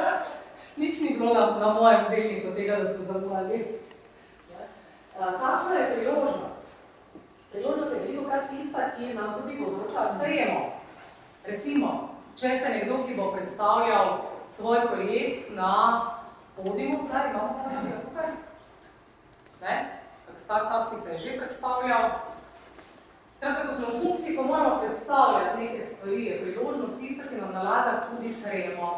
Nič 0.81 1.01
ni 1.01 1.17
bilo 1.17 1.33
na, 1.33 1.45
na 1.59 1.73
mojem 1.73 2.05
zelniku 2.09 2.55
tega, 2.55 2.75
da 2.75 2.93
smo 2.93 3.13
zamujali. 3.13 3.79
Takšna 5.17 5.75
je 5.75 5.95
priložnost. 5.95 6.56
Priložnost 7.51 7.93
je 7.93 7.99
veliko 7.99 8.23
krat 8.29 8.49
tista, 8.49 8.89
ki 8.97 9.13
nam 9.13 9.35
tudi 9.41 9.57
povzroča 9.63 10.19
tremo. 10.19 10.59
Recimo, 11.47 11.91
če 12.35 12.57
ste 12.59 12.69
nekdo, 12.69 13.03
ki 13.07 13.15
bo 13.15 13.31
predstavljal 13.31 14.17
svoj 14.51 14.87
projekt 14.91 15.53
na 15.55 15.73
podiumu, 16.57 17.05
zdaj 17.07 17.29
imamo 17.29 17.59
kaj 17.63 18.01
tukaj, 18.03 18.31
ne? 19.61 19.75
kak 20.25 20.39
start-up, 20.39 20.89
ki 20.91 21.01
se 21.01 21.11
je 21.11 21.17
že 21.17 21.37
predstavljal. 21.39 22.09
Skratka, 23.37 23.67
ko 23.67 23.73
smo 23.75 23.87
v 23.87 24.01
funkciji, 24.01 24.35
ko 24.35 24.43
moramo 24.43 24.79
predstavljati 24.81 25.59
neke 25.61 25.85
stvari, 25.85 26.25
je 26.25 26.41
priložnost 26.41 26.99
tista, 26.99 27.23
ki 27.29 27.35
nam 27.35 27.53
nalaga 27.53 28.07
tudi 28.09 28.35
tremo. 28.43 28.89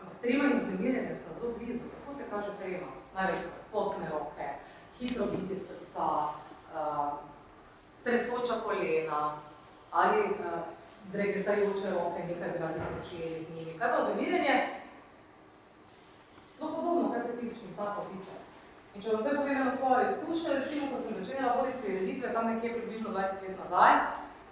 Ampak 0.00 0.14
trema 0.22 0.44
in 0.44 0.56
vznemirjenje 0.56 1.14
sta 1.14 1.34
zelo 1.38 1.52
blizu. 1.58 1.84
Kako 1.94 2.18
se 2.18 2.24
kaže 2.30 2.50
trema? 2.58 2.90
Največ 3.14 3.40
potne 3.72 4.08
roke, 4.10 4.46
hitro 4.98 5.26
biti 5.26 5.60
srca, 5.90 6.28
uh, 6.74 7.18
tresoča 8.04 8.54
kolena 8.64 9.32
ali 9.92 10.20
uh, 10.20 10.60
dregetajoče 11.12 11.90
roke, 11.90 12.22
nekaj 12.28 12.48
bi 12.48 12.58
radi 12.58 12.80
počeli 12.98 13.44
z 13.44 13.54
njimi. 13.54 13.78
Kaj 13.78 13.90
pa 13.90 14.02
vznemirjenje? 14.02 14.68
Zelo 16.58 16.70
podobno, 16.76 17.12
kaj 17.12 17.22
se 17.22 17.36
fizičnih 17.40 17.74
znakov 17.74 18.04
tiče. 18.04 18.34
In 18.94 19.02
če 19.02 19.10
vam 19.10 19.22
zdaj 19.22 19.36
povedam 19.36 19.66
na 19.66 19.76
svoje 19.76 20.06
izkušnje, 20.10 20.54
recimo, 20.54 20.86
ko 20.90 21.02
sem 21.02 21.24
začela 21.24 21.54
voditi 21.56 21.82
prireditve 21.82 22.32
tam 22.32 22.46
nekje 22.46 22.72
približno 22.72 23.10
20 23.10 23.42
let 23.42 23.58
nazaj, 23.64 23.92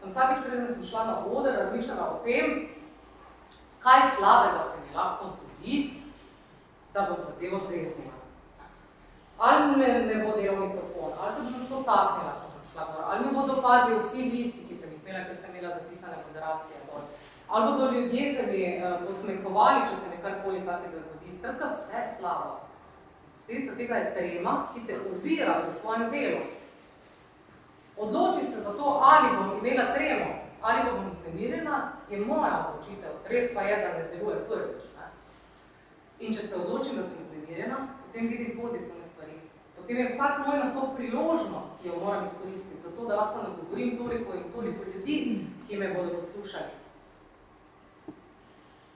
sem 0.01 0.11
vsakič, 0.11 0.45
preden 0.45 0.75
sem 0.75 0.87
šla 0.87 1.05
na 1.05 1.17
oder, 1.27 1.59
razmišljala 1.59 2.11
o 2.11 2.21
tem, 2.25 2.69
kaj 3.83 4.01
slabega 4.17 4.63
se 4.63 4.77
mi 4.81 4.97
lahko 4.97 5.27
zgodi, 5.27 5.91
da 6.95 7.07
bom 7.11 7.21
zadevo 7.27 7.59
zeznila. 7.71 8.18
Ali 9.39 9.77
me 9.77 9.87
ne 9.87 10.25
bo 10.25 10.37
delal 10.37 10.57
mikrofon, 10.67 11.13
ali 11.21 11.35
se 11.35 11.43
bom 11.43 11.67
spotaknila, 11.67 12.33
ko 12.41 12.47
bom 12.53 12.63
šla 12.73 12.85
gor, 12.91 13.03
ali 13.07 13.27
mi 13.27 13.35
bodo 13.35 13.63
padli 13.63 13.99
vsi 13.99 14.23
listi, 14.33 14.65
ki 14.69 14.75
sem 14.75 14.91
jih 14.91 15.03
imela, 15.03 15.25
ker 15.27 15.37
sem 15.37 15.51
imela 15.51 15.75
zapisane 15.75 16.17
federacije 16.27 16.81
dol. 16.87 17.05
Ali 17.49 17.73
bodo 17.73 17.91
ljudje 17.93 18.35
se 18.35 18.43
mi 18.51 18.63
uh, 18.77 19.07
posmehovali, 19.07 19.87
če 19.87 19.95
se 20.01 20.11
mi 20.11 20.23
karkoli 20.23 20.65
takega 20.67 20.99
zgodi. 21.05 21.37
Skratka, 21.39 21.71
vse 21.77 22.03
slabo. 22.19 22.59
Posledica 23.37 23.77
tega 23.77 23.95
je 23.97 24.15
trema, 24.15 24.55
ki 24.75 24.87
te 24.87 24.99
ovira 25.13 25.55
v 25.69 25.79
svojem 25.81 26.11
delu. 26.11 26.43
Odločiti 27.97 28.53
se 28.53 28.61
za 28.61 28.73
to, 28.73 28.99
ali 29.03 29.37
bom 29.37 29.55
imela 29.59 29.95
tremo, 29.95 30.27
ali 30.61 30.91
bom 30.91 31.09
vznemirjena, 31.09 31.93
je 32.11 32.21
moja 32.21 32.67
odločitev. 32.67 33.23
Res 33.31 33.55
pa 33.55 33.63
je, 33.63 33.77
da 33.77 33.99
ne 33.99 34.05
deluje 34.13 34.37
prvič. 34.51 34.83
Ne? 34.99 35.07
In 36.27 36.35
če 36.35 36.43
se 36.49 36.55
odločim, 36.57 36.97
da 36.97 37.03
sem 37.03 37.23
vznemirjena, 37.23 37.87
potem 38.03 38.29
vidim 38.29 38.59
pozitivne 38.59 38.89
stvari. 38.93 38.98
Potem 39.89 40.05
je 40.05 40.13
vsak 40.13 40.45
moj 40.45 40.59
nastop 40.61 40.97
priložnost, 40.97 41.71
ki 41.81 41.89
jo 41.89 41.95
moram 42.05 42.25
izkoristiti, 42.25 42.81
zato 42.85 43.07
da 43.09 43.17
lahko 43.17 43.39
nagovorim 43.43 43.97
toliko 43.99 44.35
in 44.37 44.53
toliko 44.53 44.85
ljudi, 44.85 45.47
ki 45.69 45.77
me 45.77 45.95
bodo 45.95 46.11
poslušali. 46.11 46.73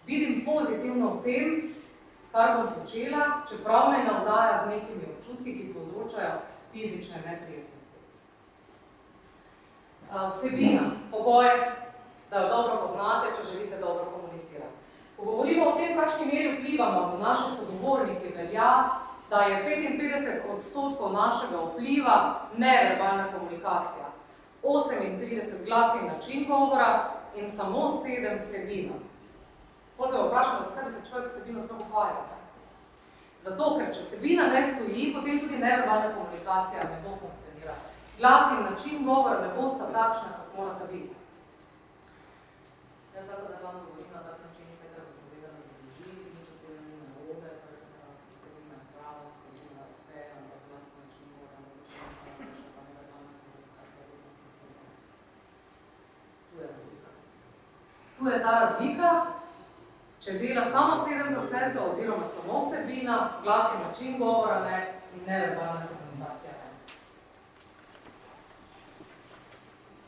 Vidim 0.07 0.45
pozitivno 0.45 1.15
v 1.15 1.23
tem, 1.25 1.75
kar 2.33 2.57
bom 2.57 2.69
počela, 2.77 3.41
čeprav 3.49 3.91
me 3.91 4.05
navdaja 4.05 4.65
z 4.65 4.69
nekimi 4.69 5.09
občutki, 5.17 5.55
ki 5.59 5.73
povzročajo 5.75 6.35
fizične 6.73 7.17
neprijetnosti. 7.25 7.99
Vsebina, 10.13 10.91
pogoj, 11.11 11.49
da 12.31 12.41
jo 12.41 12.49
dobro 12.49 12.77
poznate, 12.85 13.33
če 13.37 13.53
želite 13.53 13.81
dobro 13.81 14.05
komunicirati. 14.13 14.77
Ko 15.17 15.25
govorimo 15.25 15.71
o 15.71 15.77
tem, 15.77 15.97
kakšni 15.97 16.27
meri 16.27 16.53
vplivamo 16.59 17.17
v 17.17 17.21
naše 17.21 17.49
sogovornike, 17.57 18.37
velja, 18.37 19.01
da 19.33 19.39
je 19.49 19.57
55 19.65 20.55
odstotkov 20.55 21.13
našega 21.13 21.59
vpliva 21.67 22.17
neverbalna 22.57 23.27
komunikacija, 23.33 24.07
38 24.63 25.65
glas 25.67 25.97
in 26.01 26.07
način 26.07 26.45
govora 26.49 26.91
in 27.37 27.51
samo 27.51 28.03
7 28.05 28.39
vsebina. 28.39 28.93
Potem 29.97 30.13
se 30.13 30.27
vprašamo, 30.27 30.61
zakaj 30.69 30.85
bi 30.85 30.93
se 30.93 31.09
človek 31.09 31.29
sebino 31.33 31.63
sploh 31.63 31.81
ukvarjal. 31.87 32.27
Zato, 33.43 33.65
ker 33.79 33.89
če 33.95 34.03
sebina 34.03 34.45
ne 34.53 34.63
stoji, 34.63 35.13
potem 35.15 35.41
tudi 35.43 35.59
neverbalna 35.59 36.13
komunikacija 36.15 36.83
ne 36.91 36.99
bo 37.05 37.17
funkcionira. 37.23 37.75
Glas 38.19 38.53
in 38.53 38.61
način 38.71 39.05
govora 39.07 39.41
ne 39.41 39.51
bosta 39.57 39.85
takšna, 39.97 40.29
kot 40.39 40.49
morata 40.59 40.85
biti. 40.93 41.15
Jaz 43.15 43.25
tako, 43.31 43.45
da 43.53 43.57
vam 43.67 43.77
govorim 43.85 44.11
na 44.15 44.21
tak 44.27 44.39
način, 44.47 44.67
se 44.81 44.87
kar 44.95 45.05
bi 45.09 45.13
povedala, 45.23 45.59
da 45.59 45.75
drži, 45.83 46.13
nič 46.37 46.47
od 46.55 46.59
tega 46.63 46.81
ni 46.87 46.95
narobe, 47.03 47.51
ker 47.63 47.75
sebina 48.43 48.75
je 48.79 48.87
prava, 48.95 49.25
sebina 49.43 49.83
je 49.83 49.91
ok, 49.99 50.11
ampak 50.39 50.61
glas 50.69 50.87
in 50.89 50.97
način 51.03 51.27
govora 51.35 51.59
ne 51.67 51.71
bo 51.75 51.83
česta, 51.91 52.69
pa 52.75 52.81
neverbalna 52.87 53.31
komunikacija 53.43 54.05
bo 54.09 54.17
funkcionira. 54.23 54.87
Tu 56.49 56.55
je 56.61 56.67
razlika. 56.71 57.11
Tu 58.23 58.29
je 58.29 58.43
ta 58.43 58.51
razlika, 58.51 59.11
če 60.23 60.33
dela 60.39 60.63
samo 60.71 60.97
7% 61.07 61.79
oziroma 61.83 62.27
samo 62.35 62.61
vsebina, 62.67 63.17
glas 63.43 63.73
in 63.75 63.81
način 63.87 64.19
govora 64.19 64.61
ne 64.65 64.93
in 65.15 65.25
neverbalna 65.27 65.87
komunikacija 65.89 66.53
ne. 66.53 66.69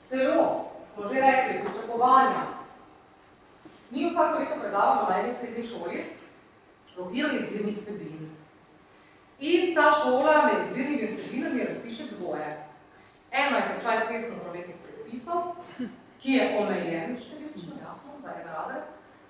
Telo, 0.08 0.70
smo 0.92 1.08
že 1.08 1.20
rekli, 1.20 1.64
pričakovanja. 1.64 2.44
Mi 3.90 4.10
vsako 4.10 4.38
leto 4.38 4.60
predavamo 4.60 5.10
na 5.10 5.18
eni 5.18 5.32
srednji 5.32 5.64
šoli 5.64 6.04
v 6.96 7.02
okviru 7.02 7.28
izbirnih 7.34 7.76
vsebin. 7.76 8.30
In 9.38 9.74
ta 9.74 9.90
šola 9.90 10.44
med 10.44 10.62
izbirnimi 10.66 11.06
vsebinami 11.06 11.64
razpiše 11.64 12.04
dvoje. 12.18 12.66
Eno 13.30 13.56
je 13.56 13.68
tečaj 13.74 14.06
cestno-prometnih 14.06 14.76
predpisov, 14.84 15.42
ki 16.20 16.32
je 16.32 16.44
omejen 16.58 17.18
številčno, 17.18 17.83
za 18.24 18.30
en 18.40 18.48
razred, 18.56 18.84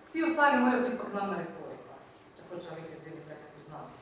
Vsi 0.07 0.25
ostali 0.25 0.59
morajo 0.59 0.81
biti 0.83 0.97
pa 0.99 1.05
k 1.05 1.15
nam 1.15 1.31
na 1.31 1.37
retoriko, 1.37 1.95
če 2.37 2.43
hočejo 2.49 2.75
nekaj 2.79 2.97
zdaj 3.01 3.13
nekaj 3.19 3.49
priznati. 3.55 3.93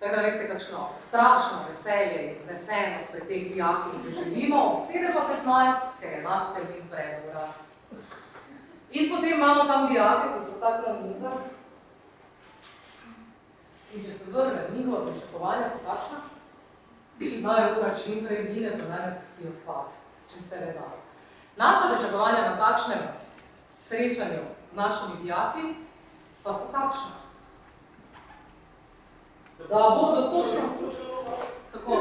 Tako 0.00 0.16
da 0.16 0.22
veste, 0.22 0.48
kakšno 0.48 0.88
strašno 1.06 1.56
veselje 1.68 2.18
in 2.26 2.36
znesenost 2.44 3.10
pred 3.10 3.26
teh 3.28 3.42
dijaki 3.52 3.88
in 3.96 4.14
živimo 4.18 4.58
ob 4.66 4.76
7.15, 4.90 5.80
ker 6.00 6.12
je 6.12 6.22
naš 6.22 6.44
termin 6.54 6.84
predura. 6.90 7.48
In 8.90 9.10
potem 9.10 9.32
imamo 9.34 9.64
tam 9.64 9.88
dijake, 9.92 10.28
ki 10.34 10.44
so 10.44 10.60
tako 10.60 10.92
na 10.92 11.00
mizah. 11.06 11.38
In 13.94 14.04
če 14.04 14.12
se 14.18 14.30
vrne, 14.30 14.60
njihova 14.76 15.06
pričakovanja 15.06 15.66
so 15.72 15.78
takšna, 15.88 16.18
imajo 17.20 17.74
ura 17.78 17.90
čim 18.04 18.26
prej 18.26 18.44
mine, 18.44 18.70
pa 18.78 18.88
naj 18.88 19.06
ne 19.06 19.18
pustijo 19.20 19.50
spat, 19.62 19.88
če 20.28 20.38
se 20.38 20.60
ne 20.60 20.72
da. 20.78 20.86
Naša 21.56 21.94
pričakovanja 21.94 22.40
na 22.50 22.56
takšnem 22.56 23.21
srečanju 23.88 24.42
z 24.72 24.76
našimi 24.76 25.22
dijaki, 25.22 25.74
pa 26.42 26.52
so 26.52 26.66
kakšne. 26.72 27.12
Da 29.58 29.96
bodo 30.00 30.22
točno... 30.22 30.60
Kako? 31.72 31.92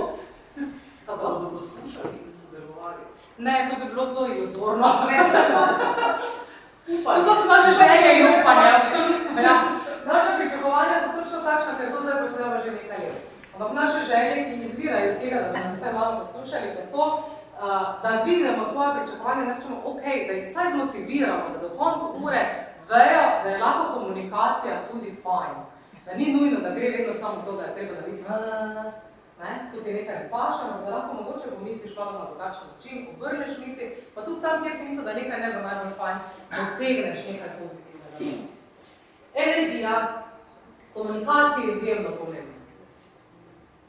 Kako? 1.06 1.24
Da 1.24 1.40
bodo 1.40 1.50
poslušali 1.50 2.18
in 2.26 2.34
sodelovali. 2.34 3.02
Ne, 3.38 3.70
to 3.70 3.86
bi 3.86 3.92
bilo 3.94 4.06
zelo 4.06 4.28
iluzorno. 4.28 4.88
To 7.26 7.36
so 7.36 7.46
naše 7.56 7.72
želje 7.82 8.10
in 8.20 8.26
upanje, 8.28 8.70
absolutno. 8.80 9.42
Ja. 9.42 9.56
Naša 10.06 10.32
pričakovanja 10.38 10.96
so 11.04 11.10
točno 11.18 11.38
takšna, 11.48 11.78
ker 11.78 11.92
to 11.92 12.02
zdaj 12.02 12.16
počnemo 12.22 12.56
že 12.64 12.72
nekaj 12.72 13.00
let. 13.06 13.18
Ampak 13.54 13.74
naše 13.74 14.00
želje, 14.10 14.36
ki 14.48 14.56
izvirajo 14.66 15.06
iz 15.12 15.20
tega, 15.22 15.38
da 15.42 15.48
bi 15.52 15.60
nas 15.60 15.76
vse 15.76 15.94
malo 15.94 16.12
poslušali, 16.20 16.68
pa 16.76 16.82
so, 16.92 17.04
da 18.02 18.22
dvignemo 18.24 18.64
svoje 18.72 18.90
pričakovanje, 18.96 19.46
da 19.46 19.54
rečemo, 19.54 19.78
ok, 19.86 20.02
da 20.28 20.34
jih 20.34 20.46
vsaj 20.50 20.72
zmotiviramo, 20.72 21.46
da 21.54 21.68
do 21.68 21.70
konca 21.78 22.06
ure 22.24 22.42
vejo, 22.90 23.26
da 23.44 23.50
je 23.50 23.58
lahko 23.58 23.94
komunikacija 23.94 24.74
tudi 24.92 25.16
fajn. 25.24 25.56
Da 26.06 26.14
ni 26.14 26.34
nujno, 26.34 26.60
da 26.60 26.70
gre 26.76 26.90
vedno 26.90 27.14
samo 27.14 27.44
to, 27.46 27.52
da 27.52 27.64
je 27.64 27.76
treba 27.76 27.94
narediti 27.94 28.24
ne, 29.42 29.72
kot 29.74 29.88
je 29.88 29.94
nekaj 29.94 30.16
ne 30.16 30.30
paša, 30.30 30.66
da 30.84 30.96
lahko 30.96 31.14
mogoče 31.14 31.56
pomisliš 31.58 31.98
malo 31.98 32.12
na 32.12 32.26
drugačen 32.30 32.68
način, 32.74 33.08
obrneš 33.16 33.58
misli, 33.66 34.06
pa 34.16 34.26
tudi 34.26 34.42
tam, 34.42 34.64
kjer 34.64 34.76
si 34.76 34.84
mislil, 34.84 35.04
da 35.04 35.14
nekaj 35.14 35.40
ne 35.40 35.54
bo 35.54 35.62
najbolj 35.68 35.94
fajn, 35.98 36.18
dotegneš 36.58 37.20
nekaj 37.30 37.50
pozitivnega. 37.60 38.48
Energija, 39.34 40.24
komunikacija 40.94 41.66
je 41.66 41.78
izjemno 41.78 42.10
pomembna. 42.20 42.60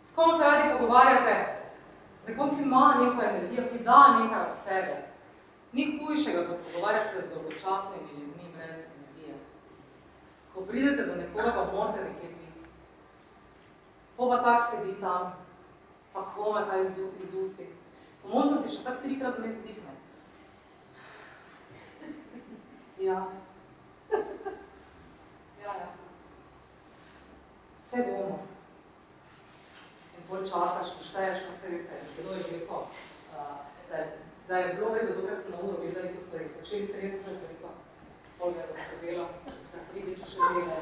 S 0.05 0.14
kom 0.14 0.39
se 0.39 0.45
radi 0.45 0.79
pogovarjate? 0.79 1.62
Z 2.23 2.29
nekom, 2.29 2.57
ki 2.57 2.62
ima 2.62 2.95
neko 3.01 3.23
energijo, 3.23 3.62
ki 3.73 3.79
da 3.85 4.18
nekaj 4.18 4.41
od 4.41 4.59
sebe. 4.64 4.97
Ni 5.73 5.99
hujšega, 5.99 6.47
kot 6.49 6.59
pogovarjati 6.66 7.11
se 7.14 7.23
z 7.23 7.35
dolgočasnimi 7.35 8.11
ljudmi 8.11 8.53
brez 8.57 8.77
energije. 8.77 9.35
Ko 10.55 10.61
pridete 10.61 11.07
do 11.07 11.14
nekoga, 11.16 11.53
pa 11.53 11.73
morate 11.73 12.05
nekje 12.05 12.29
biti. 12.29 12.68
Po 14.16 14.29
pa 14.29 14.43
tak 14.43 14.70
sedi 14.70 15.01
tam, 15.01 15.33
pa 16.12 16.33
krome 16.35 16.62
kaj 16.70 16.83
iz, 16.83 16.91
iz 17.25 17.35
usti. 17.35 17.66
Po 18.23 18.29
možnosti 18.29 18.77
še 18.77 18.85
tak 18.85 19.03
trikrat 19.03 19.39
vmes 19.39 19.59
vdihne. 19.59 19.93
Ja. 22.99 23.27
Ja, 25.62 25.75
ja. 25.75 25.89
Vse 27.87 28.07
bomo. 28.07 28.52
Bolj 30.33 30.49
čakaš, 30.49 30.97
ko 30.97 31.05
šteješ, 31.05 31.39
ko 31.45 31.53
se 31.61 31.66
veste, 31.68 31.95
kdo 32.18 32.33
je 32.33 32.41
že 32.43 32.51
rekel, 32.53 32.83
da, 33.91 33.99
da 34.49 34.57
je 34.57 34.74
bilo 34.74 34.89
vredo, 34.91 35.12
dokaj 35.20 35.37
so 35.37 35.49
na 35.53 35.59
uro 35.61 35.76
gledali, 35.80 36.14
ko 36.14 36.20
so 36.24 36.37
jih 36.37 36.51
začeli 36.57 36.87
tresti, 36.93 37.18
že 37.26 37.33
toliko, 37.41 37.68
pol 38.39 38.55
ga 38.57 38.62
zaskrbelo, 38.70 39.26
da 39.72 39.78
se 39.80 39.91
vidi, 39.95 40.14
če 40.16 40.26
še 40.33 40.39
delajo. 40.55 40.80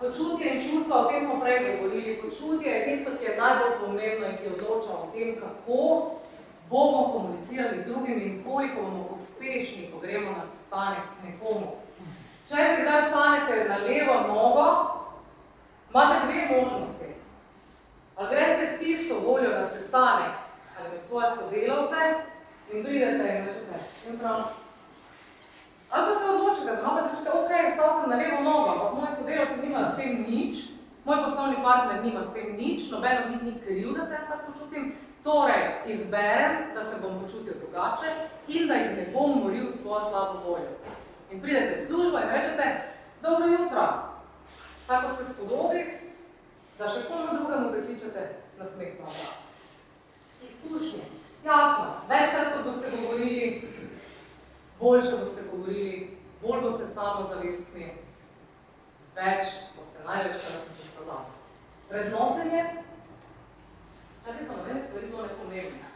Počutje 0.00 0.46
in 0.54 0.60
čustva, 0.68 0.94
o 1.00 1.08
tem 1.10 1.26
smo 1.26 1.40
prej 1.40 1.58
govorili, 1.66 2.20
počutje 2.22 2.70
je 2.70 2.84
tisto, 2.86 3.16
ki 3.18 3.24
je 3.24 3.40
najbolj 3.40 3.74
pomembno 3.80 4.26
in 4.30 4.38
ki 4.38 4.52
odloča 4.54 4.92
o 4.94 5.08
tem, 5.16 5.34
kako 5.40 5.80
bomo 6.70 7.00
komunicirali 7.12 7.80
z 7.80 7.88
drugimi 7.90 8.22
in 8.22 8.44
koliko 8.46 8.86
bomo 8.86 9.18
uspešni, 9.18 9.90
ko 9.90 9.98
gremo 9.98 10.30
na 10.30 10.46
sestanek 10.46 11.10
k 11.10 11.26
nekomu. 11.26 11.74
Če 12.46 12.54
se 12.54 12.78
kdaj 12.86 13.02
stanete 13.10 13.66
na 13.66 13.76
levo 13.82 14.14
nogo, 14.30 14.68
imate 15.90 16.26
dve 16.26 16.60
možnosti. 16.60 17.08
Ali 18.16 18.28
greste 18.30 18.66
s 18.66 18.78
tisto 18.78 19.14
voljo 19.26 19.50
na 19.50 19.64
sestanek 19.64 20.34
ali 20.78 20.88
med 20.90 21.06
svoje 21.06 21.26
sodelavce 21.34 21.96
in 22.72 22.84
pridete 22.84 23.28
in 23.38 23.46
rečete, 23.46 23.76
in 24.08 24.18
prav. 24.18 24.42
Ali 25.90 26.06
pa 26.06 26.18
se 26.18 26.24
odločite, 26.30 26.76
doma, 26.76 26.96
pa 26.96 27.02
se 27.02 27.16
čute, 27.16 27.30
ok, 27.30 27.50
stal 27.74 28.00
sem 28.00 28.10
na 28.10 28.16
levo 28.16 28.42
nogo, 28.42 28.68
ampak 28.70 28.94
moji 28.94 29.16
sodelavci 29.18 29.66
nimajo 29.66 29.86
s 29.92 29.96
tem 29.96 30.26
nič, 30.28 30.56
moj 31.04 31.22
poslovni 31.24 31.56
partner 31.64 32.04
nima 32.04 32.22
s 32.22 32.32
tem 32.32 32.56
nič, 32.56 32.90
noben 32.90 33.18
od 33.24 33.30
njih 33.30 33.42
ni 33.42 33.60
kriv, 33.64 33.92
da 33.96 34.06
se 34.06 34.12
jaz 34.12 34.26
tako 34.28 34.52
počutim, 34.52 34.96
torej 35.22 35.64
izberem, 35.86 36.52
da 36.74 36.84
se 36.84 37.00
bom 37.02 37.22
počutil 37.22 37.54
drugače 37.60 38.10
in 38.48 38.68
da 38.68 38.74
jih 38.74 38.96
ne 38.96 39.06
bom 39.12 39.42
moril 39.42 39.66
svojo 39.82 40.00
slabo 40.10 40.38
voljo. 40.46 40.72
In 41.30 41.40
pridete 41.42 41.76
v 41.76 41.86
službo 41.86 42.18
in 42.18 42.28
rečete, 42.28 42.64
dobro 43.22 43.46
jutro, 43.46 44.07
tako 44.88 45.16
se 45.16 45.24
spodobi, 45.34 45.84
da 46.78 46.88
še 46.88 47.04
komu 47.08 47.32
drugemu 47.32 47.72
prekličete 47.72 48.22
na 48.58 48.64
smeh 48.64 48.94
na 49.00 49.04
glas. 49.04 49.34
Izkušnje. 50.48 51.04
Jasno, 51.44 51.86
večkrat, 52.08 52.52
kot 52.54 52.64
boste 52.64 52.90
govorili, 52.96 53.68
boljše 54.80 55.16
boste 55.20 55.42
govorili, 55.50 56.16
bolj 56.42 56.62
boste 56.62 56.86
samozavestni, 56.94 57.90
več 59.18 59.58
boste 59.76 60.06
največkrat 60.06 60.70
poškodovani. 60.78 61.36
Vrednotenje, 61.90 62.64
včasih 64.22 64.46
so 64.46 64.56
nobene 64.56 64.82
stvari 64.86 65.10
zelo 65.10 65.26
nepomembne. 65.28 65.92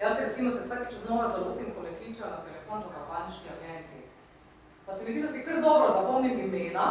Jaz 0.00 0.16
se 0.16 0.26
recimo 0.26 0.52
se 0.52 0.62
vsakeč 0.66 0.94
znova 1.06 1.32
zalotim, 1.32 1.72
ko 1.74 1.82
me 1.82 1.96
kličejo 1.96 2.28
na 2.30 2.44
telefon 2.44 2.84
za 2.84 2.92
kampanični 2.98 3.50
agenti. 3.56 4.04
Pa 4.86 4.96
se 4.96 5.04
mi 5.04 5.12
zdi, 5.12 5.22
da 5.22 5.32
si 5.32 5.44
kar 5.44 5.60
dobro 5.62 5.92
zapomnim 5.92 6.40
imena, 6.40 6.86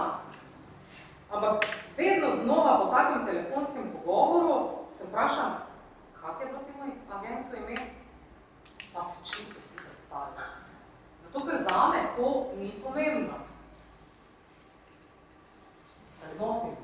ampak 1.31 1.65
vedno 1.97 2.35
znova 2.35 2.79
po 2.79 2.85
takem 2.95 3.25
telefonskem 3.25 3.91
pogovoru 3.93 4.69
se 4.97 5.03
vprašam, 5.07 5.51
kak 6.21 6.41
je 6.41 6.45
bilo 6.45 6.59
temu 6.59 6.93
agentu 7.11 7.55
ime, 7.55 7.81
pa 8.93 9.01
se 9.01 9.17
čisto 9.23 9.59
vsi 9.59 9.75
predstavljajo. 9.75 10.59
Zato, 11.23 11.45
ker 11.45 11.57
zame 11.69 11.99
to 12.17 12.51
ni 12.57 12.71
pomembno. 12.83 13.33
Vrednotim. 16.21 16.75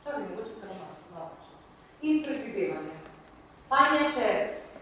Včasih 0.00 0.30
mogoče 0.30 0.60
celo 0.60 0.74
napačno. 1.12 1.54
In 2.02 2.24
predvidevanje. 2.24 2.96
Fajn 3.68 3.94
je, 3.94 4.10
če 4.12 4.28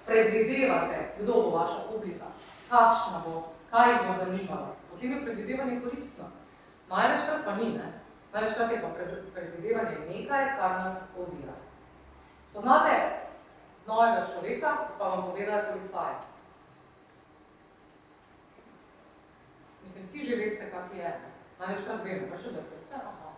predvidevate, 0.07 0.99
kdo 1.19 1.33
bo 1.33 1.51
vaša 1.59 1.81
publika, 1.91 2.27
kakšna 2.71 3.23
bo, 3.25 3.43
kaj 3.71 3.93
jih 3.93 4.01
bo 4.07 4.25
zanimalo. 4.25 4.77
Potem 4.91 5.13
je 5.13 5.23
predvidevanje 5.25 5.81
koristno. 5.81 6.25
Največkrat 6.89 7.45
pa 7.45 7.55
ni, 7.55 7.73
ne? 7.75 8.06
Največkrat 8.37 8.73
je 8.73 8.81
pa 8.83 8.89
predvidevanje 9.33 9.97
nekaj, 10.09 10.45
kar 10.59 10.71
nas 10.71 11.03
ovira. 11.17 11.57
Spoznate 12.45 12.97
novega 13.87 14.27
človeka, 14.29 14.93
pa 14.99 15.09
vam 15.09 15.31
povedajo 15.31 15.73
policaje. 15.73 16.17
Mislim, 19.83 20.05
vsi 20.05 20.23
že 20.27 20.37
veste, 20.37 20.71
kak 20.71 20.93
je. 20.93 21.21
Največkrat 21.59 22.05
vemo, 22.05 22.27
pa 22.31 22.37
čudo, 22.37 22.61
predvsem 22.69 23.01
aha. 23.01 23.33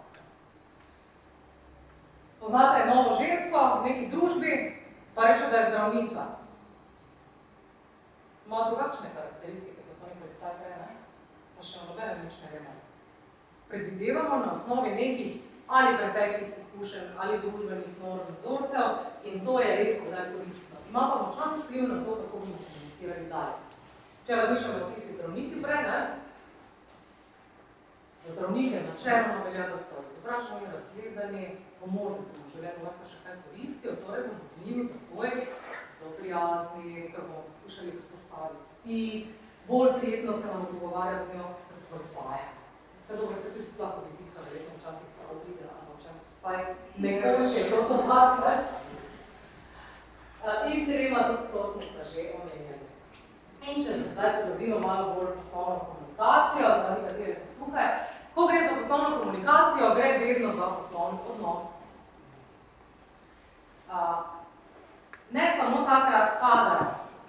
Spoznate 2.31 2.91
novo 2.91 3.15
žensko 3.15 3.79
v 3.79 3.85
neki 3.87 4.11
družbi, 4.11 4.83
pa 5.15 5.31
reče, 5.31 5.47
da 5.51 5.57
je 5.57 5.71
zdravnica. 5.71 6.27
Ima 8.47 8.67
drugačne 8.67 9.15
karakteristike, 9.15 9.79
kot 9.87 10.11
oni 10.11 10.21
policaj 10.21 10.59
prej, 10.59 10.77
ne? 10.83 10.93
Pa 11.55 11.63
še 11.63 11.87
nobene 11.87 12.19
nič 12.25 12.43
ne 12.43 12.51
vemo. 12.59 12.88
Predvidevamo 13.69 14.37
na 14.37 14.53
osnovi 14.53 14.91
nekih 14.91 15.37
ali 15.69 15.97
preteklih 15.97 16.49
izkušenj, 16.59 17.09
ali 17.19 17.39
družbenih 17.39 17.93
norm 18.03 18.33
vzorcev 18.37 18.89
in 19.25 19.45
to 19.47 19.61
je 19.61 19.77
redko, 19.77 20.11
da 20.11 20.17
je 20.17 20.33
koristno. 20.33 20.77
Ima 20.89 21.03
pa 21.11 21.17
močan 21.23 21.61
vpliv 21.61 21.89
na 21.89 22.05
to, 22.05 22.15
kako 22.15 22.39
bomo 22.39 22.59
komunicirali 22.65 23.29
dalje. 23.29 23.57
Če 24.27 24.37
razmišljamo 24.37 24.85
o 24.85 24.91
tisti 24.91 25.15
zdravnici 25.15 25.63
prej, 25.63 25.83
ne? 25.89 25.99
Zdravnike 28.29 28.81
načeloma 28.89 29.45
velja, 29.45 29.69
da 29.69 29.79
so 29.79 30.05
izobraženi, 30.09 30.73
razgledani, 30.73 31.45
po 31.81 31.87
možnosti 31.87 32.41
v 32.45 32.53
življenju 32.55 32.85
lahko 32.85 33.09
še 33.11 33.19
kaj 33.25 33.37
koristijo, 33.45 33.97
torej 34.05 34.25
bomo 34.29 34.49
z 34.53 34.65
njimi 34.65 34.89
takoj 34.95 35.31
zelo 35.99 36.13
prijazni, 36.19 36.95
nekaj 36.95 37.27
bomo 37.27 37.45
poskušali 37.51 37.97
vzpostaviti 37.97 38.75
stik, 38.75 39.29
bolj 39.69 39.93
prijetno 40.01 40.37
se 40.41 40.47
nam 40.47 40.67
pogovarjati 40.73 41.31
z 41.31 41.37
njo 41.37 41.53
kot 41.69 41.85
s 41.85 41.91
policajem. 41.93 42.68
Vse 43.09 43.17
dobro 43.17 43.37
se 43.37 43.51
tudi 43.55 43.69
lahko 43.79 44.01
vizitka, 44.07 44.41
verjetno 44.45 44.75
včasih 44.79 45.09
prav 45.17 45.37
videla, 45.47 45.73
ampak 45.81 45.97
včasih 45.99 46.27
vsaj 46.37 46.59
nekoč 47.05 47.51
je 47.57 47.65
to 47.71 47.97
tak, 48.09 48.33
ne? 48.45 48.55
In 50.73 50.87
trema 50.87 51.21
tudi 51.29 51.47
to 51.53 51.61
smo 51.71 51.83
pa 51.95 52.03
že 52.13 52.21
omenjali. 52.37 52.87
In 53.69 53.85
če 53.85 53.93
se 53.93 54.07
zdaj 54.13 54.31
pridobimo 54.37 54.79
malo 54.79 55.15
bolj 55.15 55.31
poslovno 55.39 55.79
komunikacijo, 55.89 56.69
zaradi 56.81 57.07
katere 57.07 57.35
sem 57.35 57.51
tukaj, 57.61 57.89
ko 58.35 58.47
gre 58.47 58.61
za 58.69 58.75
poslovno 58.81 59.19
komunikacijo, 59.19 59.95
gre 59.97 60.09
vedno 60.19 60.51
za 60.59 60.67
poslovni 60.77 61.19
odnos. 61.33 61.65
Ne 65.31 65.45
samo 65.57 65.77
takrat, 65.91 66.29
kadar 66.41 66.79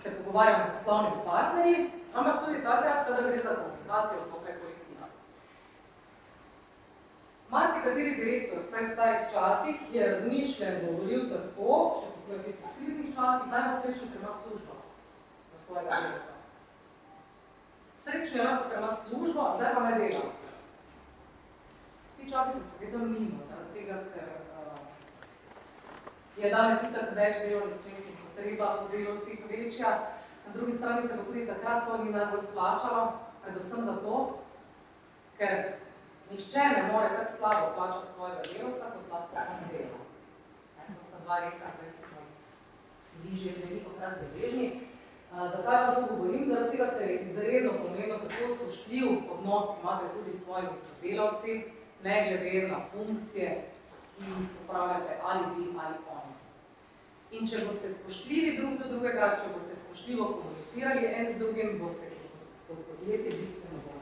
se 0.03 0.17
pogovarjamo 0.17 0.63
s 0.63 0.75
poslovnimi 0.75 1.25
partnerji, 1.25 1.91
ampak 2.13 2.45
tudi 2.45 2.63
takrat, 2.63 3.07
kadar 3.07 3.23
gre 3.23 3.39
za 3.47 3.55
komunikacijo 3.55 4.19
znotraj. 4.27 4.39
Marsi 7.49 7.81
kateri 7.81 8.15
direktor 8.15 8.59
vseh 8.61 8.91
starih 8.93 9.21
časih 9.33 9.75
je 9.93 10.09
razmišljen, 10.09 10.75
govoril 10.85 11.23
tako, 11.29 11.77
še 12.01 12.09
po 12.09 12.19
svojih 12.25 12.43
tistih 12.45 12.75
kriznih 12.75 13.15
časih, 13.15 13.47
daj 13.53 13.63
ima 13.63 13.79
srečno, 13.81 14.09
ker 14.11 14.21
ima 14.21 14.33
službo 14.41 14.75
za 15.53 15.61
svojega 15.63 16.01
delavca. 16.03 16.35
Srečno 18.03 18.37
je 18.37 18.45
lahko, 18.49 18.69
ker 18.69 18.77
ima 18.83 18.91
službo, 18.99 19.47
zdaj 19.55 19.73
pa 19.75 19.87
ne 19.87 19.97
dela. 20.03 20.21
Ti 22.13 22.29
časi 22.35 22.59
so 22.59 22.69
seveda 22.75 23.01
mimo, 23.07 23.41
zaradi 23.49 23.73
tega, 23.79 23.97
ker 24.13 24.29
uh, 24.61 24.77
je 26.37 26.53
danes 26.53 26.87
itak 26.91 27.11
več 27.17 27.43
delovnih 27.47 27.83
mest 27.89 28.13
in 28.13 28.23
potreba 28.23 28.71
po 28.77 28.93
delovcih 28.93 29.43
večja. 29.49 29.97
Na 30.45 30.53
drugi 30.53 30.77
strani 30.77 31.07
se 31.07 31.17
pa 31.17 31.25
tudi 31.25 31.49
takrat 31.49 31.89
to 31.89 31.97
ni 32.03 32.13
najbolj 32.13 32.45
splačalo, 32.51 33.03
predvsem 33.41 33.85
zato, 33.89 34.25
ker 35.41 35.61
nihče 36.30 36.59
ne 36.75 36.84
more 36.91 37.09
tako 37.15 37.32
slabo 37.38 37.73
plačati 37.75 38.13
svojega 38.15 38.41
delovca, 38.51 38.86
kot 38.93 39.11
lahko 39.11 39.36
on 39.55 39.63
dela. 39.71 39.99
Ne, 40.75 40.84
to 40.95 41.01
sta 41.07 41.17
dva 41.25 41.39
reka, 41.45 41.65
zdaj, 41.75 41.91
ki 41.95 42.01
smo 42.07 42.19
jih 42.25 42.36
bližje 43.21 43.51
veliko 43.63 43.89
krat 43.97 44.13
deležni. 44.21 44.69
Zakaj 45.34 45.86
pa 45.86 45.95
to 45.95 46.01
govorim? 46.09 46.45
Zaradi 46.49 46.71
tega, 46.71 46.88
ker 46.97 47.09
je 47.09 47.19
izredno 47.19 47.71
pomembno, 47.82 48.15
kako 48.23 48.55
spoštljiv 48.55 49.07
odnos 49.34 49.65
imate 49.82 50.05
tudi 50.13 50.32
s 50.38 50.43
svojimi 50.43 50.77
sodelavci, 50.86 51.51
ne 52.03 52.15
glede 52.27 52.67
na 52.67 52.80
funkcije, 52.91 53.49
ki 54.17 54.23
jih 54.23 54.47
upravljate 54.63 55.17
ali 55.23 55.43
vi 55.55 55.63
ali 55.84 55.95
oni. 56.17 56.34
In 57.32 57.47
če 57.47 57.57
boste 57.65 57.93
spoštljivi 57.93 58.57
drug 58.57 58.77
do 58.80 58.89
drugega, 58.89 59.36
če 59.38 59.53
boste 59.53 59.75
spoštljivo 59.75 60.25
komunicirali 60.25 61.05
en 61.05 61.34
z 61.34 61.38
drugim, 61.38 61.80
boste 61.80 62.09
kot 62.67 62.77
podjetje 62.88 63.38
bistveno 63.38 63.82
bolj. 63.86 63.98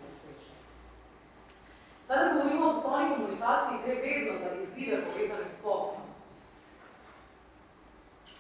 Kadar 2.08 2.34
govorimo 2.34 2.70
o 2.70 2.74
poslovni 2.74 3.16
komunikaciji, 3.16 3.80
gre 3.86 3.96
vedno 3.96 4.34
za 4.40 4.50
izzive 4.64 4.98
povezane 5.06 5.50
s 5.52 5.62
poslom. 5.64 6.04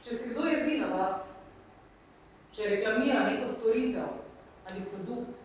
Če 0.03 0.09
se 0.09 0.27
kdo 0.29 0.45
jezi 0.47 0.77
na 0.79 0.87
vas, 0.87 1.25
če 2.55 2.69
reklamira 2.69 3.25
neko 3.27 3.51
storitev 3.51 4.07
ali 4.69 4.85
produkt 4.91 5.35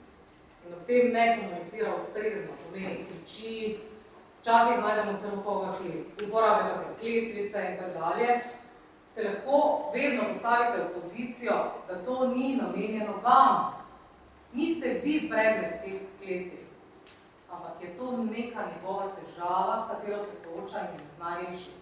in 0.67 0.75
ob 0.75 0.87
tem 0.87 1.11
ne 1.13 1.25
komunicira 1.41 1.97
ustrezno, 1.97 2.55
pomeni 2.65 3.07
kriči, 3.09 3.79
včasih 4.41 4.79
najdemo 4.85 5.19
celo 5.19 5.43
koga, 5.43 5.75
ki 5.79 6.27
uporablja 6.27 6.69
kakve 6.69 6.95
kletvice 7.01 7.67
in 7.69 7.77
tako 7.79 7.99
dalje, 7.99 8.41
se 9.15 9.29
lahko 9.29 9.91
vedno 9.95 10.29
postavite 10.31 10.85
v 10.85 11.01
pozicijo, 11.01 11.59
da 11.89 12.05
to 12.05 12.27
ni 12.29 12.57
namenjeno 12.57 13.19
vam. 13.23 13.73
Niste 14.53 15.01
vi 15.05 15.29
predmet 15.31 15.83
teh 15.83 16.01
kletvic, 16.21 16.62
ampak 17.73 17.83
je 17.83 17.97
to 17.97 18.07
neka 18.17 18.61
njegova 18.73 19.09
težava, 19.17 19.85
s 19.85 19.91
katero 19.91 20.19
se 20.19 20.35
sooča 20.45 20.79
in 20.81 21.01
zna 21.17 21.37
rešiti. 21.41 21.81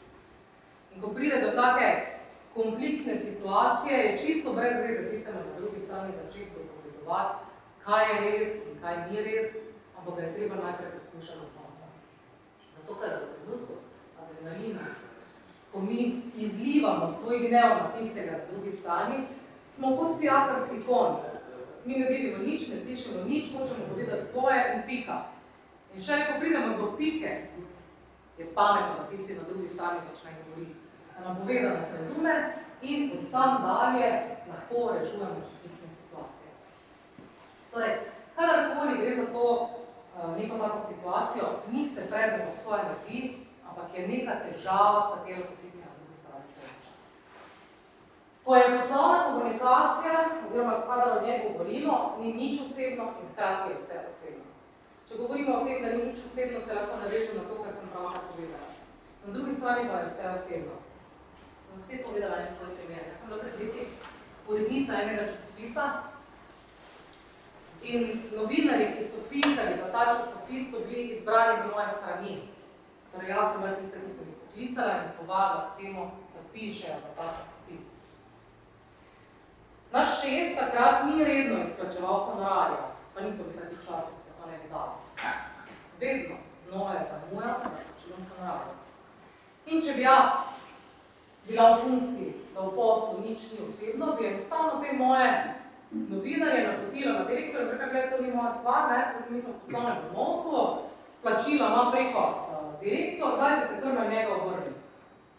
In 0.94 1.00
ko 1.00 1.08
pride 1.08 1.40
do 1.40 1.50
take 1.50 2.06
konfliktne 2.54 3.16
situacije, 3.16 3.98
je 3.98 4.18
čisto 4.18 4.52
brez 4.52 4.74
veze 4.82 5.10
tistemu 5.10 5.38
na 5.38 5.60
drugi 5.60 5.80
strani 5.80 6.12
začeti 6.22 6.50
dopovedovati, 6.54 7.34
kaj 7.84 8.04
je 8.10 8.20
res 8.20 8.54
in 8.54 8.80
kaj 8.82 9.10
ni 9.10 9.22
res, 9.22 9.46
ampak 9.98 10.14
ga 10.16 10.22
je 10.22 10.34
treba 10.34 10.54
najprej 10.54 10.90
poslušati 10.90 11.38
do 11.38 11.46
konca. 11.54 11.86
Zato, 12.76 12.94
ker 13.00 13.10
v 13.10 13.30
trenutku 13.34 13.72
adrenalina, 14.22 14.86
ko 15.72 15.80
mi 15.80 16.22
izlivamo 16.36 17.08
svoj 17.08 17.38
gnev 17.38 17.68
na 17.82 17.86
tistega 17.98 18.30
na 18.30 18.44
drugi 18.50 18.76
strani, 18.76 19.26
smo 19.74 19.96
kot 19.96 20.18
fijakarski 20.18 20.82
konj. 20.86 21.14
Mi 21.84 21.94
ne 21.94 22.08
vidimo 22.08 22.38
nič, 22.38 22.68
ne 22.68 22.80
slišimo 22.80 23.24
nič, 23.24 23.46
hočemo 23.52 23.88
povedati 23.88 24.28
svoje 24.32 24.58
in 24.74 24.82
pika. 24.86 25.29
In 25.94 26.02
še 26.02 26.20
ko 26.26 26.38
pridemo 26.38 26.76
do 26.78 26.92
pike, 26.98 27.30
je 28.38 28.46
pametno, 28.54 28.94
da 28.98 29.08
tisti 29.10 29.34
na 29.34 29.42
drugi 29.48 29.68
strani 29.68 29.98
začne 30.08 30.30
govoriti. 30.38 30.76
Da 31.14 31.24
nam 31.24 31.36
pove, 31.36 31.60
da 31.62 31.74
nas 31.74 31.88
razume 31.98 32.34
in 32.82 33.10
od 33.12 33.30
tam 33.30 33.62
dalje 33.66 34.10
lahko 34.48 34.92
rešujemo 34.98 35.40
tiste 35.62 35.88
situacije. 35.96 36.50
Torej, 37.72 37.96
kadarkoli 38.36 38.98
gre 38.98 39.16
za 39.16 39.26
to, 39.32 39.70
neko 40.36 40.58
tako 40.58 40.80
situacijo, 40.88 41.44
niste 41.72 42.06
predmet 42.10 42.48
v 42.48 42.62
svoje 42.62 42.82
napi, 42.84 43.18
ampak 43.68 43.98
je 43.98 44.08
neka 44.08 44.34
težava, 44.44 45.00
s 45.00 45.08
katero 45.14 45.42
se 45.42 45.56
tisti 45.62 45.78
na 45.78 45.92
drugi 45.96 46.16
strani 46.20 46.44
sreča. 46.54 46.92
Ko 48.44 48.56
je 48.56 48.78
poslovna 48.78 49.24
komunikacija, 49.24 50.16
oziroma 50.48 50.80
kadar 50.88 51.18
o 51.18 51.26
njej 51.26 51.38
govorimo, 51.48 52.16
ni 52.20 52.32
nič 52.32 52.60
osebno 52.60 53.04
in 53.04 53.28
hkrati 53.32 53.70
je 53.70 53.76
vse 53.78 53.96
osebno. 54.08 54.39
Če 55.10 55.16
govorimo 55.18 55.54
o 55.58 55.62
tem, 55.66 55.80
da 55.82 55.88
ni 55.90 56.04
nič 56.06 56.20
osebno, 56.22 56.60
se 56.62 56.74
lahko 56.74 57.00
navežem 57.00 57.32
na 57.34 57.40
to, 57.48 57.56
kar 57.64 57.72
sem 57.74 57.88
pravkar 57.90 58.20
povedala. 58.30 58.68
Na 59.24 59.32
drugi 59.34 59.54
strani 59.56 59.88
pa 59.88 59.96
je 59.98 60.10
vse 60.10 60.28
osebno. 60.38 60.76
Bom 61.70 61.80
spet 61.82 62.04
povedala 62.06 62.36
en 62.38 62.52
svoj 62.54 62.70
primer. 62.76 63.00
Jaz 63.08 63.16
sem 63.18 63.26
bila 63.26 63.40
pred 63.42 63.56
leti 63.58 63.86
urednica 64.46 65.00
enega 65.00 65.24
časopisa 65.32 65.86
in 67.82 68.06
novinarji, 68.36 68.86
ki 68.94 69.08
so 69.08 69.24
pisali 69.32 69.80
za 69.80 69.88
ta 69.96 70.04
časopis, 70.12 70.70
so 70.70 70.84
bili 70.86 71.08
izbrani 71.16 71.58
z 71.58 71.72
moje 71.72 71.88
strani. 71.96 72.38
Torej, 73.10 73.34
jaz 73.34 73.50
sem 73.50 73.60
bila 73.64 73.74
tista, 73.80 74.04
ki 74.04 74.14
sem 74.14 74.30
jih 74.30 74.38
poklicala 74.44 74.94
in 75.00 75.10
povabila 75.18 75.66
k 75.66 75.76
temu, 75.82 76.06
da 76.36 76.46
pišejo 76.54 77.02
za 77.02 77.10
ta 77.18 77.28
časopis. 77.40 77.90
Naš 79.90 80.16
šef 80.22 80.54
takrat 80.62 81.04
ni 81.10 81.18
redno 81.24 81.64
izplačeval 81.66 82.24
honorarja, 82.30 82.82
pa 83.10 83.26
niso 83.26 83.42
bili 83.42 83.58
takih 83.58 83.82
časov, 83.90 84.19
se 84.70 84.76
dalo. 84.76 84.94
Vedno 86.00 86.36
znova 86.68 86.92
je 86.92 87.06
zamujal 87.10 87.54
za 87.62 87.70
izplačilom 87.82 88.26
honorarja. 88.30 88.74
In 89.66 89.82
če 89.82 89.92
bi 89.94 90.02
jaz 90.02 90.30
bila 91.48 91.74
v 91.74 91.80
funkciji, 91.82 92.34
da 92.54 92.60
v 92.60 92.74
poslu 92.74 93.20
nič 93.26 93.40
ni 93.52 93.58
osebno, 93.66 94.16
bi 94.16 94.26
enostavno 94.26 94.82
te 94.82 94.92
moje 94.92 95.54
novinarje 95.90 96.66
napotila 96.66 97.12
na 97.18 97.24
direktorja, 97.24 97.70
rekla, 97.70 97.86
gledaj, 97.86 98.10
to 98.10 98.22
ni 98.22 98.32
moja 98.32 98.50
stvar, 98.50 98.82
ne, 98.90 99.00
zdaj 99.18 99.30
mi 99.30 99.40
smo 99.40 99.52
poslovnem 99.58 99.96
odnosu, 100.06 100.56
plačila 101.22 101.66
ima 101.66 101.90
preko 101.92 102.22
uh, 102.30 102.80
direktor, 102.80 103.28
zdaj 103.36 103.56
da 103.60 103.66
se 103.66 103.80
kar 103.82 103.94
na 103.94 104.04
njega 104.10 104.34
obrni. 104.34 104.72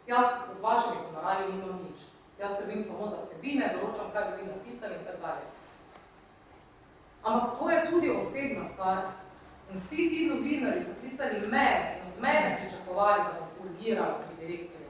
Jaz 0.07 0.27
z 0.57 0.61
vašimi 0.61 1.05
honorarji 1.07 1.53
nimam 1.53 1.79
nič. 1.88 1.99
Jaz 2.39 2.51
skrbim 2.57 2.84
samo 2.84 3.07
za 3.07 3.17
vsebine, 3.23 3.75
določam, 3.75 4.11
kaj 4.13 4.23
bi 4.27 4.41
vi 4.41 4.51
napisali 4.51 4.95
in 4.99 5.05
tako 5.05 5.21
dalje. 5.27 5.45
Ampak 7.24 7.59
to 7.59 7.69
je 7.69 7.86
tudi 7.91 8.09
osebna 8.09 8.65
stvar. 8.74 8.97
In 9.72 9.78
vsi 9.78 10.09
ti 10.09 10.30
novinari 10.34 10.84
so 10.84 10.91
klicali 10.99 11.47
mene 11.47 11.99
in 12.01 12.13
od 12.13 12.22
mene 12.22 12.57
pričakovali, 12.59 13.24
da 13.24 13.39
bom 13.39 13.67
urgirala 13.67 14.19
pri 14.19 14.45
direktorju. 14.45 14.89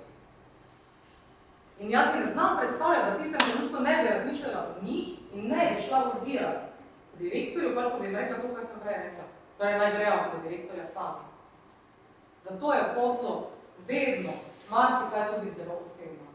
In 1.79 1.91
jaz 1.91 2.11
si 2.11 2.19
ne 2.19 2.25
znam 2.25 2.57
predstavljati, 2.57 3.05
da 3.05 3.15
v 3.15 3.21
tistem 3.21 3.39
trenutku 3.39 3.84
ne 3.84 3.97
bi 3.97 4.09
razmišljala 4.09 4.67
o 4.67 4.86
njih 4.86 5.07
in 5.34 5.47
ne 5.47 5.71
bi 5.71 5.82
šla 5.82 6.11
urgirati 6.15 6.71
direktorju, 7.19 7.75
pač 7.75 7.91
pa 7.91 7.99
bi 7.99 8.15
rekla 8.15 8.38
to, 8.41 8.53
kar 8.55 8.65
sem 8.65 8.79
prej 8.79 8.97
rekla. 8.97 9.25
Torej 9.57 9.77
naj 9.77 9.91
grejo 9.95 10.17
pri 10.32 10.49
direktorja 10.49 10.86
sami. 10.86 11.25
Zato 12.43 12.73
je 12.73 12.82
v 12.82 12.95
poslu 12.95 13.34
vedno 13.88 14.34
marsikaj 14.69 15.27
tudi 15.34 15.51
zelo 15.51 15.75
osebno. 15.86 16.27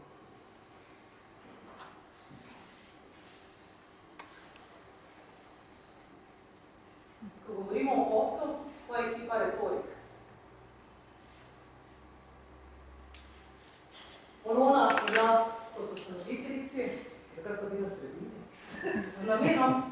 Ko 7.47 7.56
govorimo 7.67 7.93
o 7.93 8.09
poslu, 8.09 8.55
to 8.87 8.95
je 8.95 9.11
ekipa 9.11 9.37
retorik. 9.37 9.85
Polona 14.43 14.99
in 15.07 15.15
jaz 15.15 15.45
kot 15.75 15.91
ustanoviteljici, 15.93 16.89
zakaj 17.35 17.57
smo 17.57 17.69
bili 17.69 17.81
na 17.81 17.89
sredini, 17.89 18.31
z 19.17 19.27
namenom, 19.27 19.73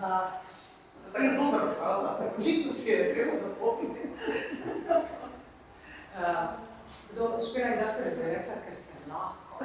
uh, 0.00 0.28
To 1.12 1.18
je 1.18 1.36
dobra 1.36 1.74
fraza. 1.78 2.18
Očitno 2.38 2.72
si 2.72 2.90
je 2.90 3.14
treba 3.14 3.36
zapomniti. 3.36 4.00
Uh, 6.18 6.24
kdo, 7.12 7.38
Špela 7.50 7.68
in 7.68 7.78
Gašper 7.78 8.06
je 8.06 8.28
rekla, 8.28 8.54
ker 8.64 8.76
se 8.76 8.92
lahko. 9.08 9.64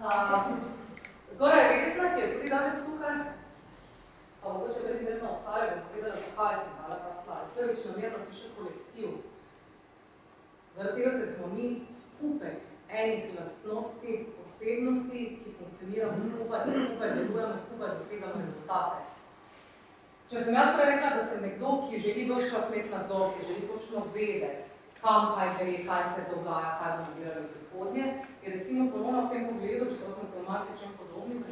Uh, 0.00 0.79
Zgoraj 1.40 1.64
je 1.64 1.84
Vesna, 1.84 2.14
ki 2.14 2.20
je 2.20 2.32
tudi 2.32 2.48
danes 2.48 2.78
tukaj, 2.84 3.14
pa 4.42 4.52
mogoče 4.52 4.80
verjetno 4.84 5.10
vedno 5.10 5.28
ostale, 5.36 5.70
bom 5.70 5.84
povedala, 5.88 6.16
zakaj 6.24 6.56
sem 6.62 6.72
dala 6.78 6.96
ta 7.04 7.12
slide. 7.22 7.48
Prvič 7.54 7.80
namerno 7.84 8.18
piše 8.28 8.48
kolektiv. 8.56 9.08
Zaradi 10.74 10.96
tega, 11.02 11.12
ker 11.18 11.28
smo 11.34 11.46
mi 11.54 11.66
skupaj 12.00 12.54
enih 13.00 13.24
lastnosti, 13.38 14.12
osebnosti, 14.42 15.20
ki 15.40 15.56
funkcioniramo 15.58 16.18
skupaj 16.28 16.60
in 16.66 16.78
skupaj 16.86 17.14
delujemo, 17.16 17.56
skupaj 17.64 17.96
dosegamo 17.98 18.42
rezultate. 18.42 19.00
Če 20.30 20.44
sem 20.44 20.54
jaz 20.60 20.76
rekla, 20.92 21.16
da 21.16 21.26
sem 21.26 21.42
nekdo, 21.48 21.70
ki 21.86 22.04
želi 22.04 22.28
vse 22.28 22.50
čas 22.52 22.68
imeti 22.68 22.92
nadzor, 22.96 23.30
ki 23.32 23.46
želi 23.48 23.68
točno 23.72 24.04
vedeti, 24.14 24.56
kam 25.00 25.32
kaj 25.34 25.56
gre, 25.58 25.84
kaj 25.88 26.02
se 26.12 26.28
dogaja, 26.34 26.76
kaj 26.80 26.98
bomo 26.98 27.12
delali 27.18 27.46
v 27.46 27.52
prihodnje, 27.54 28.04
je 28.42 28.58
recimo 28.58 28.90
Polona 28.92 29.20
v 29.24 29.30
tem 29.32 29.48
pogledu, 29.48 29.88
čeprav 29.92 30.18
sem 30.18 30.28
se 30.32 30.36
v 30.40 30.48
marsičem 30.48 30.99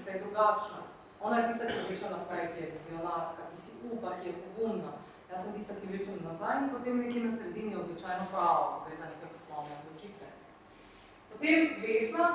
precej 0.09 0.21
drugačna. 0.25 0.81
Ona 1.21 1.37
je 1.39 1.49
tista, 1.49 1.67
ki 1.67 1.87
vleče 1.89 2.11
naprej, 2.11 2.49
ki 2.55 2.61
je 2.63 2.73
vizionarska, 2.75 3.43
ki 3.51 3.57
si 3.63 3.71
upa, 3.93 4.11
ki 4.21 4.29
je 4.29 4.35
pogumna. 4.43 4.93
Jaz 5.31 5.43
sem 5.43 5.53
tista, 5.53 5.75
ki 5.81 5.87
vlečem 5.87 6.17
nazaj 6.25 6.57
in 6.63 6.71
potem 6.73 6.99
nekje 6.99 7.25
na 7.25 7.37
sredini 7.37 7.73
je 7.73 7.79
običajno 7.79 8.25
pravo, 8.33 8.85
gre 8.87 8.97
za 8.97 9.05
neke 9.05 9.27
poslovne 9.33 9.73
odločitve. 9.81 10.29
Potem 11.31 11.59
Vesna, 11.83 12.29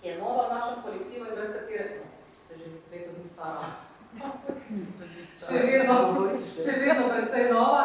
ki 0.00 0.08
je 0.08 0.18
nova 0.18 0.48
v 0.48 0.54
našem 0.54 0.76
kolektivu 0.82 1.26
in 1.26 1.34
brez 1.34 1.50
katere, 1.56 2.00
no, 2.00 2.06
se 2.48 2.54
že 2.58 2.66
leto 2.92 3.10
dni 3.16 3.28
stara, 3.28 3.64
še 5.46 5.58
vedno, 5.68 5.96
še 6.64 6.72
vedno 6.80 7.04
precej 7.12 7.52
nova, 7.52 7.84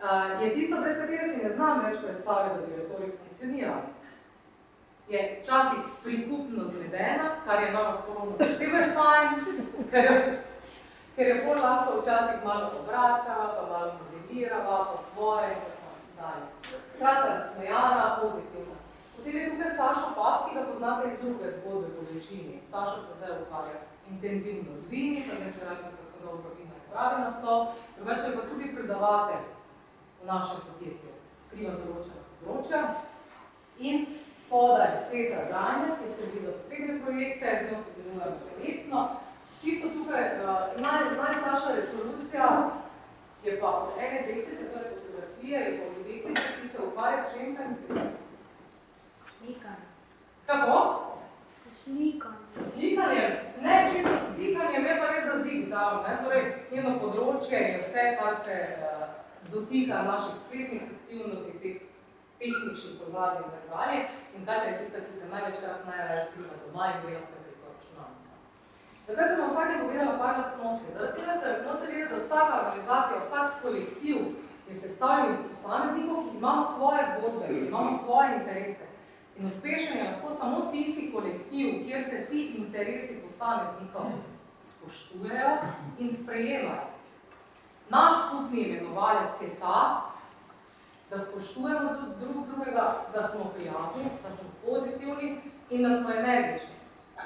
uh, 0.00 0.42
je 0.42 0.54
tisto, 0.54 0.80
brez 0.80 0.96
katere 0.96 1.28
si 1.28 1.42
ne 1.44 1.52
znam 1.52 1.84
več 1.84 2.00
predstavljati, 2.04 2.60
da 2.60 2.66
bi 2.66 2.82
retorik 2.82 3.14
funkcionirala. 3.24 3.99
Je 5.10 5.40
včasih 5.42 5.78
prikupno 6.02 6.64
zvedena, 6.64 7.30
kar 7.44 7.62
je 7.62 7.72
nama 7.72 7.92
spolno 7.92 8.32
posebej 8.38 8.84
fajn, 8.94 9.28
ker, 9.90 10.06
ker 11.16 11.26
je 11.26 11.42
bolj 11.46 11.58
lahko 11.64 11.96
včasih 12.00 12.44
malo 12.44 12.70
obračava, 12.80 13.46
pa 13.56 13.62
malo 13.72 13.92
modelirava, 13.98 14.84
po 14.90 15.02
svoje 15.02 15.48
in 15.50 15.60
tako 15.66 15.90
dalje. 16.20 16.46
Skratka, 16.94 17.32
smejana, 17.54 18.18
pozitivna. 18.22 18.76
Potem 19.16 19.36
je 19.36 19.50
tukaj 19.50 19.72
Saša 19.76 20.14
Pap, 20.16 20.48
ki 20.48 20.54
ga 20.56 20.62
poznate 20.70 21.08
iz 21.08 21.18
druge 21.22 21.46
zgodbe 21.56 21.88
po 21.96 22.02
večini. 22.14 22.60
Saša 22.70 22.98
se 23.02 23.18
zdaj 23.18 23.42
ukvarja 23.42 23.78
intenzivno 24.10 24.76
z 24.76 24.88
vini, 24.90 25.26
da 25.28 25.34
ne 25.44 25.52
če 25.54 25.66
rekli, 25.70 25.90
kako 25.98 26.26
dobro 26.26 26.50
vina 26.58 26.74
je 26.74 26.86
pravi 26.92 27.22
naslov, 27.22 27.66
drugače 27.96 28.24
je 28.26 28.36
pa 28.36 28.48
tudi 28.48 28.74
predavatelj 28.74 29.44
v 30.22 30.26
našem 30.26 30.60
podjetju, 30.68 31.12
kriva 31.50 31.74
določena 31.82 32.22
področja. 32.38 32.80
In 33.78 34.06
spodaj 34.50 34.90
Petra 35.10 35.42
Granja, 35.48 35.88
ki 35.98 36.06
skrbi 36.12 36.46
za 36.46 36.52
posebne 36.52 36.94
projekte, 37.04 37.46
z 37.58 37.62
njo 37.70 37.76
sodelujemo 37.84 38.38
projektno. 38.46 38.98
Čisto 39.62 39.88
tukaj, 39.88 40.22
uh, 40.22 40.80
naj, 40.82 41.00
najslabša 41.22 41.70
resolucija 41.74 42.70
je 43.44 43.60
pa 43.60 43.68
od 43.68 43.88
ene 44.04 44.18
deklice, 44.26 44.64
torej 44.72 44.90
fotografije, 44.94 45.58
je 45.60 45.78
pa 45.78 45.84
od 45.90 46.06
deklice, 46.06 46.42
ki 46.62 46.68
se 46.68 46.78
ukvarja 46.82 47.20
s 47.24 47.34
čem, 47.34 47.56
kaj 47.56 47.68
mislite? 47.68 48.00
Slikanje. 49.38 49.86
Kako? 50.46 50.78
Slikanje. 51.82 52.46
Slikanje? 52.72 53.26
Ne, 53.62 53.90
čisto 53.92 54.14
slikanje, 54.34 54.78
me 54.78 54.98
pa 55.00 55.06
res 55.12 55.24
da 55.26 55.38
z 55.38 55.42
digitalno. 55.42 56.02
Ne? 56.02 56.16
Torej, 56.24 56.42
njeno 56.72 56.98
področje 56.98 57.58
je 57.58 57.78
vse, 57.84 58.08
kar 58.18 58.34
se 58.44 58.58
uh, 58.66 59.06
dotika 59.52 60.02
naših 60.10 60.34
spletnih 60.46 60.82
aktivnosti, 60.82 61.58
teh 61.62 61.89
tehničnih 62.40 62.94
pozadij 63.00 63.40
in 63.44 63.50
tako 63.54 63.68
dalje. 63.76 63.98
In 64.34 64.40
kaj 64.46 64.58
je 64.66 64.78
tista, 64.78 64.98
ki 65.04 65.12
se 65.18 65.32
največkrat 65.32 65.80
najraje 65.90 66.20
skriva 66.26 66.54
doma 66.62 66.84
in 66.92 66.98
dela 67.04 67.22
se 67.30 67.36
preko 67.44 67.64
računalnika. 67.72 68.32
Zakaj 69.06 69.26
sem 69.28 69.40
vam 69.40 69.50
vsake 69.52 69.74
povedala 69.82 70.14
par 70.22 70.32
lastnosti? 70.38 70.92
Zaradi 70.94 71.16
tega, 71.18 71.34
ker 71.40 71.52
morate 71.64 71.86
vedeti, 71.86 72.12
da 72.12 72.18
vsaka 72.24 72.54
organizacija, 72.62 73.24
vsak 73.26 73.48
kolektiv 73.62 74.18
je 74.68 74.74
sestavljen 74.82 75.34
iz 75.34 75.42
posameznikov, 75.50 76.16
ki 76.24 76.36
imamo 76.36 76.62
svoje 76.76 77.02
zgodbe, 77.12 77.44
ki 77.48 77.66
imamo 77.66 77.90
svoje 78.04 78.28
interese. 78.38 78.84
In 79.36 79.46
uspešen 79.46 79.96
je 79.98 80.04
lahko 80.10 80.28
samo 80.40 80.56
tisti 80.72 81.12
kolektiv, 81.14 81.66
kjer 81.86 82.02
se 82.10 82.26
ti 82.30 82.40
interesi 82.62 83.22
posameznikov 83.24 84.06
spoštujejo 84.62 85.52
in 85.98 86.16
sprejemajo. 86.16 86.86
Naš 87.88 88.14
skupni 88.26 88.60
imenovalec 88.60 89.40
je 89.42 89.48
ta, 89.60 90.10
da 91.10 91.18
spoštujemo 91.18 91.90
drug 92.20 92.46
drugega, 92.46 92.84
da 93.14 93.28
smo 93.28 93.44
prijazni, 93.54 94.04
da 94.22 94.30
smo 94.36 94.48
pozitivni 94.64 95.40
in 95.70 95.82
da 95.82 95.90
smo 95.98 96.10
energični. 96.10 96.74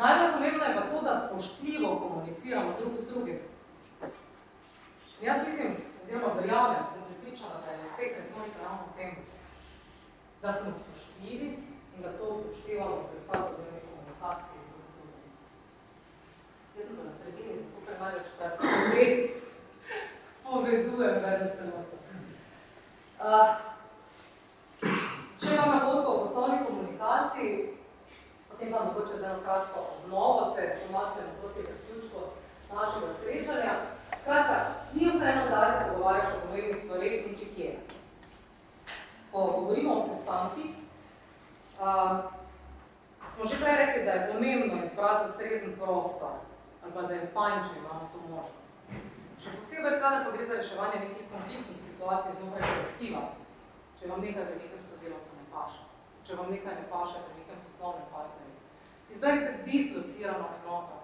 Najbolj 0.01 0.33
pomembno 0.33 0.65
je 0.65 0.75
pa 0.77 0.83
to, 0.91 1.03
da 1.03 1.23
spoštljivo 1.27 1.91
komuniciramo 2.03 2.71
drug 2.79 2.93
z 3.01 3.07
drugim. 3.13 3.39
In 5.21 5.27
jaz 5.29 5.39
mislim, 5.47 5.77
oziroma 6.03 6.35
verjamem, 6.35 6.85
sem 6.93 7.03
pripričana, 7.09 7.57
da 7.65 7.71
je 7.73 7.85
uspeh 7.85 8.11
retorika 8.19 8.59
ravno 8.65 8.83
v 8.89 8.97
tem, 8.97 9.11
da 10.43 10.53
smo 10.53 10.71
spoštljivi 10.81 11.49
in 11.95 12.03
da 12.03 12.11
to 12.19 12.25
upoštevamo 12.25 12.97
pri 13.09 13.19
vsakodnevni 13.23 13.81
komunikaciji 13.89 14.61
drug 14.69 14.85
z 14.89 14.95
drugim. 14.97 15.31
Jaz 16.77 16.87
sem 16.87 16.97
sredini, 17.19 17.55
zato 17.63 17.79
ker 17.87 17.97
največ 18.01 18.27
krat 18.37 18.55
se 18.61 19.05
povezujem 20.45 21.17
vedno 21.25 21.49
celoto. 21.57 21.97
Uh, 23.25 23.74
če 25.45 25.55
imam 25.55 25.71
napotka 25.77 26.11
o 26.11 26.21
poslovni 26.25 26.59
komunikaciji, 26.67 27.57
potem 28.49 28.71
pa 28.73 28.85
mogoče 28.85 29.19
za 29.19 29.27
eno 29.27 29.41
kratko 29.45 29.81
obnovo 29.97 30.55
se 30.55 30.69
pomaknem 30.87 31.27
proti 31.41 31.67
zaključku 31.69 32.21
našega 32.75 33.11
srečanja. 33.21 33.75
Skratka, 34.23 34.57
ni 34.95 35.11
vseeno, 35.11 35.43
da 35.51 35.61
se 35.73 35.91
pogovarjaš 35.91 36.33
o 36.35 36.41
pomembnih 36.47 36.81
stvareh 36.85 37.27
in 37.29 37.37
če 37.41 37.51
kje. 37.57 37.75
Ko 39.33 39.45
govorimo 39.59 39.99
o 39.99 40.07
sestankih, 40.09 40.71
uh, 41.81 42.17
smo 43.29 43.45
že 43.45 43.61
prej 43.61 43.77
rekli, 43.83 44.05
da 44.05 44.11
je 44.17 44.27
pomembno 44.33 44.81
izbrati 44.85 45.31
ustrezen 45.31 45.77
prostor, 45.81 46.41
ali 46.83 46.93
pa 46.95 47.03
da 47.03 47.15
je 47.15 47.31
fajn, 47.37 47.63
če 47.69 47.81
imamo 47.83 48.11
to 48.13 48.27
možnost. 48.31 48.73
Še 49.43 49.57
posebej, 49.61 50.01
kadar 50.01 50.25
pa 50.25 50.37
gre 50.37 50.45
za 50.49 50.61
reševanje 50.63 51.01
nekih 51.05 51.33
konfliktnih 51.33 51.81
situacij 51.89 52.39
znotraj 52.41 52.71
kolektiva, 52.71 53.25
če 54.05 54.11
vam 54.11 54.21
nekaj 54.21 54.45
pri 54.45 54.59
nekem 54.61 54.81
sodelavcu 54.85 55.31
ne 55.33 55.43
paša, 55.49 55.85
če 56.29 56.35
vam 56.37 56.51
nekaj 56.53 56.75
ne 56.77 56.83
paša 56.91 57.21
pri 57.25 57.39
nekem 57.39 57.61
poslovnem 57.65 58.11
partnerju. 58.13 58.59
Izberite 59.15 59.53
dislocirano 59.65 60.49
enoto, 60.59 60.99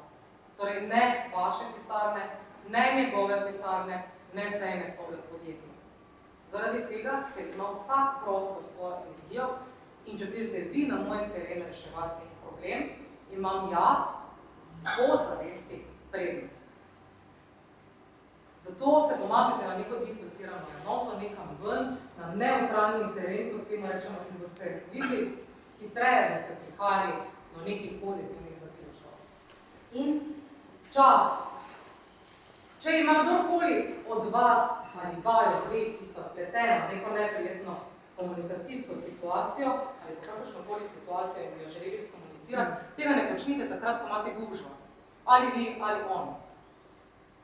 torej 0.59 0.83
ne 0.91 1.05
vaše 1.33 1.71
pisarne, 1.77 2.27
ne 2.69 2.83
njegove 2.99 3.39
pisarne, 3.47 4.03
ne 4.37 4.51
sejne 4.51 4.91
sobe 4.93 5.17
podjetja. 5.31 5.73
Zaradi 6.53 6.83
tega, 6.91 7.17
ker 7.33 7.49
ima 7.49 7.71
vsak 7.73 8.21
prostor 8.27 8.69
svojo 8.69 8.99
energijo 9.07 9.49
in 10.05 10.21
če 10.21 10.29
pridete 10.35 10.69
vi 10.75 10.87
na 10.93 11.01
moj 11.01 11.25
teren 11.33 11.65
reševati 11.71 12.27
nek 12.27 12.39
problem, 12.45 12.89
imam 13.33 13.71
jaz 13.73 14.05
od 15.09 15.25
zavesti 15.31 15.87
prednost. 16.13 16.70
Zato 18.63 19.09
se 19.09 19.15
pomaknite 19.21 19.69
na 19.69 19.77
neko 19.77 19.97
dislocirano 20.05 20.67
enoto, 20.81 21.19
nekam 21.19 21.49
ven, 21.63 21.97
na 22.19 22.35
neutralni 22.35 23.15
teren, 23.15 23.53
kot 23.53 23.69
temu 23.69 23.87
rečemo, 23.87 24.19
in 24.31 24.41
boste 24.41 24.83
videli, 24.93 25.45
hitreje 25.81 26.31
boste 26.31 26.57
prihajali 26.63 27.13
do 27.55 27.65
nekih 27.65 27.93
pozitivnih 28.05 28.55
zaključkov. 28.63 29.13
In 29.93 30.21
čas. 30.93 31.23
Če 32.81 33.01
ima 33.01 33.15
kdorkoli 33.23 33.95
od 34.09 34.33
vas 34.33 34.71
ali 35.03 35.17
vaju 35.25 35.57
dveh, 35.69 35.99
ki 35.99 36.05
sta 36.05 36.23
pletena 36.35 36.89
neko 36.93 37.11
neprijetno 37.15 37.75
komunikacijsko 38.17 38.95
situacijo 39.07 39.71
ali 40.03 40.17
kakršno 40.27 40.61
koli 40.69 40.85
situacijo 40.95 41.45
in 41.45 41.51
bi 41.55 41.65
jo 41.65 41.69
želeli 41.69 42.01
skomunicirati, 42.07 42.73
tega 42.97 43.11
ne 43.11 43.33
počnite 43.33 43.69
takrat, 43.69 44.01
ko 44.01 44.07
imate 44.07 44.35
gužvo. 44.39 44.71
Ali 45.25 45.47
vi, 45.57 45.77
ali 45.83 46.01
on. 46.15 46.35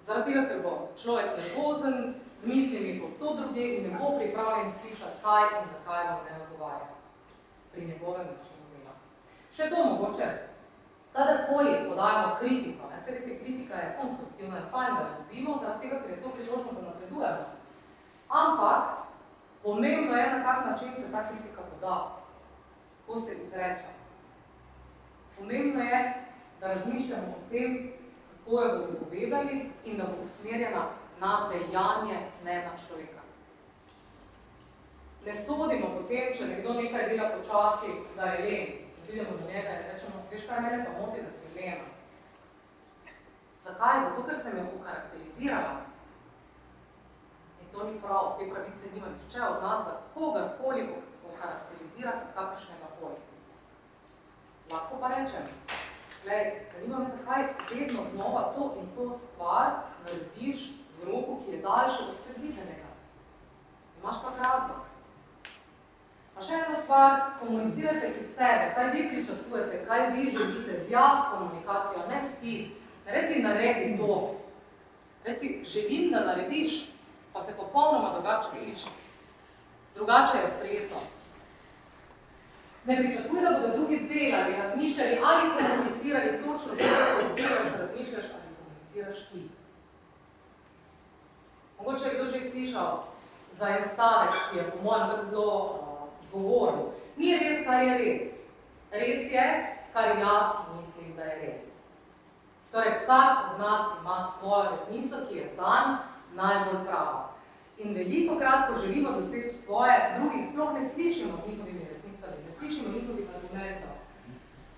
Zaradi 0.06 0.32
tega, 0.32 0.46
ker 0.48 0.62
bo 0.62 0.72
človek 0.94 1.34
nervozen, 1.34 2.14
z 2.36 2.46
mislimi 2.46 3.00
povsod 3.00 3.40
druge 3.40 3.64
in 3.76 3.90
ne 3.90 3.98
bo 3.98 4.18
pripravljen 4.18 4.70
slišati, 4.72 5.22
kaj 5.22 5.42
in 5.58 5.64
zakaj 5.72 6.04
vam 6.04 6.20
ne 6.26 6.42
odgovarja 6.42 6.92
pri 7.72 7.86
njegovem 7.86 8.26
načinu 8.26 8.66
dela. 8.72 8.92
Še 9.56 9.70
to 9.70 9.84
mogoče, 9.84 10.28
kadarkoli 11.12 11.88
podajamo 11.88 12.36
kritiko, 12.38 12.90
ne, 12.90 13.02
se 13.02 13.12
veste, 13.12 13.38
kritika 13.38 13.74
je 13.74 13.96
konstruktivna 14.00 14.58
in 14.58 14.70
fajn, 14.70 14.94
da 14.94 15.00
jo 15.00 15.16
dobimo, 15.18 15.58
zaradi 15.62 15.82
tega, 15.82 16.00
ker 16.02 16.10
je 16.10 16.22
to 16.22 16.30
priložno, 16.36 16.72
da 16.72 16.86
napredujemo. 16.86 17.44
Ampak, 18.28 18.82
pomembno 19.62 20.16
je, 20.16 20.30
na 20.30 20.44
kak 20.44 20.64
način 20.70 20.94
se 20.96 21.12
ta 21.12 21.28
kritika 21.28 21.66
poda, 21.70 21.98
ko 23.06 23.20
se 23.20 23.34
izreče. 23.42 23.90
Pomembno 25.38 25.82
je, 25.82 26.00
da 26.60 26.74
razmišljamo 26.74 27.34
o 27.36 27.50
tem, 27.50 27.95
kako 28.46 28.60
jo 28.62 28.78
bomo 28.78 28.98
povedali 29.04 29.70
in 29.84 29.96
da 29.98 30.04
bo 30.04 30.24
usmerjena 30.24 30.88
na 31.20 31.48
dejanje, 31.52 32.18
ne 32.44 32.64
na 32.64 32.72
človeka. 32.86 33.20
Ne 35.24 35.34
sodimo 35.34 35.86
potem, 35.98 36.34
če 36.34 36.46
nekdo 36.46 36.74
nekaj 36.74 37.08
dela 37.08 37.30
počasi, 37.36 37.92
da 38.16 38.22
je 38.22 38.44
len. 38.44 38.66
Pridemo 39.06 39.30
do 39.30 39.46
njega 39.46 39.70
in 39.70 39.82
rečemo, 39.92 40.22
veš 40.30 40.46
kaj, 40.46 40.60
mene 40.60 40.84
pa 40.84 40.92
moti, 41.00 41.22
da 41.22 41.30
si 41.30 41.58
lena. 41.58 41.84
Zakaj? 43.62 44.00
Zato, 44.04 44.22
ker 44.22 44.36
sem 44.36 44.56
jo 44.58 44.64
okarakterizirala. 44.78 45.74
In 47.60 47.66
to 47.72 47.84
ni 47.84 48.00
prav, 48.00 48.36
te 48.38 48.50
pravice 48.50 48.94
nima 48.94 49.06
nihče 49.06 49.42
od 49.42 49.62
nas, 49.62 49.84
da 49.86 50.00
kogarkoli 50.14 50.88
okarakterizira 51.32 52.12
kot 52.12 52.34
kakršnega 52.34 52.88
koli. 53.00 53.20
Lahko 54.70 54.98
pa 55.00 55.08
rečem, 55.08 55.46
glej, 56.26 56.52
zanima 56.74 56.98
me, 56.98 57.06
zakaj 57.18 57.42
vedno 57.70 58.00
znova 58.14 58.52
to 58.54 58.74
in 58.80 58.86
to 58.96 59.18
stvar 59.18 59.70
narediš 60.04 60.70
v 61.02 61.10
roku, 61.10 61.40
ki 61.44 61.50
je 61.52 61.62
daljše 61.62 62.02
od 62.10 62.16
predvidenega. 62.24 62.90
Imaš 64.02 64.16
pa 64.22 64.30
razlog. 64.42 64.82
Pa 66.34 66.42
še 66.42 66.54
ena 66.54 66.82
stvar, 66.82 67.20
komunicirajte 67.40 68.08
iz 68.20 68.26
sebe, 68.34 68.72
kaj 68.74 68.90
vi 68.92 69.08
pričakujete, 69.08 69.84
kaj 69.86 70.10
vi 70.10 70.30
želite 70.30 70.80
z 70.80 70.90
jaz 70.90 71.22
komunikacijo, 71.30 72.08
ne 72.08 72.20
s 72.28 72.40
ti. 72.40 72.76
Reci, 73.06 73.42
naredi 73.42 73.96
to. 73.98 74.34
Reci, 75.24 75.62
želim, 75.64 76.10
da 76.10 76.24
narediš, 76.24 76.90
pa 77.32 77.40
se 77.40 77.56
popolnoma 77.56 78.12
drugače 78.12 78.48
sliši. 78.50 78.90
Drugače 79.94 80.38
je 80.38 80.50
sprejeto. 80.56 81.00
Ne 82.86 82.96
pričakuj, 82.96 83.40
da 83.40 83.50
bodo 83.50 83.76
drugi 83.76 83.98
delali, 83.98 84.56
razmišljali 84.62 85.18
ali 85.24 85.50
komunicirali 85.56 86.38
točno 86.44 86.70
to, 86.78 86.84
ko 87.16 87.34
delaš, 87.36 87.68
razmišljaš 87.80 88.24
ali 88.34 88.50
komuniciraš 88.58 89.28
ti. 89.28 89.48
Mogoče 91.78 92.04
je 92.08 92.14
kdo 92.14 92.30
že 92.30 92.50
slišal 92.50 93.04
za 93.52 93.68
en 93.68 93.88
stavek, 93.94 94.34
ki 94.50 94.58
je 94.58 94.70
po 94.70 94.82
mojem 94.82 95.10
tak 95.10 95.24
zelo 95.30 95.78
zgovoril. 96.28 96.84
Ni 97.16 97.38
res, 97.38 97.64
kar 97.66 97.82
je 97.82 97.98
res. 97.98 98.22
Res 98.92 99.32
je, 99.32 99.46
kar 99.92 100.18
jaz 100.18 100.46
mislim, 100.76 101.16
da 101.16 101.22
je 101.22 101.36
res. 101.46 101.62
Torej, 102.72 102.92
vsak 103.02 103.52
od 103.52 103.58
nas 103.58 103.80
ima 104.00 104.32
svojo 104.38 104.70
resnico, 104.70 105.16
ki 105.28 105.36
je 105.36 105.50
zanj 105.56 105.96
najbolj 106.34 106.84
prava. 106.86 107.32
In 107.78 107.94
veliko 107.94 108.38
krat, 108.38 108.68
ko 108.68 108.80
želimo 108.80 109.10
doseči 109.10 109.50
svoje, 109.50 110.18
drugih 110.18 110.48
sploh 110.52 110.74
ne 110.74 110.88
slišimo 110.88 111.32
z 111.36 111.48
njihovimi 111.48 111.85
slišimo 112.58 112.88
njihovih 112.88 113.26
argumentov. 113.36 113.94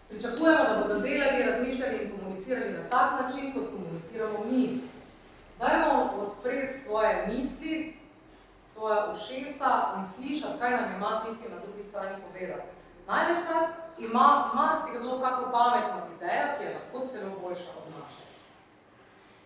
Pričakujemo, 0.09 0.65
da 0.69 0.83
bodo 0.83 1.01
delali, 1.01 1.43
razmišljali 1.43 1.97
in 2.03 2.11
komunicirali 2.11 2.73
na 2.73 2.83
tak 2.91 3.09
način, 3.21 3.53
kot 3.53 3.65
komuniciramo 3.75 4.39
mi. 4.51 4.81
Dajmo 5.59 6.13
odpreti 6.27 6.81
svoje 6.85 7.27
misli, 7.27 7.97
svoje 8.73 8.99
ušesa 9.11 9.71
in 9.97 10.03
slišati, 10.15 10.59
kaj 10.59 10.71
nam 10.71 10.95
ima 10.97 11.23
tisti 11.25 11.49
na 11.49 11.59
drugi 11.65 11.83
strani 11.89 12.17
povedati. 12.29 12.69
Največkrat 13.07 13.69
ima 13.99 14.51
marsikdo 14.55 15.21
kako 15.21 15.51
pametno 15.51 16.15
idejo, 16.17 16.47
ki 16.59 16.65
je 16.65 16.75
lahko 16.75 17.07
celo 17.07 17.31
boljša 17.43 17.71
od 17.81 17.87
naše. 17.95 18.25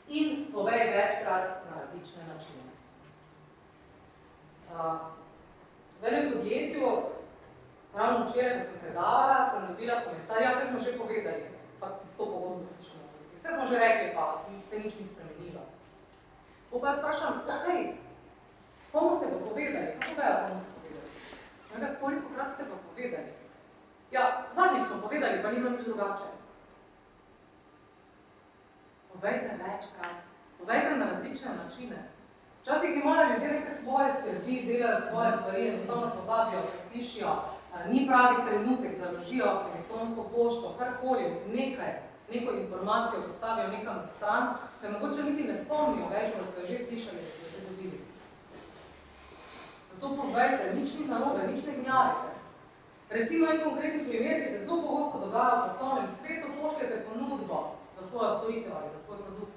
In 0.09 0.47
povej 0.53 0.79
večkrat 0.79 1.49
na 1.69 1.81
različne 1.81 2.23
načine. 2.35 2.73
Uh, 4.73 4.99
v 6.03 6.05
enem 6.05 6.33
podjetju, 6.33 6.89
ravno 7.95 8.27
včeraj, 8.27 8.59
ko 8.59 8.65
sem 8.65 8.79
predavala, 8.81 9.51
sem 9.51 9.67
dobila 9.69 10.01
komentar, 10.05 10.43
ja, 10.43 10.51
vse 10.51 10.65
smo 10.71 10.79
že 10.81 10.99
povedali, 10.99 11.43
pa 11.81 11.87
to 12.17 12.25
pogosto 12.27 12.65
slišamo. 12.69 13.05
Vse 13.37 13.49
smo 13.55 13.65
že 13.67 13.79
rekli, 13.79 14.15
pa 14.15 14.45
se 14.71 14.79
nič 14.79 14.95
ni 15.01 15.07
spremenilo. 15.07 15.63
Pa 16.71 16.89
jaz 16.89 16.99
vprašam, 16.99 17.43
ok, 17.45 17.67
komu 18.93 19.17
ste 19.17 19.27
pa 19.27 19.39
povedali? 19.49 19.89
Kako 20.01 20.15
vejo, 20.21 20.37
komu 20.41 20.61
ste 20.61 20.71
povedali? 20.77 21.09
Seveda, 21.69 21.89
koliko 22.01 22.27
krat 22.35 22.51
ste 22.55 22.65
pa 22.65 22.77
povedali? 22.89 23.31
Ja, 24.13 24.23
zadnjič 24.57 24.85
smo 24.87 24.97
povedali, 25.01 25.43
pa 25.43 25.51
ni 25.51 25.61
bilo 25.61 25.71
nič 25.71 25.85
drugače. 25.85 26.29
Povejte 29.13 29.51
večkrat. 29.61 30.17
Povejte 30.59 30.97
na 30.97 31.07
različne 31.07 31.51
načine. 31.65 31.99
Včasih 32.63 32.91
imajo 32.97 33.33
ljudje 33.33 33.49
neke 33.49 33.73
svoje 33.83 34.13
skrbi, 34.15 34.63
delajo 34.67 34.99
svoje 35.11 35.33
stvari, 35.33 35.69
enostavno 35.69 36.13
pozabijo, 36.17 36.61
preslišijo, 36.71 37.33
ni 37.91 38.07
pravi 38.07 38.37
trenutek, 38.47 38.99
založijo 38.99 39.47
elektronsko 39.75 40.23
pošto, 40.35 40.75
karkoli, 40.79 41.25
nekaj, 41.53 41.93
neko 42.33 42.53
informacijo 42.53 43.23
postavijo 43.27 43.69
nekam 43.69 43.97
na 43.97 44.07
stran, 44.17 44.55
se 44.81 44.91
mogoče 44.91 45.23
niti 45.23 45.45
ne 45.45 45.65
spomnijo 45.65 46.09
več, 46.09 46.29
da 46.37 46.45
so 46.45 46.61
jo 46.61 46.67
že 46.67 46.79
slišali, 46.85 47.21
da 47.23 47.49
so 47.51 47.69
dobili. 47.69 47.99
Zato 49.93 50.17
povejte, 50.17 50.75
nič 50.75 50.91
ni 50.99 51.07
narobe, 51.07 51.47
nič 51.53 51.65
ne 51.67 51.73
gnjavite. 51.73 52.29
Recimo 53.11 53.47
en 53.47 53.65
konkretni 53.65 54.05
primer, 54.09 54.43
ki 54.43 54.53
se 54.53 54.65
zelo 54.65 54.83
pogosto 54.83 55.19
dogaja 55.19 55.55
v 55.55 55.65
poslovnem 55.69 56.09
svetu, 56.21 56.47
pošljete 56.63 57.05
ponudbo 57.09 57.77
za 57.97 58.09
svojo 58.09 58.39
storitev 58.39 58.73
ali 58.77 58.89
za 58.97 59.05
svoj 59.05 59.19
produkt. 59.25 59.57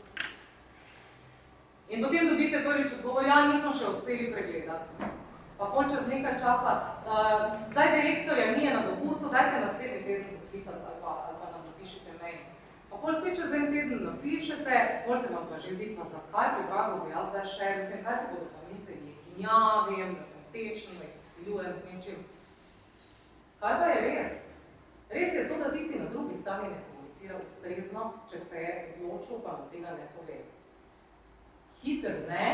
In 1.90 2.04
potem 2.04 2.30
dobite 2.30 2.64
prvič 2.64 2.92
odgovor, 2.98 3.26
ja, 3.26 3.48
nismo 3.48 3.72
še 3.72 3.92
uspeli 3.94 4.34
pregledati. 4.34 5.15
Pa 5.58 5.66
pol 5.72 5.88
čez 5.88 6.04
nekaj 6.08 6.36
časa, 6.36 6.72
uh, 7.08 7.64
zdaj 7.72 7.88
direktorja 7.96 8.52
ni 8.52 8.68
na 8.68 8.82
dopustu, 8.88 9.32
dajte 9.32 9.64
naslednji 9.64 10.04
teden 10.04 10.26
poklicati 10.42 10.84
ali 10.88 11.00
pa, 11.02 11.12
ali 11.28 11.36
pa 11.40 11.46
nam 11.52 11.62
napišite 11.72 12.12
mail. 12.22 12.42
Pa 12.90 12.96
pol 13.00 13.14
spet 13.16 13.40
čez 13.40 13.54
en 13.56 13.72
teden 13.72 14.04
napišete, 14.04 14.76
pol 15.08 15.16
se 15.18 15.32
vam 15.34 15.48
pa 15.48 15.56
že 15.58 15.76
zdi, 15.76 15.96
pa 15.96 16.04
zakaj 16.04 16.48
pripravil 16.56 17.04
bi 17.04 17.16
jaz 17.16 17.28
zdaj 17.32 17.46
še, 17.56 17.68
mislim, 17.80 18.04
kaj 18.04 18.18
se 18.20 18.28
bodo 18.32 18.48
pa 18.52 18.62
mislili, 18.72 19.12
ja, 19.40 19.60
vem, 19.88 20.16
da 20.20 20.24
sem 20.24 20.42
tečen, 20.52 21.00
da 21.00 21.08
jih 21.08 21.16
posiljujem 21.22 21.74
z 21.80 21.82
nečim. 21.88 22.20
Kaj 23.60 23.80
pa 23.80 23.86
je 23.94 24.02
res? 24.08 24.32
Res 25.10 25.34
je 25.34 25.48
to, 25.48 25.56
da 25.64 25.72
tisti 25.72 26.00
na 26.00 26.10
drugi 26.12 26.36
strani 26.36 26.68
ne 26.74 26.80
komunicira 26.90 27.40
ustrezno, 27.40 28.14
če 28.30 28.40
se 28.40 28.58
je 28.60 28.74
odločil, 28.98 29.40
pa 29.40 29.56
nam 29.56 29.70
tega 29.72 29.96
ne 29.96 30.08
pove. 30.18 30.42
Hiter 31.80 32.26
ne 32.28 32.50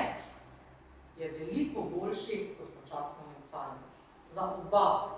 je 1.17 1.31
veliko 1.39 1.81
boljši 1.81 2.37
kot 2.57 2.70
počasno 2.91 3.23
mencanje. 3.33 3.87
Za 4.31 4.41
oba. 4.41 5.09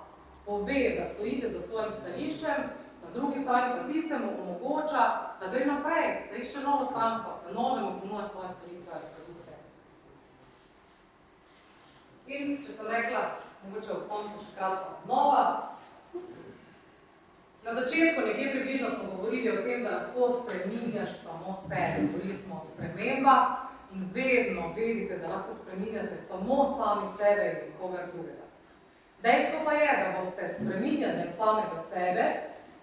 Pove, 0.46 0.96
da 0.98 1.06
stojite 1.06 1.50
za 1.50 1.62
svojim 1.62 1.92
stališčem, 2.00 2.60
na 3.04 3.10
drugi 3.14 3.42
strani 3.42 3.74
pa 3.78 3.94
tistemu 3.94 4.32
omogoča, 4.42 5.04
da 5.40 5.48
gre 5.52 5.66
naprej, 5.66 6.28
da 6.32 6.36
išče 6.36 6.60
novo 6.60 6.86
stranko, 6.86 7.32
da 7.46 7.54
novemu 7.54 8.00
ponuja 8.02 8.28
svoje 8.28 8.50
storitve 8.50 8.92
ali 8.94 9.06
produkte. 9.16 9.54
In 12.28 12.66
če 12.66 12.76
sem 12.78 12.88
rekla, 12.88 13.22
mogoče 13.64 13.94
v 13.94 14.10
koncu 14.10 14.46
še 14.46 14.58
kratka 14.58 14.90
nova, 15.08 15.70
Na 17.64 17.72
začetku 17.74 18.22
nekje 18.28 18.52
približno 18.52 18.90
smo 18.92 19.04
govorili 19.16 19.50
o 19.50 19.62
tem, 19.64 19.84
da 19.84 19.90
lahko 19.90 20.44
spreminjaš 20.44 21.12
samo 21.24 21.56
sebe. 21.64 22.08
Govorili 22.12 22.36
smo 22.44 22.56
o 22.56 22.66
spremembah 22.68 23.73
in 23.94 24.10
vedno 24.14 24.74
vedite, 24.76 25.18
da 25.18 25.28
lahko 25.28 25.54
spreminjate 25.54 26.18
samo 26.28 26.56
sami 26.78 27.08
sebe 27.18 27.44
in 27.52 27.72
nikogar 27.72 28.06
drugega. 28.14 28.46
Dejstvo 29.24 29.60
pa 29.66 29.72
je, 29.72 29.92
da 30.02 30.08
boste 30.18 30.48
spreminjali 30.56 31.30
samega 31.38 31.80
sebe, 31.94 32.26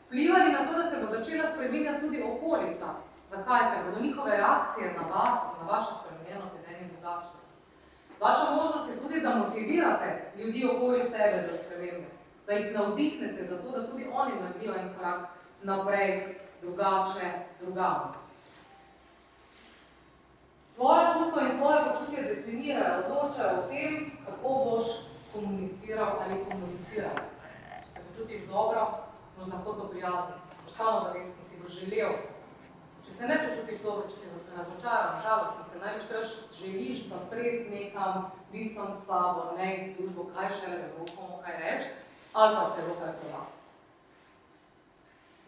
vplivali 0.06 0.52
na 0.52 0.66
to, 0.66 0.72
da 0.82 0.90
se 0.90 0.96
bo 1.00 1.06
začela 1.16 1.44
spreminjati 1.52 2.00
tudi 2.00 2.22
okolica. 2.30 2.86
Zakaj? 3.28 3.60
Ker 3.70 3.80
bodo 3.86 4.00
njihove 4.06 4.36
reakcije 4.36 4.86
na 4.98 5.04
vas 5.14 5.38
in 5.44 5.54
na 5.60 5.72
vaše 5.72 5.92
spremenjeno 6.00 6.46
vedenje 6.54 6.84
drugačne. 6.92 7.40
Vaša 8.20 8.46
možnost 8.58 8.86
je 8.90 9.00
tudi, 9.02 9.20
da 9.20 9.34
motivirate 9.34 10.08
ljudi 10.38 10.68
okoli 10.72 11.02
sebe 11.02 11.36
za 11.46 11.58
spremembe 11.58 12.20
da 12.50 12.56
jih 12.56 12.74
navdihnete 12.74 13.46
za 13.46 13.62
to, 13.62 13.70
da 13.70 13.86
tudi 13.86 14.06
oni 14.12 14.32
naredijo 14.42 14.74
en 14.74 14.94
korak 14.96 15.20
naprej, 15.62 16.36
drugače, 16.62 17.30
drugam. 17.60 18.14
Tvoje 20.80 21.06
čustvo 21.12 21.40
in 21.40 21.58
tvoje 21.58 21.78
počutje 21.88 22.22
definirajo, 22.22 23.02
odločajo 23.04 23.58
o 23.58 23.68
tem, 23.68 24.10
kako 24.24 24.48
boš 24.64 24.86
komuniciral 25.32 26.12
ali 26.22 26.44
komuniciral. 26.48 27.16
Če 27.84 27.88
se 27.94 28.00
počutiš 28.08 28.46
dobro, 28.48 28.86
boš 29.36 29.46
lahko 29.52 29.72
to 29.72 29.88
prijazen, 29.88 30.38
boš 30.64 30.72
samozavestni, 30.72 31.42
si 31.48 31.60
boš 31.62 31.72
želel. 31.80 32.14
Če 33.04 33.12
se 33.12 33.28
ne 33.28 33.36
počutiš 33.42 33.82
dobro, 33.82 34.06
če 34.08 34.16
si 34.16 34.26
razočaran, 34.56 35.18
žalostni, 35.24 35.64
se 35.72 35.82
največkrat 35.82 36.24
želiš 36.60 37.02
zapreti 37.10 37.70
nekam, 37.74 38.30
biti 38.52 38.74
sam 38.74 38.94
s 38.96 39.06
sabo, 39.06 39.52
ne 39.56 39.68
iti 39.76 40.02
družbo, 40.02 40.30
kaj 40.34 40.48
šele, 40.60 40.78
da 40.78 40.88
bo 40.96 41.04
komu 41.16 41.42
kaj 41.44 41.58
reči, 41.64 41.90
ali 42.32 42.56
pa 42.56 42.70
celo 42.70 42.94
prepovedati. 43.02 43.52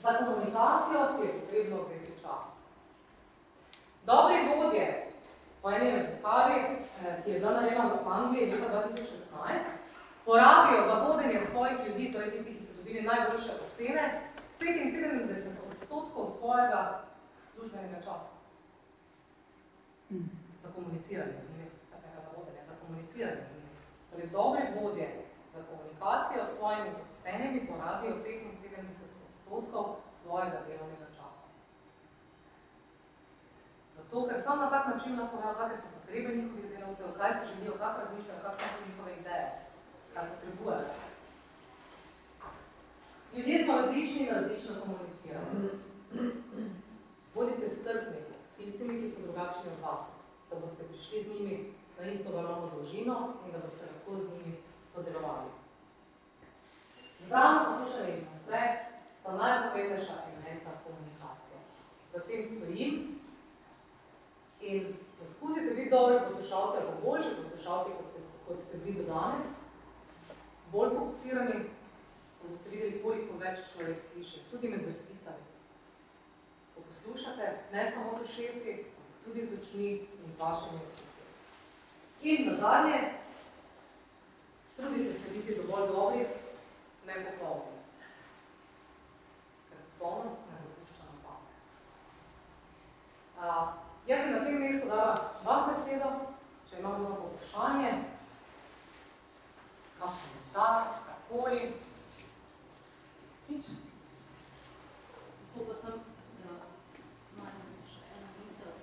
Za 0.02 0.12
komunikacijo 0.18 1.08
si 1.14 1.26
je 1.26 1.40
potrebno 1.40 1.80
vzeti 1.80 2.20
čas. 2.20 2.52
Dobri 4.04 4.44
vodje, 4.48 5.11
po 5.62 5.70
eni 5.70 5.90
raziskavi, 5.90 6.54
eh, 6.60 7.22
ki 7.24 7.30
je 7.30 7.38
bila 7.38 7.52
narejena 7.52 7.84
v 8.04 8.08
Angliji 8.08 8.50
leta 8.50 8.68
2016, 8.68 9.66
porabijo 10.24 10.86
za 10.86 10.94
vodenje 10.94 11.40
svojih 11.50 11.78
ljudi, 11.86 12.12
torej 12.12 12.30
tisti, 12.30 12.54
ki 12.54 12.58
so 12.64 12.72
dobili 12.76 13.02
najboljše 13.02 13.52
ocene, 13.66 14.20
75 14.60 15.56
odstotkov 15.70 16.26
svojega 16.38 17.04
službenega 17.54 17.96
časa. 17.96 18.32
Za 20.60 20.68
komuniciranje 20.74 21.36
z 21.42 21.44
njimi, 21.50 21.66
kasnega 21.90 22.20
za 22.26 22.30
vodenje, 22.36 22.62
za 22.66 22.74
komuniciranje 22.80 23.42
z 23.48 23.52
njimi. 23.54 23.70
Torej, 24.10 24.26
dobri 24.26 24.62
vodje 24.76 25.08
za 25.54 25.60
komunikacijo 25.70 26.44
s 26.44 26.56
svojimi 26.56 26.90
zaposlenimi 26.98 27.66
porabijo 27.66 28.12
75 28.14 29.28
odstotkov 29.28 29.86
svojega 30.22 30.58
delovnega 30.66 31.06
časa. 31.06 31.11
Zato, 33.92 34.26
ker 34.28 34.42
samo 34.44 34.62
na 34.62 34.70
tak 34.70 34.86
način 34.88 35.20
lahko 35.20 35.36
vejo, 35.36 35.54
kakve 35.54 35.76
so 35.76 35.86
potrebe 35.94 36.34
njihovih 36.36 36.70
delovcev, 36.70 37.06
kaj 37.18 37.32
se 37.32 37.46
želijo, 37.50 37.72
kako 37.78 38.00
razmišljajo, 38.00 38.42
kakve 38.42 38.66
so 38.72 38.86
njihove 38.88 39.12
ideje, 39.20 39.48
kaj 40.14 40.24
potrebujejo. 40.30 40.94
Ljudje 43.36 43.64
smo 43.64 43.76
različni 43.76 44.20
in 44.22 44.34
različno 44.34 44.74
komuniciramo. 44.82 45.52
Bodite 47.34 47.68
strpni 47.68 48.18
s 48.48 48.54
tistimi, 48.54 49.00
ki 49.00 49.10
so 49.10 49.20
drugačni 49.22 49.72
od 49.72 49.80
vas, 49.82 50.04
da 50.50 50.60
boste 50.60 50.82
prišli 50.84 51.22
z 51.22 51.28
njimi 51.28 51.72
na 51.98 52.04
isto 52.06 52.32
valovno 52.36 52.70
dolžino 52.74 53.28
in 53.46 53.52
da 53.52 53.58
boste 53.58 53.84
lahko 53.92 54.16
z 54.16 54.28
njimi 54.30 54.56
sodelovali. 54.94 55.50
Zbrano 57.26 57.64
poslušanje 57.66 58.12
in 58.18 58.24
nasvet 58.32 58.78
sta 59.20 59.32
najpomembnejša 59.32 60.14
elementa 60.28 60.70
komunikacije. 60.84 61.58
Zatem 62.12 62.40
stojim 62.46 63.11
in 64.72 64.96
poskusite 65.18 65.74
biti 65.74 65.90
dobri 65.90 66.18
poslušalci 66.26 66.76
ali 66.80 67.02
boljši 67.04 67.30
poslušalci, 67.42 67.90
kot, 67.98 68.12
se, 68.12 68.18
kot 68.46 68.58
ste 68.64 68.78
bili 68.78 68.96
do 68.96 69.14
danes, 69.14 69.46
bolj 70.72 70.90
fokusirani, 70.98 71.54
ko 72.40 72.48
boste 72.48 72.70
videli, 72.70 73.02
koliko 73.02 73.38
več 73.38 73.58
človek 73.72 74.00
sliši, 74.00 74.42
tudi 74.50 74.68
med 74.68 74.86
vrsticami. 74.86 75.46
Ko 76.74 76.82
poslušate, 76.88 77.54
ne 77.72 77.90
samo 77.90 78.18
z 78.18 78.24
ušesi, 78.24 78.84
tudi 79.24 79.46
z 79.46 79.60
očmi 79.60 79.90
in 79.92 80.36
z 80.36 80.40
vašimi 80.40 80.80
očmi. 80.92 81.10
In 82.22 82.48
na 82.48 82.56
zadnje, 82.56 83.22
Trudite 84.76 85.12
se 85.12 85.30
biti 85.32 85.54
dovolj 85.54 85.88
dobri, 85.88 86.26
ne 87.06 87.36
popolni. 87.38 87.78
Ker 89.68 89.78
popolnost 89.98 90.36
ne 90.50 90.56
dopušča 90.64 91.04
napak. 91.12 91.40
Jaz 94.06 94.26
bi 94.26 94.32
na 94.32 94.44
tem 94.44 94.58
mestu 94.60 94.88
dala 94.88 95.14
vam 95.44 95.68
besedo, 95.68 96.08
če 96.68 96.80
imam 96.80 96.96
mnogo 97.00 97.28
vprašanje, 97.30 97.92
kak 99.98 100.16
komentar, 100.22 100.88
kakoli. 101.06 101.60
Nič. 103.48 103.70
Tako 105.52 105.68
pa 105.68 105.76
sem 105.82 106.00
malo 107.38 107.62
še 107.92 108.02
ena 108.16 108.34
misel. 108.40 108.74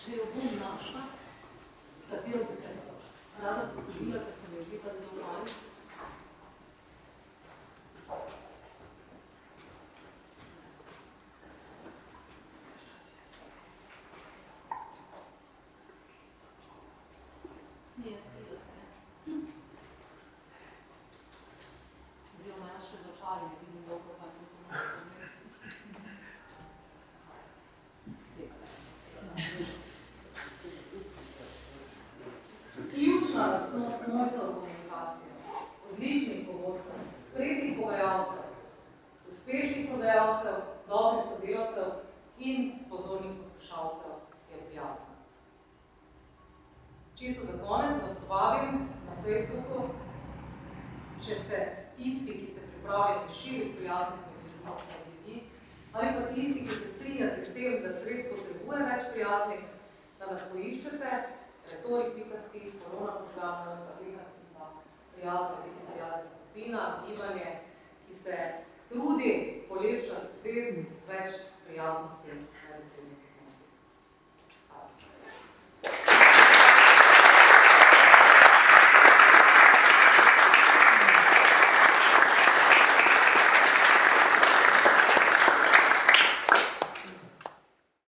Če 0.00 0.16
jo 0.16 0.30
bom 0.32 0.58
našla, 0.62 1.06
katero 2.08 2.44
bi 2.48 2.60
se 2.62 2.76
rada 3.42 3.68
poslužila, 3.74 4.24
ker 4.24 4.37